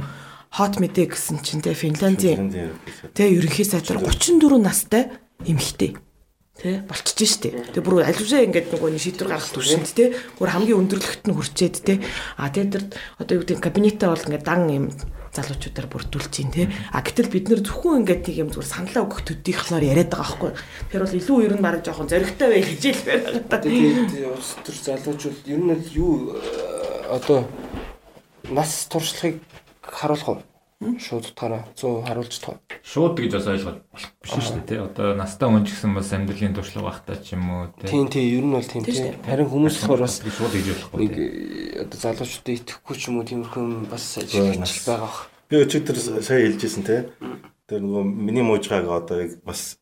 хот 0.52 0.84
мэдээ 0.84 1.08
гэсэн 1.16 1.40
чинь 1.40 1.64
тий 1.64 1.72
Финляндийн 1.72 2.76
тий 3.16 3.28
ерөнхий 3.32 3.64
сайдаар 3.64 4.04
34 4.04 4.60
настай 4.60 5.16
эмэгтэй 5.48 5.96
тий 6.60 6.84
болчихж 6.84 7.20
штэ. 7.24 7.72
Тэгээ 7.72 7.82
бүр 7.82 8.04
үшээ 8.04 8.52
ингээд 8.52 8.76
нөгөө 8.76 8.92
нэг 8.92 9.02
шийдвэр 9.02 9.32
гаргах 9.32 9.56
төвшөнд 9.56 9.88
тий 9.96 10.12
бүр 10.36 10.52
хамгийн 10.52 10.84
өндөрлөгт 10.84 11.24
нь 11.26 11.36
хүрчээд 11.40 11.76
тий. 11.88 11.98
А 12.36 12.52
тэгээ 12.52 12.68
тэр 12.68 12.84
одоо 13.18 13.34
юу 13.40 13.44
гэдэг 13.48 13.64
кабинетаа 13.64 14.12
бол 14.12 14.26
ингээд 14.28 14.46
дан 14.46 14.62
юм 14.68 14.86
залуучуудаар 15.32 15.88
бүрдүүлж 15.88 16.30
чинь 16.30 16.52
тий. 16.52 16.68
А 16.92 17.00
гэтэл 17.00 17.32
бид 17.32 17.48
нэр 17.48 17.64
зөвхөн 17.64 18.04
ингээд 18.04 18.28
нэг 18.28 18.38
юм 18.44 18.50
зүгээр 18.52 18.68
саналаа 18.68 19.08
өгөх 19.08 19.24
төдийхлоор 19.24 19.84
яриад 19.88 20.12
байгаа 20.12 20.28
байхгүй. 20.28 20.52
Тэр 20.92 21.02
бол 21.08 21.18
илүү 21.18 21.38
ер 21.48 21.54
нь 21.56 21.64
бараг 21.64 21.82
жоохон 21.88 22.12
зоригтой 22.12 22.48
бай 22.52 22.62
гэж 22.62 22.82
хэлбэр 22.84 23.20
байгаа. 23.48 23.64
тэгээд 23.64 24.12
улс 24.28 24.52
төр 24.60 24.76
залуучууд 24.76 25.40
ер 25.48 25.62
нь 25.64 25.72
л 25.72 25.88
юу 25.96 26.36
э, 26.36 27.16
одоо 27.16 27.48
нас 28.52 28.92
туршлагыг 28.92 29.40
харуулах 29.82 30.30
уу 30.30 30.40
Шууд 30.82 31.30
утгаараа 31.30 31.70
100 31.78 32.10
харуулж 32.10 32.36
тоо. 32.42 32.58
Шууд 32.82 33.14
гэж 33.14 33.38
бас 33.38 33.46
ойлгоод 33.46 33.86
болох 33.86 34.10
биш 34.18 34.32
шүү 34.34 34.66
дээ 34.66 34.66
тий. 34.66 34.80
Одоо 34.82 35.14
настаа 35.14 35.54
хүн 35.54 35.62
ч 35.62 35.78
гэсэн 35.78 35.94
бас 35.94 36.10
амьдралын 36.10 36.58
туршлага 36.58 36.90
багтаа 36.90 37.22
ч 37.22 37.38
юм 37.38 37.46
уу 37.54 37.70
тий. 37.78 37.86
Тийм 37.94 38.10
тийм 38.10 38.26
ер 38.34 38.46
нь 38.50 38.56
бол 38.58 38.66
тийм 38.66 38.84
тийм. 38.90 39.14
Харин 39.22 39.46
хүмүүс 39.46 39.78
болохоор 39.86 40.02
бас 40.10 40.18
шууд 40.26 40.50
хийж 40.58 40.68
болохгүй 40.74 40.98
нэг 41.06 41.14
тий. 41.14 41.30
э, 41.78 41.86
одоо 41.86 41.98
залуучуудад 42.02 42.58
итгэхгүй 42.58 42.96
ч 42.98 43.02
юм 43.14 43.16
уу 43.22 43.30
тиймэрхүү 43.30 43.62
юм 43.62 43.86
бас 43.94 44.06
ажиглаж 44.18 44.74
байгаа 44.82 45.06
бах. 45.06 45.30
Би 45.54 45.56
өчигдөр 45.62 45.98
сая 46.26 46.42
хэлжсэн 46.50 46.82
те. 46.82 46.98
Тэр 47.70 47.80
нөгөө 47.86 48.02
миний 48.02 48.42
муужгааг 48.42 48.90
одоо 48.90 49.22
яг 49.22 49.38
бас 49.46 49.78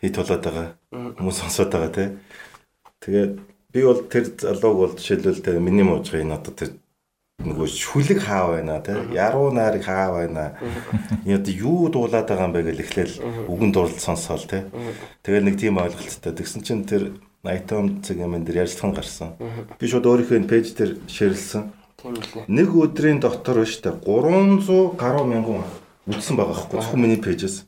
хит 0.00 0.16
болоод 0.16 0.40
байгаа. 0.48 0.68
Хүмүүс 1.20 1.44
сонсоод 1.44 1.68
байгаа 1.76 1.92
те. 1.92 2.04
Тэгээд 3.04 3.32
би 3.68 3.80
бол 3.84 4.00
тэр 4.08 4.32
залууг 4.32 4.76
бол 4.80 4.96
жишээлбэл 4.96 5.44
те 5.44 5.60
миний 5.60 5.84
муужгыг 5.84 6.24
энэ 6.24 6.40
одоо 6.40 6.56
тэр 6.56 6.72
нөгөө 7.42 7.68
шүлэг 7.68 8.18
хаа 8.22 8.56
байна 8.56 8.80
те. 8.80 8.94
Яруу 9.12 9.50
найрыг 9.52 9.84
хаа 9.84 10.14
байна. 10.14 10.54
Энэ 11.26 11.42
одоо 11.42 11.54
юу 11.54 11.88
дуулаад 11.90 12.28
байгаа 12.28 12.46
юм 12.48 12.54
бэ 12.54 12.62
гэж 12.70 12.78
эхлээл 12.80 13.14
үгэн 13.50 13.70
дурлал 13.74 13.98
сонсоол 13.98 14.46
те. 14.46 14.66
Тэгээд 15.26 15.46
нэг 15.46 15.56
тийм 15.58 15.78
ойлголттой. 15.82 16.32
Тэгсэн 16.32 16.62
чинь 16.62 16.86
тэр 16.86 17.18
Найтом 17.42 18.02
цаг 18.02 18.22
юм 18.22 18.38
дээр 18.46 18.62
ярьцхан 18.62 18.94
гарсан. 18.94 19.34
Би 19.78 19.90
шууд 19.90 20.06
өөрийнхөө 20.06 20.38
энэ 20.38 20.46
пэйж 20.46 20.78
дээр 20.78 20.92
үлээ. 21.10 22.46
Нэг 22.46 22.70
өдрийн 22.70 23.18
дотор 23.18 23.66
биш 23.66 23.82
үү 23.82 23.98
300 24.06 24.94
гаруй 24.94 25.26
мянган 25.26 25.66
үзсэн 26.06 26.38
байгаа 26.38 26.54
байхгүй 26.70 26.78
зөвхөн 26.78 27.02
миний 27.02 27.18
пэйжээс. 27.18 27.66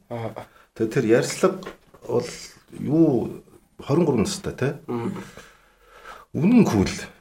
Тэгээ 0.79 0.95
тэр 0.95 1.05
ярьцлага 1.19 1.59
бол 2.07 2.31
юу 2.79 3.43
23 3.83 4.23
настай 4.23 4.55
те. 4.55 4.69
Үнэн 6.35 6.63
кул 6.63 6.87
Аа. 6.87 7.14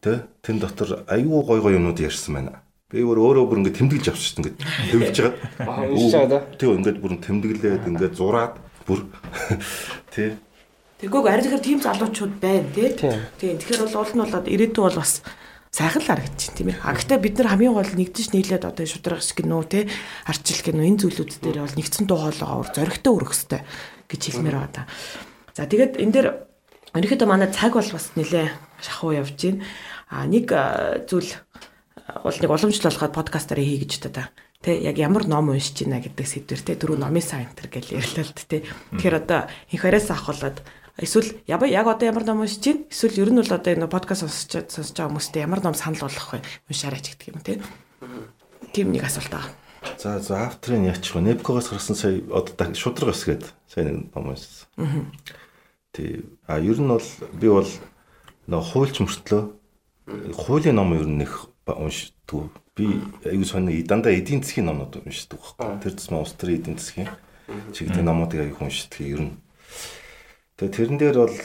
Те. 0.00 0.24
Тэн 0.42 0.58
дотор 0.58 1.04
аюу 1.06 1.42
гой 1.42 1.60
гой 1.60 1.74
юмнууд 1.76 2.00
ярьсан 2.00 2.34
байна. 2.34 2.62
Би 2.90 3.02
өөр 3.06 3.18
өөрөө 3.22 3.44
бүр 3.46 3.58
ингэ 3.62 3.78
тэмдэглэж 3.78 4.06
авчихсан 4.10 4.42
ингэ 4.42 4.52
тэмдэглэж 4.90 5.18
Аа, 5.22 5.30
байгаа. 5.62 5.90
уншиж 5.94 6.12
байгаа 6.14 6.30
да? 6.30 6.38
Тэг 6.58 6.68
ингэ 6.74 6.90
бүр 6.98 7.12
тэмдэглээд 7.22 7.84
ингэ 7.86 8.06
зураад 8.18 8.54
бүр 8.82 9.06
тий. 10.14 10.34
Тэгвэл 10.98 11.30
арай 11.30 11.42
тэгэхээр 11.46 11.64
тийм 11.64 11.78
залуучууд 11.80 12.34
байна 12.42 12.66
тий. 12.74 12.88
Тийм. 12.98 13.20
Тийм. 13.38 13.56
Тэгэхээр 13.62 13.82
бол 13.86 13.96
уул 14.02 14.12
нь 14.14 14.22
болоод 14.26 14.46
ирээдүй 14.50 14.82
бол 14.84 14.98
бас 14.98 15.22
сайхан 15.70 16.02
л 16.02 16.08
харагдчих 16.10 16.50
тийм 16.58 16.74
ээ. 16.74 16.82
А 16.82 16.92
гэхдээ 16.98 17.18
бид 17.22 17.34
нар 17.38 17.48
хамгийн 17.54 17.74
гол 17.78 17.92
нэгдэж 17.94 18.26
нийлээд 18.34 18.66
одоо 18.66 18.84
шудраг 18.90 19.22
шиг 19.22 19.38
гинөө 19.46 19.62
тий 19.70 19.84
арчил 20.26 20.60
гинөө 20.66 20.86
энэ 20.90 21.00
зүйлүүд 21.06 21.30
дээр 21.46 21.62
бол 21.62 21.78
нэгдсэн 21.78 22.04
дуу 22.10 22.18
хоолойгоо 22.26 22.58
өр 22.66 22.70
зөрөгтэй 22.74 23.12
өрөх 23.14 23.32
хэвээр 23.38 23.62
гэж 24.10 24.20
хэлмээр 24.34 24.56
байгаа 24.58 24.74
да. 24.74 24.82
За 25.54 25.70
тэгээд 25.70 25.94
энэ 26.02 26.10
дээр 26.10 26.28
ерөнхийдөө 26.90 27.28
манай 27.30 27.48
цаг 27.54 27.78
бол 27.78 27.86
бас 27.86 28.10
нэлээ 28.18 28.50
шахуу 28.80 29.12
явж 29.14 29.36
байна. 29.36 29.64
А 30.08 30.26
нэг 30.26 30.50
зүйл 31.06 31.32
бол 32.24 32.36
нэг 32.36 32.50
уламжлалахад 32.50 33.14
подкастаар 33.14 33.60
хий 33.60 33.80
гэж 33.80 34.10
та 34.10 34.30
Тэ 34.60 34.76
яг 34.76 35.00
ямар 35.00 35.24
ном 35.24 35.48
уншиж 35.48 35.88
байна 35.88 36.04
гэдэг 36.04 36.26
сэдвэр 36.28 36.60
те 36.60 36.76
дөрөв 36.76 37.00
номын 37.00 37.24
сайн 37.24 37.48
энэ 37.48 37.64
гэж 37.72 37.96
ярьлаа 37.96 38.28
л 38.28 38.44
те. 38.44 38.60
Тэгэхээр 38.92 39.16
одоо 39.16 39.48
инх 39.72 39.84
араас 39.88 40.12
авахлаад 40.12 40.60
эсвэл 41.00 41.32
яг 41.48 41.64
яг 41.64 41.88
одоо 41.88 42.04
ямар 42.04 42.28
ном 42.28 42.44
уншиж 42.44 42.60
байна? 42.68 42.84
Эсвэл 42.92 43.24
ер 43.24 43.32
нь 43.32 43.40
бол 43.40 43.56
одоо 43.56 43.72
энэ 43.72 43.88
подкаст 43.88 44.28
сонсож 44.28 44.68
сонсож 44.68 44.92
байгаа 44.92 45.16
хүмүүстээ 45.16 45.44
ямар 45.48 45.64
ном 45.64 45.72
санал 45.72 46.04
болгох 46.04 46.36
вэ? 46.36 46.44
Уншаарай 46.68 47.00
ч 47.00 47.16
гэдэг 47.16 47.28
юм 47.32 47.40
те. 47.40 47.56
Тийм 48.76 48.92
нэг 48.92 49.08
асуулт 49.08 49.32
байгаа. 49.32 49.56
За 49.96 50.20
за 50.20 50.44
авторын 50.44 50.92
яачих 50.92 51.16
вэ? 51.16 51.24
Непкогоос 51.24 51.72
гарсан 51.72 51.96
сая 51.96 52.20
одоо 52.28 52.76
шудраг 52.76 53.16
ус 53.16 53.24
гээд 53.24 53.48
сая 53.64 53.88
нэг 53.88 54.12
ном 54.12 54.36
уншсан. 54.36 55.08
Тий. 55.96 56.28
А 56.44 56.60
ер 56.60 56.76
нь 56.76 56.84
бол 56.84 57.08
би 57.32 57.48
бол 57.48 57.64
нөө 58.50 58.62
хуульч 58.74 59.00
мөртлөө 59.00 59.42
хуулийн 60.34 60.76
ном 60.76 60.94
ер 60.98 61.06
нь 61.06 61.22
их 61.22 61.48
уншдаг. 61.66 62.50
Би 62.74 62.98
аюу 63.24 63.44
сони 63.46 63.82
дандаа 63.86 64.12
эдийн 64.12 64.42
засгийн 64.42 64.66
номнууд 64.66 65.06
уншдаг 65.06 65.38
байхгүй. 65.38 65.78
Тэр 65.82 65.94
тусмаа 65.94 66.20
улс 66.26 66.34
төрийн 66.34 66.60
эдийн 66.60 66.78
засгийн 66.78 67.10
чиглэлийн 67.70 68.06
номуудыг 68.10 68.40
аюу 68.42 68.58
уншдаг 68.66 69.06
ер 69.06 69.22
нь. 69.30 69.38
Тэгээ 70.58 70.74
тэрэн 70.74 70.98
дээр 70.98 71.16
бол 71.22 71.36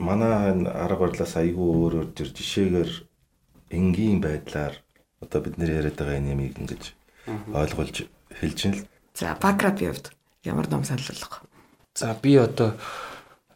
манай 0.00 0.56
энэ 0.56 0.72
арга 0.72 1.04
барилаас 1.04 1.36
аюу 1.36 1.92
өөрөөр 1.92 2.08
тэр 2.16 2.28
жишээгээр 2.32 2.90
энгийн 3.76 4.24
байдлаар 4.24 4.80
одоо 5.20 5.40
бид 5.44 5.60
нэр 5.60 5.84
яриад 5.84 6.00
байгаа 6.00 6.16
энэ 6.16 6.32
ямиг 6.32 6.56
ингэж 6.56 6.96
ойлгуулж 7.52 8.08
хэлж 8.40 8.60
ин 8.64 8.74
л 8.76 8.88
За 9.16 9.32
бакграунд 9.40 9.80
явд 9.80 10.12
ямар 10.44 10.68
ном 10.68 10.84
болгох. 10.84 11.42
За 11.94 12.12
би 12.20 12.36
одоо 12.36 12.76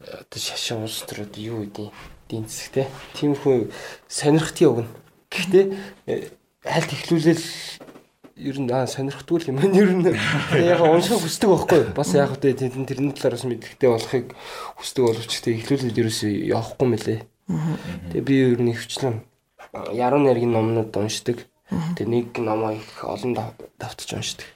одоо 0.00 0.40
шашаа 0.40 0.80
улс 0.84 1.04
төрөд 1.04 1.36
юу 1.36 1.64
гэдэг 1.68 1.92
эдийн 2.30 2.46
засаг 2.48 2.72
те. 2.72 2.82
Тиймэрхүү 3.20 3.70
сонирхтын 4.08 4.68
өгнө. 4.70 4.90
Гэхдээ 5.30 5.64
э, 6.08 6.30
хальт 6.64 6.90
ихлүүлэл 6.94 7.44
ер 8.40 8.56
нь 8.56 8.72
аа 8.72 8.88
сонирхдгүй 8.88 9.52
юм 9.52 9.60
байна. 9.60 9.76
Ер 9.76 9.92
нь 9.92 10.06
яг 10.64 10.80
унших 10.80 11.20
хүсдэг 11.20 11.50
байхгүй. 11.52 11.82
Бас 11.92 12.14
яг 12.16 12.32
хөтэ 12.32 12.56
тэнд 12.56 12.88
тэрний 12.88 13.12
талаар 13.12 13.36
бас 13.36 13.44
мэддэхтэй 13.44 13.90
болохыг 13.92 14.26
хүсдэг 14.80 15.02
боловч 15.04 15.28
гэхдээ 15.28 15.58
ихлүүлэл 15.60 16.00
ерөөсөө 16.00 16.32
явахгүй 16.48 16.86
мөлий. 16.88 17.20
Тэгээ 18.14 18.24
би 18.24 18.34
ер 18.56 18.60
нь 18.64 18.72
хвчлэн 18.72 19.20
яруу 19.92 20.20
найргийн 20.24 20.54
номнууд 20.56 20.94
уншдаг. 20.96 21.44
Тэгээ 21.98 22.08
нэг 22.08 22.26
номоо 22.40 22.72
их 22.74 23.04
олон 23.04 23.34
дав- 23.36 23.58
давтаж 23.78 24.08
уншдаг. 24.16 24.46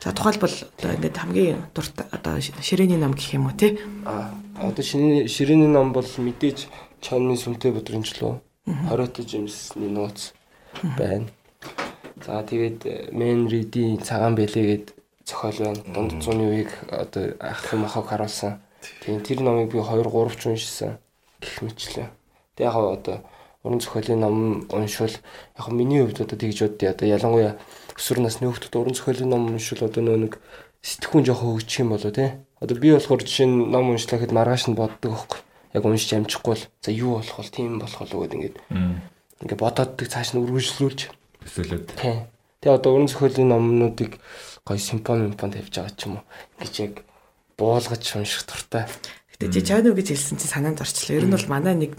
За 0.00 0.12
тухайлбал 0.12 0.50
одоо 0.78 0.92
ингээд 0.96 1.16
хамгийн 1.16 1.60
дуртай 1.74 2.06
одоо 2.10 2.40
ширээний 2.40 2.96
ном 2.96 3.12
гэх 3.12 3.36
юм 3.36 3.46
уу 3.46 3.52
те. 3.52 3.76
А 4.08 4.32
одоо 4.56 4.80
шинэ 4.82 5.28
ширээний 5.28 5.68
ном 5.68 5.92
бол 5.92 6.08
мэдээж 6.08 6.68
чанны 7.04 7.36
сүмтэй 7.36 7.72
бодрынчлоо 7.72 8.40
20 8.64 9.28
жимсний 9.28 9.92
нууц 9.92 10.32
байна. 10.96 11.28
За 12.24 12.40
тэгээд 12.40 13.12
Мен 13.12 13.48
Риди 13.48 14.00
цагаан 14.00 14.36
бэлээ 14.40 14.64
гэд 14.64 14.86
зохиол 15.28 15.68
байна. 15.68 15.84
Дунд 15.92 16.24
зууны 16.24 16.48
үеийг 16.48 16.72
одоо 16.88 17.36
ахлах 17.36 17.80
махаг 17.84 18.06
харуулсан. 18.08 18.60
Тэгээд 19.04 19.26
тэр 19.28 19.40
номыг 19.44 19.68
би 19.68 19.84
2 19.84 20.00
3 20.00 20.40
ч 20.40 20.46
уншсан 20.48 20.96
гэх 21.44 21.60
мэтлээ. 21.60 22.08
Тэг 22.56 22.64
яг 22.72 22.76
одоо 22.76 23.20
уран 23.62 23.80
зохиолын 23.80 24.20
ном 24.20 24.64
уншвал 24.72 25.12
яг 25.12 25.68
миний 25.68 26.00
хувьд 26.00 26.24
одоо 26.24 26.38
тэгж 26.40 26.60
боддё. 26.64 26.88
Одоо 26.88 27.08
ялангуяа 27.08 27.58
өсвөр 28.00 28.24
насны 28.24 28.48
хүүхдэд 28.48 28.74
уран 28.80 28.96
зохиолын 28.96 29.28
ном 29.28 29.52
уншвал 29.52 29.92
одоо 29.92 30.00
нөө 30.00 30.18
нэг 30.24 30.34
сэтгхүүн 30.80 31.28
жоохон 31.28 31.60
хөгжих 31.60 31.84
юм 31.84 31.92
болоо 31.92 32.08
тий. 32.08 32.32
Одоо 32.56 32.76
би 32.80 32.88
болохоор 32.96 33.20
жишээ 33.20 33.44
нь 33.44 33.68
ном 33.68 33.92
уншлаа 33.92 34.16
гэхэд 34.16 34.32
маргааш 34.32 34.72
нь 34.72 34.78
боддог 34.80 35.12
байхгүй. 35.12 35.40
Яг 35.76 35.84
уншиж 35.84 36.16
амжихгүй 36.16 36.56
бол 36.56 36.64
за 36.80 36.90
юу 36.90 37.20
болох 37.20 37.36
вэ? 37.36 37.52
Тийм 37.52 37.76
болох 37.76 38.00
болов 38.00 38.20
гэдэг 38.24 38.36
ингээд 38.40 38.56
ингээд 39.44 39.60
бодооддаг 39.60 40.08
цааш 40.08 40.32
нь 40.32 40.40
үргэлжлүүлж 40.40 41.00
Төсөөлөд. 41.44 41.86
тий. 42.00 42.16
Тэгээ 42.64 42.76
одоо 42.80 42.90
уран 42.96 43.08
зохиолын 43.12 43.48
номнуудыг 43.52 44.16
гоё 44.64 44.80
симфони 44.80 45.28
симфон 45.28 45.52
тавьж 45.52 45.72
байгаа 45.76 45.92
ч 45.96 46.00
юм 46.08 46.20
уу. 46.20 46.24
Гэж 46.60 46.74
яг 46.80 46.94
буулгаж 47.60 48.04
унших 48.16 48.44
дуртай. 48.48 48.88
Гэтэ 49.36 49.52
чи 49.52 49.60
чойно 49.64 49.92
гэж 49.92 50.08
хэлсэн 50.12 50.36
чи 50.40 50.48
санаанд 50.48 50.80
орчлоо. 50.80 51.16
Ер 51.16 51.28
нь 51.28 51.32
бол 51.36 51.48
манай 51.48 51.76
нэг 51.76 51.96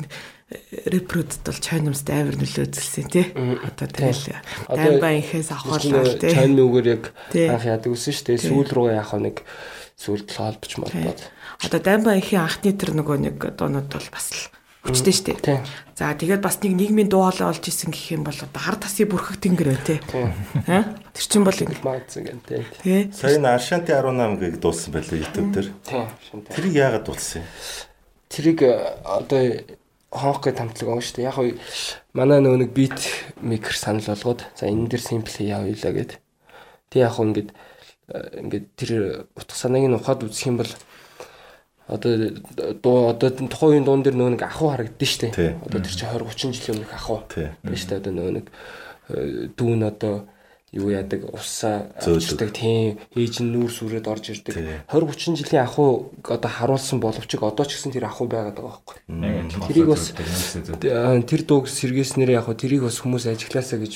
репродд 0.85 1.41
бол 1.47 1.59
чойномс 1.59 2.03
амар 2.11 2.35
нөлөө 2.35 2.67
үзүүлсэн 2.67 3.07
тий. 3.07 3.25
Одоо 3.35 3.87
тэгэл 3.87 4.35
Одоо 4.67 4.75
дайнбаа 4.75 5.13
инхээс 5.15 5.51
авахлаа 5.55 6.03
тий. 6.19 6.31
Чайн 6.31 6.55
нүгээр 6.59 6.87
яг 6.91 7.03
анх 7.31 7.65
яадаг 7.67 7.91
үсэн 7.91 8.13
шүү 8.15 8.25
дээ. 8.35 8.45
Сүүл 8.51 8.71
рүү 8.71 8.87
яах 8.91 9.15
нэг 9.15 9.43
сүүлд 9.95 10.27
л 10.27 10.39
холбож 10.43 10.71
молбоод. 10.75 11.21
Одоо 11.63 11.79
дайнбаа 11.79 12.19
инхийн 12.19 12.43
анхны 12.43 12.75
тэр 12.75 12.91
нөгөө 12.99 13.17
нэг 13.31 13.37
дуунууд 13.55 13.87
бол 13.87 14.09
бас 14.11 14.27
л 14.35 14.43
хүчтэй 14.81 15.13
шүү 15.13 15.39
дээ. 15.45 15.61
За 15.93 16.09
тэгээд 16.17 16.41
бас 16.41 16.57
нэг 16.65 16.73
нийгмийн 16.73 17.05
дуу 17.05 17.29
хоолой 17.29 17.53
олж 17.53 17.69
исэн 17.69 17.93
гэх 17.93 18.17
юм 18.17 18.25
бол 18.25 18.33
одоо 18.33 18.57
хар 18.57 18.81
тасын 18.81 19.05
бүрхэг 19.05 19.37
тэнгэр 19.37 19.69
бай 19.77 19.81
тий. 19.85 19.99
Аа? 20.65 20.97
Тэр 21.13 21.25
чинь 21.29 21.45
бол 21.45 21.53
ингэ 21.53 21.85
Маацсан 21.85 22.25
гэн 22.25 22.41
тий. 22.41 22.65
тий. 22.81 23.01
сая 23.13 23.37
н 23.37 23.45
Аршанти 23.45 23.93
18 23.93 24.41
гийг 24.41 24.57
дуулсан 24.57 24.89
байлаа 24.89 25.21
YouTube 25.21 25.53
дээр. 25.53 25.69
Тий. 25.85 26.01
Тэрийг 26.49 26.73
яагаад 26.73 27.05
дуулсан 27.05 27.45
юм? 27.45 27.47
Тэрийг 28.25 28.59
э, 28.65 28.73
одоо 29.05 29.41
хоох 30.11 30.43
гэж 30.43 30.55
тамтлаг 30.59 30.87
байгаа 30.91 31.01
шүү 31.07 31.15
дээ. 31.15 31.29
Яг 31.31 31.37
уу 31.39 31.55
манай 32.11 32.43
нөгөө 32.43 32.59
нэг 32.67 32.71
бит 32.75 32.99
микер 33.39 33.75
санал 33.75 34.03
болгоод 34.03 34.43
за 34.59 34.67
энэ 34.67 34.91
дэр 34.91 35.01
симпл 35.01 35.39
явуулаа 35.39 35.93
гэд. 35.95 36.11
Тэг 36.91 36.99
яг 36.99 37.15
уу 37.15 37.31
ингээд 37.31 37.49
э, 38.11 38.43
ингээд 38.43 38.65
тэр 38.75 38.91
утга 39.39 39.55
санааг 39.55 39.87
нь 39.87 39.95
ухаад 39.95 40.27
үзэх 40.27 40.51
юм 40.51 40.59
бол 40.59 40.71
одоо 41.87 42.11
дуу 42.83 42.97
одоо 43.07 43.29
тухайн 43.31 43.83
үеийн 43.83 43.87
дуун 43.87 44.03
дээр 44.03 44.19
нөгөө 44.19 44.33
нэг 44.35 44.43
ахуй 44.43 44.69
харагддээ 44.75 45.07
шүү 45.07 45.21
дээ. 45.31 45.55
Одоо 45.63 45.79
тэр 45.79 45.95
чинь 45.95 46.11
20 46.11 46.27
30 46.27 46.59
жилийн 46.59 46.75
өмнөх. 46.83 47.23
Тий. 47.31 47.47
Байна 47.63 47.77
шүү 47.79 47.89
дээ. 47.89 47.99
Одоо 48.03 48.11
нөгөө 48.11 48.33
нэг 48.35 48.45
э, 48.51 49.47
дүүн 49.55 49.81
одоо 49.87 50.15
юу 50.71 50.87
яадаг 50.87 51.27
усаа 51.35 51.91
Зөөлөг. 51.99 52.23
авчдаг 52.23 52.49
тийм 52.55 52.95
ээж 53.15 53.43
нь 53.43 53.51
нүүр 53.51 53.71
сүрээд 53.75 54.07
орж 54.07 54.25
ирдэг. 54.31 54.55
Тий. 54.55 54.79
20 54.87 55.35
30 55.35 55.35
жилийн 55.43 55.67
ахуй 55.67 56.07
одоо 56.23 56.47
харуулсан 56.51 57.03
боловч 57.03 57.27
одоо 57.35 57.65
ч 57.67 57.75
гэсэн 57.75 57.91
тэр 57.91 58.07
ахуй 58.07 58.27
байгаад 58.31 58.55
байгаа 58.55 58.79
байхгүй. 58.79 58.97
Тэрийг 59.67 59.87
бас- 59.91 60.15
тэр 61.27 61.41
дууг 61.43 61.67
сэргээснээр 61.67 62.31
яг 62.39 62.47
тэрийг 62.55 62.87
бас 62.87 63.03
хүмүүс 63.03 63.27
ажиглаасаа 63.27 63.83
гэж 63.83 63.93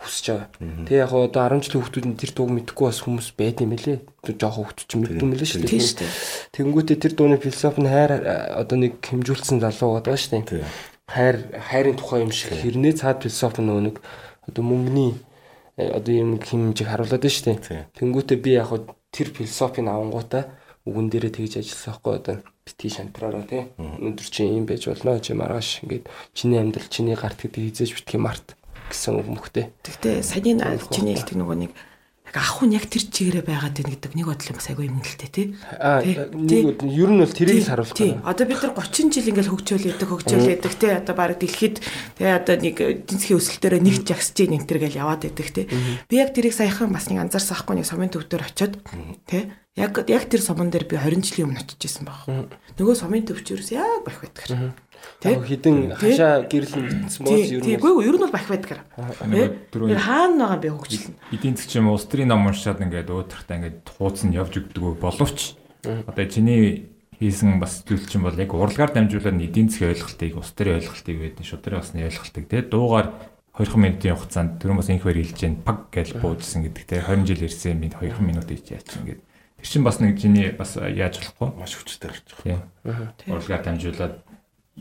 хүсэж 0.00 0.24
байгаа. 0.32 0.48
Тэгээ 0.88 1.04
яг 1.04 1.12
одоо 1.12 1.42
10 1.52 1.60
жилийн 1.68 1.80
хүүхдүүд 1.84 2.06
нь 2.08 2.16
тэр 2.16 2.30
дууг 2.32 2.50
мэдхгүй 2.52 2.84
бас 2.88 3.00
хүмүүс 3.04 3.28
байд 3.36 3.60
юм 3.60 3.72
лээ. 3.76 4.00
Тэр 4.24 4.36
жоохон 4.40 4.64
хүүхдүүд 4.72 4.88
ч 4.88 4.92
мэддэг 4.96 5.20
юм 5.20 5.32
лээ 5.36 5.48
шүү 5.52 5.68
Тийм 5.68 5.80
шүү 5.84 5.98
дээ. 6.00 6.12
Тэнгүүтээ 6.56 6.96
тэр 7.00 7.12
дууны 7.16 7.36
философи 7.40 7.80
нь 7.84 7.88
хайр 7.92 8.12
одоо 8.56 8.76
нэг 8.80 8.92
хэмжүүлсэн 9.04 9.60
залуу 9.60 10.00
байгаа 10.00 10.16
шүү 10.16 10.32
дээ. 10.48 10.64
Хайр 11.12 11.36
хайрын 11.60 11.96
тухай 12.00 12.20
юм 12.24 12.32
шиг 12.32 12.52
хэрнээ 12.56 12.92
цаад 13.04 13.20
философи 13.24 13.60
нөгөө 13.64 13.84
нэг 13.88 13.96
одоо 14.48 14.62
мөнгөний 14.64 15.12
Одоо 15.76 16.14
юм 16.14 16.40
хэмжээг 16.40 16.88
харуулад 16.88 17.20
байна 17.20 17.36
шүү 17.36 17.44
дээ. 17.52 17.92
Тэнгүүтээ 18.00 18.38
би 18.40 18.50
яг 18.56 18.72
хуу 18.72 18.88
тэр 19.12 19.28
философийн 19.28 19.92
авангуудаа 19.92 20.56
үгэн 20.88 21.12
дээрээ 21.12 21.32
тэгж 21.36 21.52
ажилласан 21.60 21.92
байхгүй 21.92 22.14
одоо 22.16 22.36
бити 22.64 22.88
шантраараа 22.88 23.44
тий. 23.44 23.62
Өнөөдөр 23.76 24.28
чи 24.32 24.48
юм 24.48 24.64
байж 24.64 24.88
болно 24.88 25.20
чи 25.20 25.36
маргааш 25.36 25.84
ингээд 25.84 26.08
чиний 26.32 26.58
амьдрал 26.62 26.88
чиний 26.88 27.12
гарт 27.12 27.44
гэдэг 27.44 27.60
хизээж 27.60 27.92
битгий 27.92 28.20
март 28.22 28.56
гэсэн 28.88 29.20
үг 29.20 29.28
мөхтэй. 29.28 29.74
Тэгтээ 29.84 30.24
саяны 30.24 30.80
чиний 30.88 31.18
хэлдэг 31.18 31.36
нөгөө 31.36 31.56
нэг 31.60 31.72
ах 32.36 32.60
хүн 32.60 32.76
яг 32.76 32.84
тэр 32.92 33.04
чигээрээ 33.08 33.44
байгаад 33.48 33.74
байна 33.80 33.92
гэдэг 33.96 34.12
нэг 34.12 34.26
бодлоо 34.28 34.54
бас 34.54 34.68
айгүй 34.68 34.86
юм 34.92 35.00
л 35.00 35.16
тээ 35.16 35.32
тий. 35.32 35.46
Аа 35.80 36.04
нэг 36.04 36.84
ер 36.84 37.10
нь 37.10 37.20
бол 37.24 37.32
тэрийг 37.32 37.64
л 37.64 37.70
харуулах 37.72 37.96
байна. 37.96 38.22
Одоо 38.28 38.44
бид 38.46 38.60
нар 38.60 38.74
30 38.76 39.08
жил 39.10 39.30
ингээл 39.32 39.52
хөгжөөл 39.56 39.88
яадаг 39.88 40.08
хөгжөөл 40.12 40.50
яадаг 40.52 40.74
тий. 40.76 40.92
Одоо 40.92 41.14
баг 41.16 41.32
дэлхийд 41.40 41.76
тий 41.80 42.28
одоо 42.28 42.54
нэг 42.60 42.76
эдийн 42.76 43.18
засгийн 43.18 43.40
өсөлтөөрөө 43.40 43.80
нэг 43.80 43.96
жагсаж 44.04 44.36
ийн 44.44 44.54
энэ 44.60 44.68
төр 44.68 44.78
гэл 44.84 45.00
яваад 45.00 45.22
байдаг 45.24 45.48
тий. 45.48 45.66
Би 46.06 46.14
яг 46.20 46.30
тэрийг 46.36 46.52
саяхан 46.52 46.92
бас 46.92 47.08
нэг 47.08 47.24
анзаарсан 47.24 47.56
ахгүй 47.56 47.80
нэг 47.80 47.88
сумын 47.88 48.12
төв 48.12 48.28
дээр 48.28 48.44
очиод 48.44 48.76
тий. 49.24 49.48
Яг 49.76 49.92
яг 50.08 50.24
тэр 50.28 50.40
суман 50.40 50.72
дээр 50.72 50.88
би 50.88 50.96
20 50.96 51.20
жилийн 51.20 51.52
өмнө 51.52 51.60
очиж 51.60 51.84
исэн 51.84 52.08
баг. 52.08 52.24
Нөгөө 52.80 52.96
сумын 52.96 53.28
төвчөрөөс 53.28 53.76
яг 53.76 54.08
бах 54.08 54.24
байдаг. 54.24 54.44
Тий. 54.48 54.72
Яг 55.24 55.42
хідэн 55.48 55.76
хашаа 55.96 56.46
гэрлэн 56.46 56.84
битсэн 57.06 57.22
боос 57.24 57.50
ер 57.50 57.62
нь 57.64 57.76
Үгүй 57.76 57.92
ээ, 57.96 58.08
ер 58.08 58.16
нь 58.16 58.22
бол 58.22 58.34
бах 58.34 58.46
түрүү 59.72 59.86
Тэр 59.90 60.02
хаана 60.02 60.44
байгаа 60.44 60.60
би 60.60 60.68
хөгжлөн. 60.70 61.14
эдийн 61.32 61.56
засгийн 61.56 61.88
улс 61.88 62.06
төрийн 62.06 62.30
ном 62.30 62.46
уншаад 62.46 62.80
ингээд 62.84 63.10
өөдрөхтэй 63.10 63.56
ингээд 63.56 63.80
хуудсан 63.96 64.30
явж 64.36 64.52
өгдөг 64.60 65.00
боловч 65.00 65.56
одоо 65.84 66.26
чиний 66.28 66.90
хийсэн 67.18 67.58
бас 67.58 67.80
зүйл 67.88 68.04
чинь 68.04 68.22
бол 68.22 68.36
яг 68.36 68.52
урлагаар 68.52 68.92
дамжуулаад 68.92 69.40
эдийн 69.40 69.72
засгийн 69.72 69.96
ойлголтыг 69.96 70.36
улс 70.36 70.52
төрийн 70.52 70.78
ойлголтыг 70.84 71.16
байдаг 71.16 71.44
шууд 71.48 71.62
төрийн 71.64 71.80
усны 71.80 72.04
ойлголтыг 72.04 72.44
те 72.48 72.60
дуугаар 72.60 73.08
2 73.56 73.72
минутын 73.80 74.12
хугацаанд 74.20 74.60
түрүүн 74.60 74.76
бас 74.84 74.90
инх 74.92 75.04
баяр 75.08 75.16
хэлж 75.24 75.40
जैन 75.40 75.56
паг 75.64 75.88
гэж 75.88 76.20
буудсан 76.20 76.68
гэдэг. 76.68 76.84
Те 76.84 77.00
20 77.00 77.24
жил 77.24 77.40
ирсэн 77.40 77.80
минут 77.80 77.96
2 78.04 78.20
минут 78.20 78.44
хийж 78.52 78.68
яачих 78.76 79.00
ингээд 79.00 79.20
тэр 79.24 79.64
чинь 79.64 79.80
бас 79.86 79.96
нэг 79.96 80.20
чиний 80.20 80.52
бас 80.52 80.76
яаж 80.76 81.16
болохгүй? 81.16 81.56
Маш 81.56 81.72
хүчтэй 81.72 82.12
гарч 82.12 82.36
байгаа. 82.44 83.16
урлагаар 83.32 83.64
дамжуулаад 83.64 84.14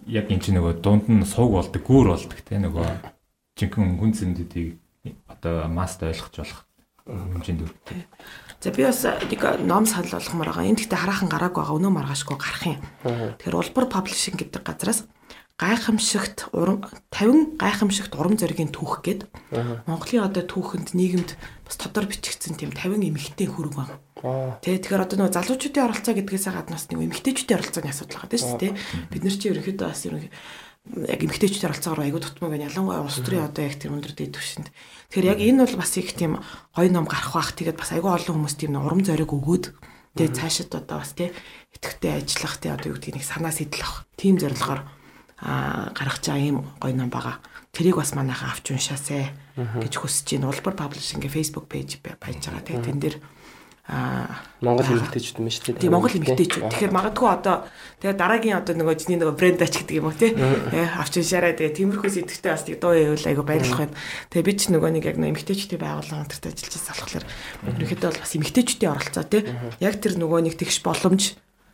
яг 0.03 0.27
эн 0.31 0.43
чинь 0.43 0.59
нөгөө 0.59 0.83
дунд 0.83 1.07
нь 1.07 1.23
сууг 1.23 1.55
болдог 1.55 1.81
гүүр 1.81 2.07
болдог 2.11 2.39
те 2.43 2.59
нөгөө 2.59 2.87
жинхэнэ 3.55 3.95
хүн 3.95 4.11
зэмдүүдийг 4.11 4.75
одоо 5.31 5.71
маст 5.71 6.03
ойлгож 6.03 6.35
болох 6.35 6.61
хэмжээнд 7.05 7.61
үр. 7.61 7.71
За 8.59 8.71
би 8.73 8.83
бас 8.83 9.05
нэг 9.05 9.41
ном 9.61 9.85
санал 9.85 10.17
болгомоор 10.17 10.49
байгаа. 10.49 10.65
Энд 10.65 10.81
гэхдээ 10.81 10.99
хараахан 10.99 11.29
гараагүй 11.29 11.61
байгаа. 11.61 11.77
Өнөө 11.77 11.93
маргаашгүй 11.93 12.37
гарах 12.37 12.63
юм. 12.65 12.81
Тэгэхээр 13.05 13.55
улбар 13.61 13.85
паблишинг 13.93 14.41
гэдэг 14.41 14.63
газраас 14.65 15.05
гайхамшигт 15.55 16.51
урам 16.51 16.83
50 17.15 17.55
гайхамшигт 17.55 18.11
урам 18.19 18.35
зоригийн 18.35 18.75
түүх 18.75 18.99
гээд 19.07 19.23
Монголын 19.87 20.27
одоо 20.27 20.43
түүхэнд 20.43 20.91
нийгэмд 20.91 21.39
бас 21.63 21.75
тодор 21.79 22.11
бичигдсэн 22.11 22.59
тийм 22.59 22.75
50 22.75 22.99
эмэгтэй 23.07 23.47
хөрөг 23.47 23.71
байна. 23.79 23.95
Тэ 24.59 24.83
тэгэхээр 24.83 25.05
одоо 25.07 25.15
нөгөө 25.15 25.31
залуучуудын 25.31 25.85
оролцоо 25.87 26.11
гэдгээс 26.11 26.51
гаднаас 26.51 26.91
нэг 26.91 27.07
эмэгтэйчүүдийн 27.07 27.55
оролцооны 27.55 27.87
асуудал 27.87 28.19
байгаа 28.27 28.39
шүү 28.43 28.59
дээ. 28.59 28.73
Бид 29.15 29.23
нар 29.23 29.35
чи 29.39 29.47
ерөнхийдөө 29.47 29.87
бас 29.87 30.03
ерөнхий 30.03 30.31
яг 31.07 31.21
эмэгтэйчүүдийн 31.23 31.69
оролцоогоор 31.71 32.03
аягүй 32.03 32.21
тутмаг 32.21 32.51
байна. 32.51 32.67
Ялангуяа 32.67 33.01
улс 33.07 33.19
төрийн 33.23 33.47
одоо 33.47 33.63
яг 33.63 33.79
тэр 33.79 33.95
өндөр 33.95 34.11
дэд 34.11 34.35
түвшинд. 34.35 34.67
Тэгэхээр 35.07 35.31
яг 35.31 35.39
энэ 35.39 35.61
бол 35.63 35.75
бас 35.79 35.93
их 35.95 36.11
тийм 36.19 36.43
гоё 36.75 36.89
ном 36.91 37.07
гарах 37.07 37.31
бах. 37.31 37.55
Тэгээд 37.55 37.79
бас 37.79 37.95
аягүй 37.95 38.11
олон 38.11 38.43
хүмүүс 38.43 38.55
тийм 38.59 38.75
урам 38.75 39.01
зориг 39.07 39.31
өгөөд 39.31 39.65
тэгээд 40.19 40.35
цаашид 40.35 40.75
одоо 40.75 40.99
бас 41.01 41.15
тий 41.17 41.33
идэвхтэй 41.73 42.11
ажиллах 42.21 42.55
тий 42.61 42.69
одоо 42.69 42.87
юу 42.93 42.97
гэдгийг 43.01 43.25
санаа 43.25 43.55
сэтэл 43.55 43.81
авах. 43.81 44.05
Тийм 44.13 44.37
зорилгоор 44.37 44.94
гаргаж 45.45 46.23
байгаа 46.25 46.49
юм 46.49 46.57
гоё 46.81 46.95
ном 46.97 47.13
байгаа. 47.13 47.37
Тэрийг 47.69 48.01
бас 48.01 48.17
манайхаа 48.17 48.51
авч 48.51 48.73
уншаасай 48.73 49.29
гэж 49.55 49.93
хүсэж 50.01 50.41
байна. 50.41 50.49
Улбар 50.49 50.73
паблишингийн 50.73 51.31
Facebook 51.31 51.69
пэйж 51.69 52.01
байж 52.01 52.41
байгаа 52.41 52.65
тий 52.65 52.77
тэн 52.81 52.99
дээр 52.99 53.17
Монгол 53.85 54.97
эмэгтэйчүүд 54.97 55.37
юм 55.37 55.49
шүү 55.53 55.77
дээ. 55.77 55.85
Тийм 55.85 55.93
Монгол 55.93 56.17
эмэгтэйчүүд. 56.17 56.73
Тэгэхээр 56.73 56.89
магадгүй 56.89 57.29
одоо 57.29 57.69
тэгээ 58.01 58.17
дараагийн 58.17 58.57
одоо 58.57 58.73
нөгөө 58.81 58.97
чиний 58.97 59.21
нөгөө 59.21 59.37
брэнд 59.37 59.61
ач 59.61 59.77
гэдэг 59.77 59.97
юм 60.01 60.09
уу 60.09 60.17
тий. 60.17 60.33
Э 60.33 60.89
авч 60.97 61.21
уншаарай 61.21 61.53
тэгээ 61.53 61.77
тиймэрхүү 61.85 62.09
сэтгэвтэй 62.09 62.49
бас 62.49 62.65
нэг 62.65 62.81
дуу 62.81 62.97
явуул 62.97 63.29
айгу 63.29 63.45
баярлах 63.45 63.85
байна. 63.85 63.93
Тэгээ 64.33 64.47
би 64.49 64.53
ч 64.57 64.61
нөгөө 64.73 64.89
нэг 64.89 65.05
яг 65.05 65.17
эмэгтэйчүүдийн 65.21 65.81
байгууллага 65.85 66.23
өнтерт 66.25 66.45
ажиллаж 66.49 66.73
байсан 66.73 66.95
болохоор 66.97 67.25
ерөнхийдөө 67.77 68.09
бол 68.09 68.23
бас 68.25 68.33
эмэгтэйчүүдийн 68.33 68.89
оролцоо 68.89 69.25
тий. 69.29 69.41
Яг 69.77 69.95
тэр 70.01 70.13
нөгөө 70.17 70.39
нэг 70.49 70.55
тэгш 70.57 70.77
боломж 70.81 71.23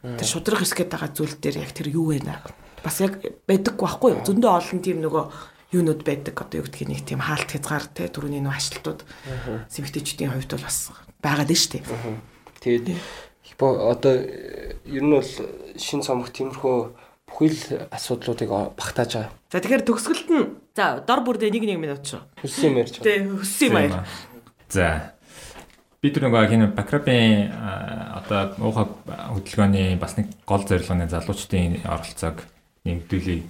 тэр 0.03 0.27
шудраг 0.27 0.59
хэсгээд 0.59 0.91
байгаа 0.91 1.15
зүйл 1.15 1.35
дээр 1.39 1.63
яг 1.63 1.71
тэр 1.71 1.95
юу 1.95 2.11
вэ 2.11 2.27
наа. 2.27 2.43
Бас 2.81 3.01
яг 3.01 3.21
байдаггүй 3.47 3.85
байхгүй 3.87 4.13
юу? 4.15 4.25
Зөндөө 4.25 4.51
олон 4.57 4.79
тийм 4.81 5.01
нөгөө 5.05 5.23
юунууд 5.71 6.01
байдаг 6.03 6.35
одоо 6.35 6.59
юу 6.59 6.67
гэдгийг 6.67 6.89
нэг 6.89 7.01
тийм 7.07 7.21
хаалт 7.23 7.47
хязгаар 7.47 7.85
тий 7.95 8.07
түрүүний 8.11 8.43
нөгөө 8.43 8.59
ашлтууд 8.59 9.01
эмэгтэйчүүдийн 9.71 10.33
хувьд 10.35 10.51
бол 10.51 10.67
бас 10.67 10.91
байгаад 11.23 11.51
нь 11.51 11.59
шүү 11.61 11.71
дээ. 11.79 11.85
Тэгээд 12.59 12.87
бо 13.61 13.93
одоо 13.93 14.15
ер 14.17 15.03
нь 15.05 15.13
бол 15.13 15.31
шин 15.77 16.01
цомог 16.03 16.33
тиймэрхүү 16.33 16.77
бүхэл 17.29 17.87
асуудлуудыг 17.93 18.49
багтааж 18.75 19.11
байгаа. 19.15 19.31
За 19.53 19.61
тэгэхээр 19.63 19.87
төгсгөлд 19.87 20.29
нь 20.33 20.45
за 20.75 20.99
дор 21.07 21.23
бүр 21.23 21.39
дээр 21.39 21.55
нэг 21.55 21.65
нэг 21.69 21.79
минут 21.79 22.03
шүү. 22.03 22.19
Хүссэн 22.43 22.67
юм 22.73 22.81
ярьж 22.83 22.99
байгаа. 22.99 23.07
Тэ 23.07 23.29
өссөн 23.37 23.67
юм 23.71 23.77
аа. 23.77 24.03
За. 24.67 25.15
Би 26.01 26.09
тэр 26.09 26.27
нөгөө 26.27 26.49
хин 26.49 26.65
Бакрабын 26.73 27.53
а, 27.53 28.19
одоо 28.25 28.57
уухай 28.57 28.89
хөдөлгөөний 29.05 29.95
бас 30.01 30.17
нэг 30.17 30.33
гол 30.49 30.65
зорилго 30.65 30.97
нь 30.97 31.05
залуучдын 31.05 31.85
оролцоог 31.85 32.41
нэмэгдүүлэх 32.85 33.43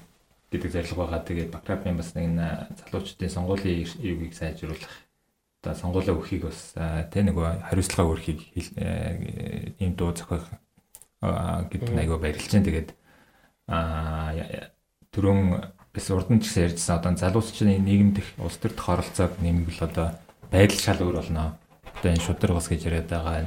гэдэг 0.51 0.71
зорилго 0.71 1.07
байгаа. 1.07 1.23
Тэгээд 1.23 1.51
Бакрабын 1.51 1.97
бас 1.97 2.11
нэг 2.15 2.35
залуучдын 2.35 3.31
сонгуулийн 3.31 3.87
юугийг 4.03 4.35
сайжруулах 4.35 4.91
одоо 5.61 5.75
сонгуулаа 5.77 6.17
өгөхийг 6.17 6.49
бас 6.49 6.73
тэ 6.75 7.21
нөгөө 7.21 7.69
хариуцлага 7.69 8.11
өрхийг 8.11 8.39
ийм 8.57 9.93
дуу 9.95 10.11
зохиох 10.11 10.49
гэдэг 11.21 11.89
нь 11.93 12.01
айгаа 12.01 12.17
баярлж 12.17 12.49
байна. 12.49 12.67
Тэгээд 12.67 12.89
а 13.69 14.33
түрүүн 15.13 15.41
бас 15.93 16.07
урд 16.09 16.29
нь 16.33 16.41
ч 16.41 16.49
гэсэн 16.49 16.63
ярьжсан 16.73 16.97
одоо 16.97 17.13
залуучдын 17.13 17.85
нийгэм 17.85 18.11
дэх 18.17 18.27
улс 18.41 18.57
төр 18.57 18.73
дэх 18.73 18.89
оролцоог 18.89 19.37
нэмвэл 19.37 19.85
одоо 19.85 20.17
байдал 20.49 20.81
шал 20.81 20.99
өөр 20.99 21.21
болно. 21.21 21.55
Одоо 22.01 22.09
энэ 22.09 22.25
шудраг 22.25 22.57
бас 22.57 22.67
гэж 22.67 22.81
яриад 22.89 23.07
байгаа 23.07 23.45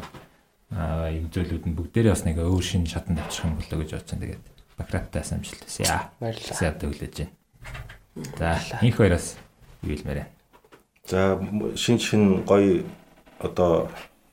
аа 0.70 1.10
юм 1.10 1.28
зүйлүүд 1.34 1.66
нь 1.66 1.76
бүгдээрээ 1.76 2.14
бас 2.14 2.24
нэг 2.24 2.38
өөр 2.38 2.62
шин 2.62 2.86
шатанд 2.86 3.18
авчих 3.18 3.44
юм 3.44 3.58
болоо 3.58 3.82
гэж 3.82 3.90
байна. 3.90 4.22
Тэгээд 4.22 4.53
Бакраттай 4.78 5.22
амжилт 5.22 5.62
хүсье. 5.64 5.86
Баярлалаа. 6.20 6.58
Сайн 6.58 6.74
өглөөж 6.82 7.14
байна. 7.18 7.30
За, 8.38 8.58
инх 8.82 8.96
хоёроос 8.98 9.36
юу 9.82 9.94
хэлмээр 9.96 10.18
байна. 10.22 10.30
За 11.06 11.38
шин 11.76 11.98
шин 11.98 12.44
гоё 12.46 12.84
одоо 13.38 13.88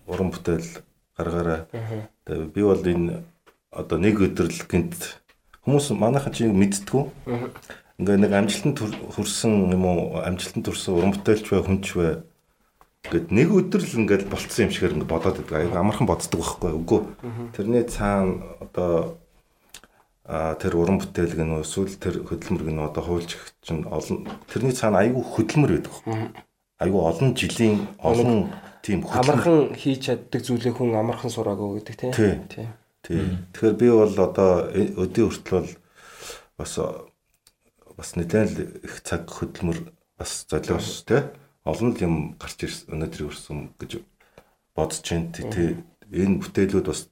уран 0.08 0.32
бүтээл 0.32 0.82
гаргаараа. 1.18 1.66
Тэгээ 2.26 2.46
би 2.54 2.62
бол 2.64 2.82
энэ 2.82 3.24
одоо 3.72 3.98
нэг 4.00 4.18
өдрөл 4.22 4.54
гинт 4.70 5.20
хүмүүс 5.66 5.92
манайхан 5.98 6.34
чи 6.34 6.48
мэдтгүү. 6.50 7.04
Ингээ 8.02 8.18
нэг 8.18 8.32
амжилтанд 8.34 8.78
хүр- 8.82 9.02
хүрсэн 9.14 9.70
юм 9.74 9.86
уу 9.86 10.22
амжилтанд 10.26 10.66
хүрсэн 10.66 10.94
уран 10.98 11.14
бүтээлч 11.14 11.46
бай 11.54 11.62
хүнч 11.62 11.86
бай 11.94 12.12
гэд 13.14 13.30
нэг 13.30 13.50
өдрөл 13.54 13.98
ингээл 14.02 14.26
болцсон 14.30 14.66
юм 14.70 14.74
шигээр 14.74 14.96
ингээ 14.98 15.10
бодоод 15.10 15.38
байдаг. 15.46 15.54
Аюу 15.70 15.78
амархан 15.78 16.08
боддог 16.10 16.40
байхгүй 16.42 16.72
үгүй. 16.82 17.02
Тэрний 17.54 17.86
цаана 17.86 18.58
одоо 18.62 19.21
тэр 20.26 20.74
уран 20.78 21.02
бүтээл 21.02 21.34
гэнэ 21.34 21.66
эсвэл 21.66 21.98
тэр 21.98 22.22
хөдөлмөр 22.22 22.64
гэнэ 22.70 22.82
одоо 22.94 23.04
хуульч 23.04 23.42
чинь 23.66 23.90
олон 23.90 24.30
тэрний 24.46 24.72
цаана 24.72 25.02
аюу 25.02 25.26
хөдөлмөр 25.26 25.82
байдаг. 25.82 25.96
Аюу 26.78 27.10
олон 27.10 27.34
жилийн 27.34 27.90
олон 27.98 28.54
тийм 28.86 29.02
Амархан 29.10 29.74
хийж 29.74 30.06
чаддаг 30.06 30.42
зүйлээ 30.46 30.78
хүн 30.78 30.94
амархан 30.94 31.34
сураагүй 31.34 31.82
гэдэг 31.82 31.96
тий. 31.98 32.12
Тий. 32.14 32.34
Тий. 32.54 32.68
тий. 33.02 33.22
Тэгэхээр 33.54 33.76
би 33.82 33.88
бол 33.90 34.14
одоо 34.14 34.70
э- 34.70 34.94
өдөө 34.94 35.26
хүртэл 35.26 35.58
бол 35.58 35.70
бас 36.58 36.74
бас 37.98 38.10
нэлээд 38.14 38.50
л 38.54 38.62
их 38.86 39.02
цаг 39.02 39.26
хөдөлмөр 39.26 39.90
бас 40.22 40.46
золиос 40.46 41.02
тий. 41.06 41.22
Олон 41.66 41.98
л 41.98 42.02
юм 42.02 42.16
гарч 42.38 42.62
ирсэн 42.62 42.94
өнөөдрийн 42.94 43.30
өрсөн 43.30 43.60
гэж 43.82 44.06
бодож 44.78 45.02
байна. 45.02 45.34
Тий. 45.34 45.82
Энэ 46.14 46.42
бүтээлүүд 46.46 46.86
бас 46.90 47.10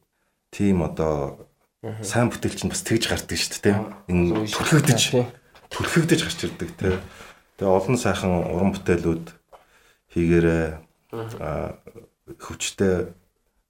тийм 0.53 0.85
одоо 0.85 1.48
сайн 2.03 2.27
бүтээл 2.29 2.55
чинь 2.59 2.69
бас 2.71 2.83
тэгж 2.83 3.07
гардаг 3.07 3.37
шүү 3.39 3.59
дээ. 3.63 3.77
Энэ 4.11 4.45
Тий. 4.45 5.25
түлхэгдэж 5.71 6.19
гарч 6.27 6.39
ирдэг 6.43 6.69
тий. 6.75 6.95
Тэгээ 7.55 7.71
олон 7.71 7.95
сайхан 7.95 8.51
уран 8.51 8.71
бүтээлүүд 8.75 9.25
хийгээрээ 10.11 10.65
аа 11.39 11.79
хөвчтэй 12.35 13.15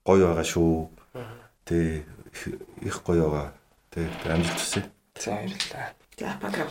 гоё 0.07 0.25
байгаа 0.33 0.47
шүү. 0.47 0.89
Тэ 1.69 2.01
их- 2.81 3.03
гоё 3.05 3.29
байгаа. 3.29 3.53
Тэ 3.93 4.09
амжилт 4.25 4.57
хүсье. 4.57 4.83
За 5.19 5.31
баярлалаа. 5.37 5.93
За 6.17 6.29
бага. 6.41 6.65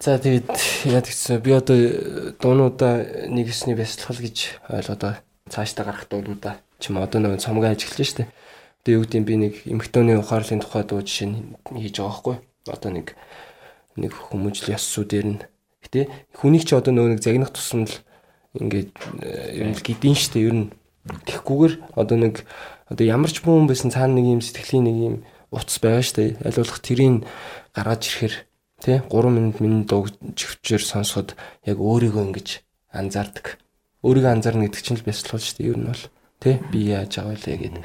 За 0.00 0.18
тэгээд 0.20 0.52
яа 0.92 1.00
гэсэн 1.00 1.40
би 1.40 1.50
одоо 1.56 1.76
э, 1.80 2.36
дуунуудаа 2.36 3.24
нэгэсний 3.32 3.72
бясалгал 3.72 4.20
гэж 4.20 4.60
ойлгоод 4.68 5.00
байгаа. 5.00 5.22
Цаашдаа 5.48 5.84
гарах 5.88 6.04
дуулуудаа 6.12 6.60
чим 6.82 6.98
одоо 7.00 7.20
нэг 7.24 7.40
цомгоо 7.40 7.72
ажиглаж 7.72 8.04
штэ. 8.04 8.28
Тэгээ 8.86 8.94
юу 8.94 9.02
гэдэг 9.02 9.24
би 9.26 9.34
нэг 9.34 9.54
эмхтөний 9.66 10.14
ухаарлын 10.14 10.62
тухай 10.62 10.86
дуу 10.86 11.02
жишээ 11.02 11.58
хийж 11.74 11.98
байгаа 11.98 12.06
байхгүй. 12.06 12.36
Одоо 12.70 12.90
нэг 12.94 13.06
нэг 13.98 14.12
хүмүүжил 14.14 14.78
ёс 14.78 14.86
сүү 14.86 15.04
дээр 15.10 15.26
нь. 15.26 15.42
Гэтэ 15.82 16.06
хүнийг 16.38 16.70
чи 16.70 16.78
одоо 16.78 16.94
нөгөө 16.94 17.18
нэг 17.18 17.20
загнах 17.26 17.50
тусам 17.50 17.90
л 17.90 17.94
ингээд 18.54 18.94
э, 19.26 19.58
ер 19.58 19.66
нь 19.66 19.74
гидэн 19.74 20.14
штэ 20.14 20.38
ер 20.38 20.54
нь 20.54 20.66
тэгхгүйгээр 21.02 21.74
одоо 21.98 22.14
нэг 22.14 22.46
одоо 22.86 23.04
ямар 23.10 23.34
ч 23.34 23.42
хүн 23.42 23.66
байсан 23.66 23.90
цаана 23.90 24.22
нэг 24.22 24.38
юм 24.38 24.42
сэтгэлийн 24.46 24.86
нэг 24.86 24.96
юм 25.02 25.16
утас 25.50 25.82
байгаа 25.82 26.06
штэ 26.06 26.38
аль 26.46 26.54
болох 26.54 26.78
тэрийг 26.78 27.26
гаргаж 27.74 28.02
ирэхээр 28.06 28.34
тий 28.86 28.98
3 29.02 29.34
минут 29.34 29.58
минут 29.58 29.90
дуу 29.90 30.06
живчээр 30.06 30.82
сонсоход 30.86 31.34
яг 31.66 31.78
өөрийгөө 31.82 32.22
ингэж 32.30 32.62
анзаардаг. 32.94 33.58
Өөрийгөө 34.06 34.30
анзаарна 34.30 34.70
гэдэг 34.70 34.82
чинь 34.82 34.98
л 34.98 35.06
бясалгал 35.06 35.42
штэ 35.42 35.66
ер 35.66 35.74
нь 35.74 35.90
бол 35.90 36.02
тий 36.40 36.60
би 36.72 36.92
яаж 36.92 37.16
байгаа 37.16 37.36
вэ 37.36 37.56
гэдэг. 37.56 37.84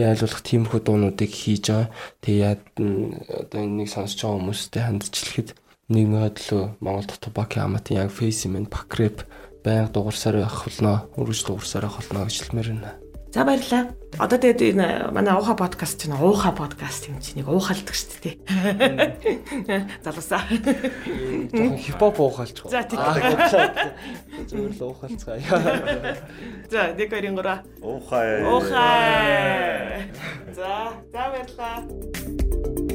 Аль 0.00 0.22
болох 0.22 0.42
тиймэрхүү 0.46 0.80
дуунуудыг 0.84 1.30
хийж 1.30 1.64
байгаа. 1.68 1.88
Тий 2.24 2.36
яад 2.40 2.62
одоо 2.78 3.60
энийг 3.60 3.90
сонсож 3.92 4.20
байгаа 4.20 4.38
хүмүүстэй 4.40 4.82
хандчихлэхэд 4.84 5.48
нийгмийн 5.90 6.24
хөдлөө 6.24 6.64
Монгол 6.80 7.06
дотор 7.10 7.32
Баки 7.34 7.58
Аматын 7.60 8.00
яг 8.06 8.10
фейс 8.14 8.46
юм 8.46 8.64
бакрэп 8.64 9.26
байнга 9.64 9.92
дуурсаар 9.92 10.40
байх 10.40 10.64
болно. 10.64 11.10
Үргэлж 11.18 11.42
дуурсаар 11.46 11.84
байх 11.90 11.98
болно 11.98 12.24
гэж 12.24 12.36
хэлмээр 12.40 12.68
байна. 12.72 13.09
За 13.30 13.44
баярлалаа. 13.46 13.94
Одоо 14.18 14.38
тэгээд 14.42 14.74
энэ 14.74 15.14
манай 15.14 15.38
ууха 15.38 15.54
подкаст 15.54 16.02
чинь 16.02 16.10
ууха 16.18 16.50
подкаст 16.50 17.06
юм 17.06 17.22
чинь 17.22 17.38
нэг 17.38 17.46
уухалдаг 17.46 17.94
шүү 17.94 18.26
дээ. 18.26 18.34
Залуусаа. 20.04 20.42
Жохон 20.50 21.78
хипхоп 21.78 22.18
уухалч. 22.18 22.58
За 22.66 22.82
тийм. 22.82 22.98
Зүгээр 24.50 24.74
л 24.74 24.82
уухалцгаая. 24.82 25.46
За 26.74 26.90
нэг 26.90 27.06
хоёрын 27.06 27.38
гураа. 27.38 27.62
Уухай. 27.78 28.42
Уухай. 28.50 30.10
За, 30.50 30.90
за 31.14 31.22
баярлалаа. 31.30 32.89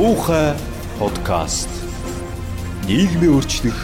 Уухай 0.00 0.56
подкаст. 0.98 1.68
Нийгмийн 2.88 3.34
өөрчлөх 3.36 3.76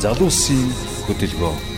залуусын 0.00 0.64
хөтөлбөр. 1.04 1.71